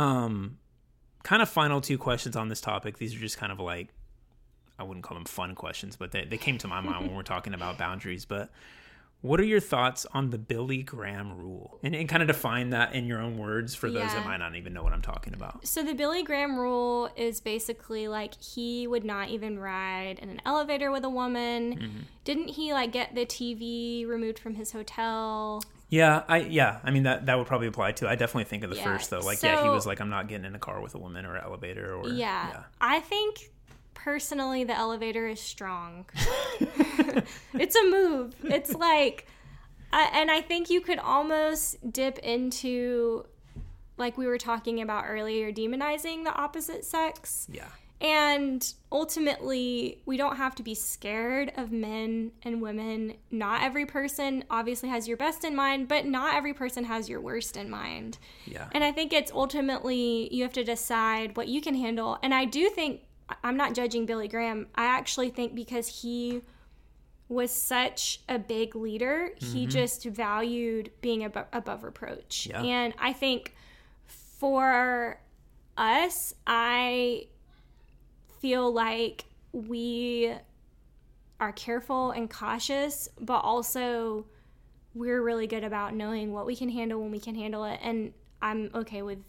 Um, 0.00 0.58
kind 1.24 1.42
of 1.42 1.48
final 1.48 1.80
two 1.80 1.98
questions 1.98 2.36
on 2.36 2.48
this 2.48 2.60
topic. 2.60 2.98
These 2.98 3.16
are 3.16 3.18
just 3.18 3.36
kind 3.36 3.50
of 3.50 3.58
like 3.58 3.88
I 4.78 4.84
wouldn't 4.84 5.04
call 5.04 5.16
them 5.16 5.24
fun 5.24 5.54
questions, 5.54 5.96
but 5.96 6.12
they, 6.12 6.24
they 6.24 6.38
came 6.38 6.58
to 6.58 6.68
my 6.68 6.80
mind 6.80 7.06
when 7.06 7.14
we're 7.14 7.22
talking 7.22 7.54
about 7.54 7.78
boundaries. 7.78 8.24
But 8.24 8.50
what 9.20 9.38
are 9.40 9.44
your 9.44 9.60
thoughts 9.60 10.04
on 10.12 10.30
the 10.30 10.38
Billy 10.38 10.82
Graham 10.82 11.38
rule? 11.38 11.78
And, 11.82 11.94
and 11.94 12.08
kind 12.08 12.22
of 12.22 12.26
define 12.26 12.70
that 12.70 12.92
in 12.92 13.06
your 13.06 13.20
own 13.20 13.38
words 13.38 13.74
for 13.74 13.88
those 13.88 14.12
that 14.12 14.26
might 14.26 14.38
not 14.38 14.56
even 14.56 14.74
know 14.74 14.82
what 14.82 14.92
I'm 14.92 15.00
talking 15.00 15.32
about. 15.32 15.66
So 15.66 15.82
the 15.82 15.94
Billy 15.94 16.24
Graham 16.24 16.58
rule 16.58 17.08
is 17.16 17.40
basically 17.40 18.08
like 18.08 18.34
he 18.42 18.86
would 18.86 19.04
not 19.04 19.28
even 19.28 19.58
ride 19.58 20.18
in 20.18 20.28
an 20.28 20.42
elevator 20.44 20.90
with 20.90 21.04
a 21.04 21.10
woman. 21.10 21.76
Mm-hmm. 21.76 21.98
Didn't 22.24 22.48
he 22.48 22.72
like 22.72 22.92
get 22.92 23.14
the 23.14 23.24
TV 23.24 24.06
removed 24.06 24.40
from 24.40 24.56
his 24.56 24.72
hotel? 24.72 25.62
Yeah, 25.94 26.24
I 26.26 26.38
yeah, 26.38 26.80
I 26.82 26.90
mean 26.90 27.04
that 27.04 27.26
that 27.26 27.38
would 27.38 27.46
probably 27.46 27.68
apply 27.68 27.92
too. 27.92 28.08
I 28.08 28.16
definitely 28.16 28.44
think 28.44 28.64
of 28.64 28.70
the 28.70 28.76
Yeah, 28.76 28.84
first 28.84 29.10
though. 29.10 29.20
Like 29.20 29.40
yeah, 29.44 29.62
he 29.62 29.68
was 29.68 29.86
like, 29.86 30.00
I'm 30.00 30.10
not 30.10 30.26
getting 30.26 30.44
in 30.44 30.54
a 30.56 30.58
car 30.58 30.80
with 30.80 30.96
a 30.96 30.98
woman 30.98 31.24
or 31.24 31.36
an 31.36 31.44
elevator 31.44 31.94
or 31.94 32.08
Yeah. 32.08 32.64
I 32.80 32.98
think 32.98 33.52
personally 33.94 34.64
the 34.64 34.76
elevator 34.76 35.28
is 35.28 35.40
strong. 35.40 36.06
it's 37.54 37.76
a 37.76 37.84
move. 37.84 38.34
It's 38.42 38.74
like 38.74 39.28
I 39.92 40.10
and 40.14 40.32
I 40.32 40.40
think 40.40 40.68
you 40.68 40.80
could 40.80 40.98
almost 40.98 41.92
dip 41.92 42.18
into 42.18 43.24
like 43.96 44.18
we 44.18 44.26
were 44.26 44.38
talking 44.38 44.82
about 44.82 45.04
earlier 45.06 45.52
demonizing 45.52 46.24
the 46.24 46.34
opposite 46.34 46.84
sex. 46.84 47.46
yeah. 47.52 47.68
And 48.00 48.74
ultimately, 48.92 50.02
we 50.04 50.16
don't 50.16 50.36
have 50.36 50.54
to 50.56 50.62
be 50.62 50.74
scared 50.74 51.52
of 51.56 51.72
men 51.72 52.32
and 52.42 52.60
women. 52.60 53.14
Not 53.30 53.62
every 53.62 53.86
person 53.86 54.44
obviously 54.50 54.88
has 54.88 55.08
your 55.08 55.16
best 55.16 55.44
in 55.44 55.56
mind, 55.56 55.88
but 55.88 56.04
not 56.04 56.34
every 56.34 56.52
person 56.52 56.84
has 56.84 57.08
your 57.08 57.20
worst 57.20 57.56
in 57.56 57.70
mind. 57.70 58.18
Yeah. 58.46 58.68
And 58.72 58.84
I 58.84 58.92
think 58.92 59.12
it's 59.12 59.32
ultimately 59.32 60.28
you 60.34 60.42
have 60.42 60.52
to 60.54 60.64
decide 60.64 61.36
what 61.36 61.48
you 61.48 61.60
can 61.60 61.74
handle. 61.74 62.18
And 62.22 62.34
I 62.34 62.44
do 62.44 62.68
think 62.68 63.02
I'm 63.42 63.56
not 63.56 63.74
judging 63.74 64.06
Billy 64.06 64.28
Graham. 64.28 64.66
I 64.74 64.84
actually 64.84 65.30
think 65.30 65.54
because 65.54 66.02
he 66.02 66.42
was 67.28 67.50
such 67.50 68.20
a 68.28 68.38
big 68.38 68.76
leader, 68.76 69.30
he 69.36 69.62
mm-hmm. 69.62 69.70
just 69.70 70.04
valued 70.04 70.90
being 71.00 71.24
above, 71.24 71.46
above 71.52 71.84
reproach. 71.84 72.48
Yeah. 72.50 72.62
And 72.62 72.92
I 72.98 73.12
think 73.12 73.54
for 74.06 75.18
us, 75.76 76.34
I 76.46 77.28
feel 78.44 78.70
like 78.70 79.24
we 79.52 80.30
are 81.40 81.52
careful 81.52 82.10
and 82.10 82.28
cautious, 82.28 83.08
but 83.18 83.38
also 83.38 84.26
we're 84.94 85.22
really 85.22 85.46
good 85.46 85.64
about 85.64 85.94
knowing 85.94 86.30
what 86.30 86.44
we 86.44 86.54
can 86.54 86.68
handle 86.68 87.00
when 87.00 87.10
we 87.10 87.18
can 87.18 87.34
handle 87.34 87.64
it. 87.64 87.80
And 87.82 88.12
I'm 88.42 88.70
okay 88.74 89.00
with 89.00 89.20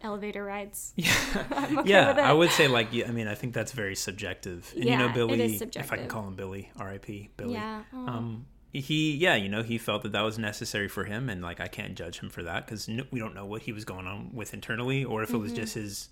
elevator 0.00 0.44
rides. 0.44 0.94
I'm 1.50 1.78
okay 1.78 1.90
yeah. 1.90 2.10
I 2.22 2.32
would 2.32 2.52
say 2.52 2.68
like 2.68 2.92
yeah, 2.92 3.08
I 3.08 3.10
mean 3.10 3.26
I 3.26 3.34
think 3.34 3.52
that's 3.52 3.72
very 3.72 3.96
subjective. 3.96 4.72
And 4.76 4.84
you 4.84 4.96
know 4.96 5.06
Yeah, 5.06 5.10
it 5.10 5.14
Billy, 5.14 5.56
if 5.74 5.92
I 5.92 5.96
can 5.96 6.06
call 6.06 6.28
him 6.28 6.36
Billy, 6.36 6.70
R.I.P. 6.78 7.30
Billy. 7.36 7.54
Yeah. 7.54 7.82
Oh. 7.92 8.06
Um, 8.06 8.46
he 8.72 9.16
yeah, 9.16 9.34
you 9.34 9.48
know 9.48 9.64
he 9.64 9.76
felt 9.78 10.02
that 10.04 10.12
that 10.12 10.22
was 10.22 10.38
necessary 10.38 10.86
for 10.88 11.04
him, 11.04 11.28
and 11.28 11.42
like 11.42 11.60
I 11.60 11.66
can't 11.66 11.96
judge 11.96 12.20
him 12.20 12.30
for 12.30 12.44
that 12.44 12.64
because 12.64 12.86
no, 12.88 13.04
we 13.10 13.18
don't 13.18 13.34
know 13.34 13.46
what 13.46 13.62
he 13.62 13.72
was 13.72 13.84
going 13.84 14.06
on 14.06 14.30
with 14.32 14.54
internally, 14.54 15.04
or 15.04 15.22
if 15.24 15.34
it 15.34 15.40
Mm-hmm. 15.40 15.42
was 15.42 15.52
just 15.52 15.74
his 15.74 16.10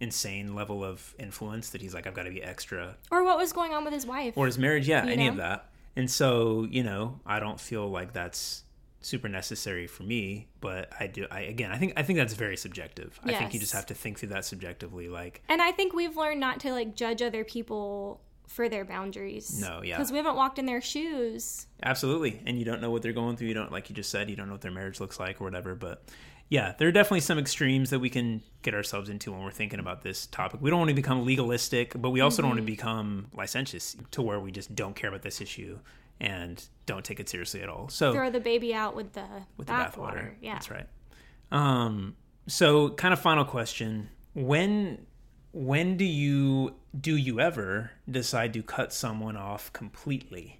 insane 0.00 0.54
level 0.54 0.84
of 0.84 1.14
influence 1.18 1.70
that 1.70 1.80
he's 1.80 1.94
like 1.94 2.06
I've 2.06 2.14
got 2.14 2.24
to 2.24 2.30
be 2.30 2.42
extra 2.42 2.96
or 3.10 3.24
what 3.24 3.38
was 3.38 3.52
going 3.52 3.72
on 3.72 3.84
with 3.84 3.94
his 3.94 4.06
wife. 4.06 4.36
or 4.36 4.46
his 4.46 4.58
marriage, 4.58 4.86
yeah, 4.86 5.04
You 5.04 5.12
any 5.12 5.26
of 5.26 5.36
that. 5.36 5.70
And 5.96 6.10
so, 6.10 6.66
you 6.70 6.82
know, 6.82 7.20
I 7.24 7.40
don't 7.40 7.58
feel 7.58 7.88
like 7.88 8.12
that's 8.12 8.64
super 9.00 9.28
necessary 9.28 9.86
for 9.86 10.02
me, 10.02 10.48
but 10.60 10.92
I 10.98 11.06
do 11.06 11.26
I 11.30 11.40
again, 11.42 11.70
I 11.70 11.78
think 11.78 11.94
I 11.96 12.02
think 12.02 12.18
that's 12.18 12.34
very 12.34 12.56
subjective. 12.56 13.18
I 13.24 13.32
think 13.32 13.54
you 13.54 13.60
just 13.60 13.72
have 13.72 13.86
to 13.86 13.94
think 13.94 14.18
through 14.18 14.30
that 14.30 14.44
subjectively 14.44 15.08
like 15.08 15.42
and 15.48 15.62
I 15.62 15.72
think 15.72 15.94
we've 15.94 16.16
learned 16.16 16.40
not 16.40 16.60
to 16.60 16.72
like 16.72 16.94
judge 16.94 17.22
other 17.22 17.44
people 17.44 18.20
for 18.46 18.68
their 18.68 18.84
boundaries. 18.84 19.60
No, 19.60 19.82
yeah. 19.82 19.96
Because 19.96 20.12
we 20.12 20.18
haven't 20.18 20.36
walked 20.36 20.58
in 20.58 20.66
their 20.66 20.80
shoes. 20.80 21.66
Absolutely. 21.82 22.40
And 22.46 22.58
you 22.58 22.64
don't 22.64 22.80
know 22.80 22.90
what 22.90 23.02
they're 23.02 23.12
going 23.12 23.36
through. 23.36 23.48
You 23.48 23.54
don't, 23.54 23.72
like 23.72 23.88
you 23.90 23.94
just 23.94 24.10
said, 24.10 24.30
you 24.30 24.36
don't 24.36 24.46
know 24.46 24.54
what 24.54 24.60
their 24.60 24.70
marriage 24.70 25.00
looks 25.00 25.18
like 25.18 25.40
or 25.40 25.44
whatever. 25.44 25.74
But 25.74 26.04
yeah, 26.48 26.74
there 26.78 26.86
are 26.88 26.92
definitely 26.92 27.20
some 27.20 27.38
extremes 27.38 27.90
that 27.90 27.98
we 27.98 28.08
can 28.10 28.42
get 28.62 28.74
ourselves 28.74 29.08
into 29.08 29.32
when 29.32 29.42
we're 29.42 29.50
thinking 29.50 29.78
about 29.80 30.02
this 30.02 30.26
topic. 30.26 30.60
We 30.62 30.70
don't 30.70 30.78
want 30.78 30.90
to 30.90 30.94
become 30.94 31.24
legalistic, 31.26 31.92
but 32.00 32.10
we 32.10 32.20
also 32.20 32.42
don't 32.42 32.50
want 32.50 32.58
to 32.58 32.62
Mm-hmm. 32.62 32.66
become 32.72 33.26
licentious 33.34 33.96
to 34.12 34.22
where 34.22 34.38
we 34.40 34.50
just 34.52 34.74
don't 34.74 34.94
care 34.94 35.08
about 35.08 35.22
this 35.22 35.40
issue 35.40 35.78
and 36.20 36.64
don't 36.86 37.04
take 37.04 37.20
it 37.20 37.28
seriously 37.28 37.62
at 37.62 37.68
all. 37.68 37.88
So 37.88 38.12
Throw 38.12 38.30
the 38.30 38.40
baby 38.40 38.72
out 38.74 38.94
with 38.96 39.12
the 39.12 39.26
with 39.56 39.66
the 39.66 39.72
bathwater. 39.72 39.92
bathwater. 39.96 40.30
Yeah. 40.40 40.52
That's 40.54 40.70
right. 40.70 40.86
Um, 41.52 42.16
so 42.46 42.90
kind 42.90 43.12
of 43.12 43.20
final 43.20 43.44
question. 43.44 44.08
When 44.34 45.06
when 45.52 45.96
do 45.96 46.04
you 46.04 46.74
do 46.98 47.16
you 47.16 47.40
ever 47.40 47.90
decide 48.10 48.52
to 48.54 48.62
cut 48.62 48.92
someone 48.92 49.36
off 49.36 49.72
completely? 49.72 50.58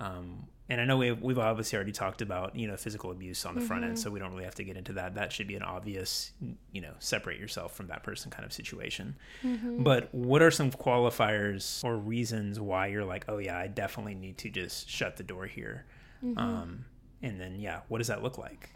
Um, 0.00 0.46
and 0.68 0.80
I 0.80 0.84
know 0.84 0.96
we've, 0.96 1.20
we've 1.20 1.38
obviously 1.38 1.76
already 1.76 1.92
talked 1.92 2.22
about 2.22 2.56
you 2.56 2.66
know 2.66 2.76
physical 2.76 3.10
abuse 3.10 3.44
on 3.44 3.54
the 3.54 3.60
front 3.60 3.82
Mm-hmm. 3.82 3.90
end, 3.90 3.98
so 3.98 4.10
we 4.10 4.18
don't 4.18 4.30
really 4.30 4.44
have 4.44 4.54
to 4.56 4.64
get 4.64 4.76
into 4.76 4.94
that. 4.94 5.14
That 5.14 5.32
should 5.32 5.46
be 5.46 5.56
an 5.56 5.62
obvious 5.62 6.32
you 6.72 6.80
know 6.80 6.94
separate 6.98 7.38
yourself 7.38 7.74
from 7.74 7.88
that 7.88 8.02
person 8.02 8.30
kind 8.30 8.44
of 8.44 8.52
situation. 8.52 9.16
Mm-hmm. 9.42 9.82
But 9.82 10.08
what 10.14 10.42
are 10.42 10.50
some 10.50 10.70
qualifiers 10.70 11.84
or 11.84 11.96
reasons 11.96 12.58
why 12.60 12.86
you're 12.86 13.04
like, 13.04 13.26
oh 13.28 13.38
yeah, 13.38 13.58
I 13.58 13.66
definitely 13.66 14.14
need 14.14 14.38
to 14.38 14.50
just 14.50 14.88
shut 14.88 15.16
the 15.16 15.22
door 15.22 15.46
here? 15.46 15.84
Mm-hmm. 16.24 16.38
Um, 16.38 16.84
and 17.22 17.40
then 17.40 17.56
yeah, 17.58 17.80
what 17.88 17.98
does 17.98 18.08
that 18.08 18.22
look 18.22 18.38
like? 18.38 18.70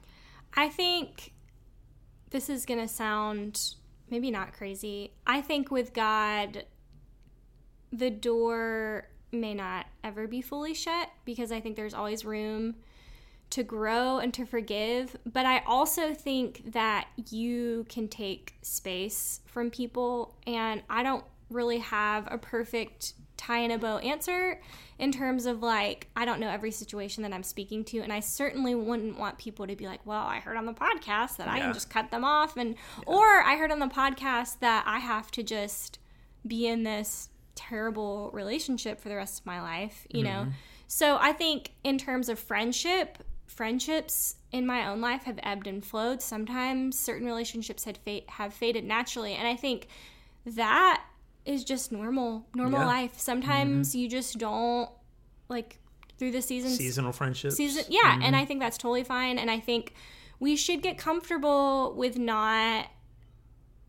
I 0.54 0.68
think 0.68 1.32
this 2.30 2.50
is 2.50 2.66
going 2.66 2.80
to 2.80 2.88
sound 2.88 3.74
maybe 4.10 4.30
not 4.30 4.52
crazy. 4.52 5.12
I 5.26 5.40
think 5.40 5.70
with 5.70 5.92
God, 5.92 6.64
the 7.92 8.10
door 8.10 9.08
may 9.32 9.54
not 9.54 9.86
ever 10.02 10.26
be 10.26 10.40
fully 10.40 10.74
shut 10.74 11.10
because 11.24 11.52
I 11.52 11.60
think 11.60 11.76
there's 11.76 11.94
always 11.94 12.24
room 12.24 12.76
to 13.50 13.62
grow 13.62 14.18
and 14.18 14.32
to 14.34 14.44
forgive. 14.44 15.16
But 15.24 15.46
I 15.46 15.62
also 15.66 16.14
think 16.14 16.72
that 16.72 17.08
you 17.30 17.86
can 17.88 18.08
take 18.08 18.54
space 18.62 19.40
from 19.46 19.70
people, 19.70 20.34
and 20.46 20.82
I 20.88 21.02
don't 21.02 21.24
really 21.50 21.78
have 21.78 22.28
a 22.30 22.38
perfect 22.38 23.14
tie 23.38 23.60
in 23.60 23.70
a 23.70 23.78
bow 23.78 23.98
answer 23.98 24.60
in 24.98 25.12
terms 25.12 25.46
of 25.46 25.62
like 25.62 26.08
I 26.16 26.24
don't 26.24 26.40
know 26.40 26.50
every 26.50 26.72
situation 26.72 27.22
that 27.22 27.32
I'm 27.32 27.44
speaking 27.44 27.84
to 27.84 28.00
and 28.00 28.12
I 28.12 28.18
certainly 28.18 28.74
wouldn't 28.74 29.16
want 29.16 29.38
people 29.38 29.66
to 29.66 29.76
be 29.76 29.86
like, 29.86 30.04
"Well, 30.04 30.26
I 30.26 30.40
heard 30.40 30.56
on 30.56 30.66
the 30.66 30.74
podcast 30.74 31.36
that 31.36 31.48
I 31.48 31.60
can 31.60 31.72
just 31.72 31.88
cut 31.88 32.10
them 32.10 32.24
off 32.24 32.56
and 32.56 32.74
or 33.06 33.24
I 33.24 33.56
heard 33.56 33.70
on 33.70 33.78
the 33.78 33.86
podcast 33.86 34.58
that 34.58 34.84
I 34.86 34.98
have 34.98 35.30
to 35.32 35.42
just 35.42 36.00
be 36.46 36.66
in 36.66 36.82
this 36.82 37.30
terrible 37.58 38.30
relationship 38.32 39.00
for 39.00 39.08
the 39.08 39.16
rest 39.16 39.40
of 39.40 39.46
my 39.46 39.60
life, 39.60 40.06
you 40.10 40.22
know. 40.22 40.30
Mm-hmm. 40.30 40.50
So 40.86 41.18
I 41.20 41.32
think 41.32 41.72
in 41.84 41.98
terms 41.98 42.28
of 42.28 42.38
friendship, 42.38 43.18
friendships 43.46 44.36
in 44.52 44.66
my 44.66 44.86
own 44.86 45.00
life 45.00 45.24
have 45.24 45.38
ebbed 45.42 45.66
and 45.66 45.84
flowed. 45.84 46.22
Sometimes 46.22 46.98
certain 46.98 47.26
relationships 47.26 47.84
had 47.84 47.98
fa- 47.98 48.22
have 48.28 48.54
faded 48.54 48.84
naturally, 48.84 49.34
and 49.34 49.46
I 49.46 49.56
think 49.56 49.88
that 50.46 51.02
is 51.44 51.64
just 51.64 51.90
normal, 51.90 52.46
normal 52.54 52.80
Yeah. 52.80 52.86
life. 52.86 53.18
Sometimes 53.18 53.90
mm-hmm. 53.90 53.98
you 53.98 54.08
just 54.08 54.38
don't 54.38 54.88
like 55.48 55.78
through 56.18 56.32
the 56.32 56.42
seasons 56.42 56.76
Seasonal 56.76 57.12
friendships. 57.12 57.56
season 57.56 57.84
yeah 57.88 58.12
and 58.14 58.22
mm-hmm. 58.22 58.34
i 58.34 58.44
think 58.44 58.60
that's 58.60 58.76
totally 58.76 59.04
fine 59.04 59.38
and 59.38 59.50
i 59.50 59.60
think 59.60 59.94
we 60.40 60.56
should 60.56 60.82
get 60.82 60.98
comfortable 60.98 61.94
with 61.96 62.18
not 62.18 62.86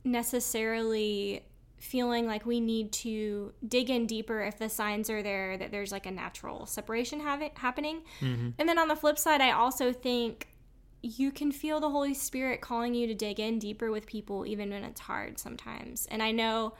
necessarily 0.03 1.43
feeling 1.79 2.27
like 2.27 2.45
we 2.45 2.59
need 2.59 2.91
to 2.91 3.53
dig 3.67 3.89
in 3.89 4.05
deeper 4.05 4.41
if 4.41 4.57
the 4.59 4.69
signs 4.69 5.09
are 5.09 5.23
there 5.23 5.57
that 5.57 5.71
there's 5.71 5.91
like 5.91 6.05
a 6.05 6.11
natural 6.11 6.65
separation 6.65 7.19
have- 7.21 7.51
happening. 7.55 8.01
Mm-hmm. 8.21 8.49
And 8.59 8.69
then 8.69 8.77
on 8.77 8.87
the 8.87 8.95
flip 8.95 9.17
side 9.17 9.41
i 9.41 9.51
also 9.51 9.91
think 9.91 10.47
you 11.01 11.31
can 11.31 11.51
feel 11.51 11.79
the 11.79 11.89
holy 11.89 12.13
spirit 12.13 12.59
calling 12.59 12.93
you 12.93 13.07
to 13.07 13.13
dig 13.13 13.39
in 13.39 13.57
deeper 13.57 13.89
with 13.89 14.05
people 14.05 14.45
even 14.45 14.69
when 14.69 14.83
it's 14.83 15.01
hard 15.01 15.39
sometimes. 15.39 16.07
And 16.11 16.21
i 16.21 16.31
know 16.31 16.73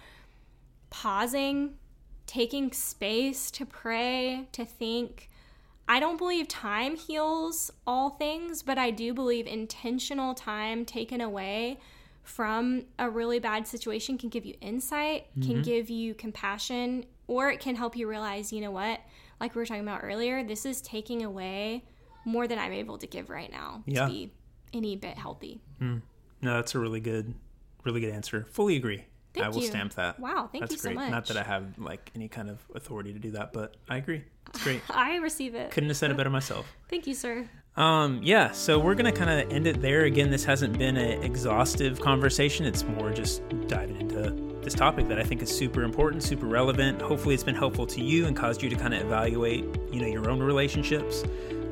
pausing 0.89 1.75
taking 2.25 2.71
space 2.71 3.49
to 3.51 3.65
pray 3.65 4.47
to 4.51 4.65
think 4.65 5.29
I 5.91 5.99
don't 5.99 6.17
believe 6.17 6.47
time 6.47 6.95
heals 6.95 7.71
all 7.87 8.11
things, 8.11 8.61
but 8.61 8.77
I 8.77 8.91
do 8.91 9.11
believe 9.11 9.47
intentional 9.47 10.35
time 10.35 10.85
taken 10.85 11.19
away 11.19 11.79
from 12.29 12.85
a 12.99 13.09
really 13.09 13.39
bad 13.39 13.67
situation 13.67 14.17
can 14.17 14.29
give 14.29 14.45
you 14.45 14.53
insight, 14.61 15.25
can 15.33 15.43
mm-hmm. 15.43 15.61
give 15.63 15.89
you 15.89 16.13
compassion, 16.13 17.03
or 17.27 17.49
it 17.49 17.59
can 17.59 17.75
help 17.75 17.97
you 17.97 18.07
realize, 18.07 18.53
you 18.53 18.61
know 18.61 18.71
what, 18.71 19.01
like 19.41 19.55
we 19.55 19.59
were 19.59 19.65
talking 19.65 19.81
about 19.81 20.01
earlier, 20.03 20.43
this 20.43 20.65
is 20.65 20.79
taking 20.81 21.23
away 21.23 21.83
more 22.25 22.47
than 22.47 22.59
I'm 22.59 22.71
able 22.71 22.99
to 22.99 23.07
give 23.07 23.29
right 23.29 23.51
now 23.51 23.83
Yeah. 23.87 24.05
to 24.05 24.11
be 24.11 24.33
any 24.73 24.95
bit 24.95 25.17
healthy. 25.17 25.59
Hmm. 25.79 25.97
No, 26.41 26.53
that's 26.53 26.75
a 26.75 26.79
really 26.79 26.99
good, 26.99 27.33
really 27.83 27.99
good 27.99 28.13
answer. 28.13 28.45
Fully 28.51 28.75
agree. 28.75 29.05
Thank 29.33 29.45
I 29.47 29.49
will 29.49 29.61
you. 29.61 29.67
stamp 29.67 29.95
that. 29.95 30.19
Wow, 30.19 30.49
thank 30.51 30.61
that's 30.63 30.73
you 30.73 30.77
so 30.77 30.89
great. 30.89 30.95
much. 30.95 31.11
Not 31.11 31.25
that 31.27 31.37
I 31.37 31.43
have 31.43 31.79
like 31.79 32.11
any 32.15 32.27
kind 32.27 32.49
of 32.49 32.59
authority 32.75 33.11
to 33.11 33.19
do 33.19 33.31
that, 33.31 33.53
but 33.53 33.75
I 33.89 33.97
agree. 33.97 34.23
It's 34.49 34.63
great. 34.63 34.81
I 34.89 35.17
receive 35.17 35.55
it. 35.55 35.71
Couldn't 35.71 35.89
have 35.89 35.97
said 35.97 36.11
it 36.11 36.17
better 36.17 36.29
myself. 36.29 36.67
Thank 36.89 37.07
you, 37.07 37.15
sir. 37.15 37.49
Um, 37.75 38.19
yeah, 38.21 38.51
so 38.51 38.77
we're 38.77 38.95
gonna 38.95 39.11
kind 39.11 39.29
of 39.29 39.51
end 39.51 39.67
it 39.67 39.81
there. 39.81 40.03
Again, 40.03 40.29
this 40.29 40.43
hasn't 40.43 40.77
been 40.77 40.97
an 40.97 41.23
exhaustive 41.23 42.01
conversation. 42.01 42.65
It's 42.65 42.83
more 42.83 43.11
just 43.11 43.41
diving 43.67 44.01
into 44.01 44.31
this 44.61 44.73
topic 44.73 45.07
that 45.07 45.17
I 45.17 45.23
think 45.23 45.41
is 45.41 45.55
super 45.55 45.83
important, 45.83 46.23
super 46.23 46.45
relevant. 46.45 47.01
Hopefully, 47.01 47.33
it's 47.33 47.43
been 47.43 47.55
helpful 47.55 47.87
to 47.87 48.01
you 48.01 48.27
and 48.27 48.35
caused 48.35 48.61
you 48.61 48.69
to 48.69 48.75
kind 48.75 48.93
of 48.93 49.01
evaluate, 49.01 49.63
you 49.91 50.01
know, 50.01 50.07
your 50.07 50.29
own 50.29 50.41
relationships 50.41 51.23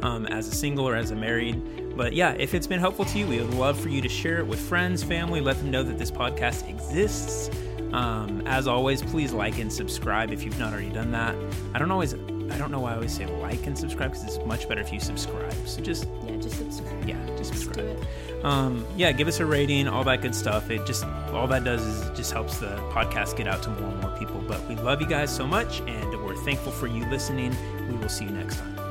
um, 0.02 0.26
as 0.28 0.48
a 0.48 0.56
single 0.56 0.88
or 0.88 0.96
as 0.96 1.12
a 1.12 1.16
married. 1.16 1.96
But 1.98 2.14
yeah, 2.14 2.34
if 2.34 2.54
it's 2.54 2.68
been 2.68 2.80
helpful 2.80 3.06
to 3.06 3.18
you, 3.20 3.28
we 3.28 3.42
would 3.42 3.54
love 3.56 3.80
for 3.80 3.90
you 3.90 4.02
to 4.02 4.10
share 4.10 4.38
it 4.38 4.48
with 4.48 4.60
friends, 4.60 5.04
family. 5.04 5.42
Let 5.42 5.58
them 5.58 5.72
know 5.72 5.84
that 5.84 5.98
this 5.98 6.12
podcast 6.12 6.70
exists. 6.70 7.50
Um, 7.92 8.44
as 8.46 8.68
always, 8.68 9.02
please 9.02 9.34
like 9.34 9.60
and 9.60 9.72
subscribe 9.72 10.32
if 10.32 10.44
you've 10.44 10.60
not 10.60 10.74
already 10.74 10.90
done 10.90 11.12
that. 11.12 11.36
I 11.74 11.80
don't 11.80 11.92
always, 11.92 12.14
I 12.52 12.58
don't 12.58 12.72
know 12.72 12.80
why 12.80 12.92
I 12.92 12.96
always 12.96 13.12
say 13.14 13.26
like 13.26 13.66
and 13.68 13.78
subscribe 13.78 14.12
because 14.12 14.24
it's 14.26 14.46
much 14.46 14.68
better 14.70 14.82
if 14.82 14.92
you 14.94 15.00
subscribe. 15.00 15.54
So 15.66 15.82
just 15.82 16.08
Yeah, 16.26 16.36
just 16.38 16.58
subscribe. 16.58 17.08
yeah, 17.08 17.26
just 17.38 17.54
subscribe. 17.54 18.00
Um, 18.44 18.86
yeah, 18.96 19.12
give 19.12 19.28
us 19.28 19.40
a 19.40 19.46
rating, 19.46 19.88
all 19.88 20.04
that 20.06 20.22
good 20.22 20.36
stuff. 20.36 20.70
It 20.70 20.86
just 20.86 21.04
all 21.34 21.48
that 21.48 21.64
does 21.64 21.86
is 21.86 22.08
it 22.08 22.16
just 22.16 22.32
helps 22.32 22.58
the 22.58 22.76
podcast 22.92 23.36
get 23.36 23.48
out 23.48 23.64
to 23.64 23.70
more 23.72 23.90
and 23.90 24.02
more 24.02 24.12
people. 24.18 24.42
But 24.48 24.68
we 24.70 24.76
love 24.76 25.02
you 25.02 25.08
guys 25.08 25.36
so 25.36 25.46
much, 25.48 25.82
and 25.82 26.24
we're 26.24 26.36
thankful 26.36 26.72
for 26.72 26.88
you 26.88 27.06
listening. 27.10 27.56
We 27.90 27.98
will 27.98 28.10
see 28.10 28.26
you 28.26 28.32
next 28.32 28.58
time. 28.60 28.87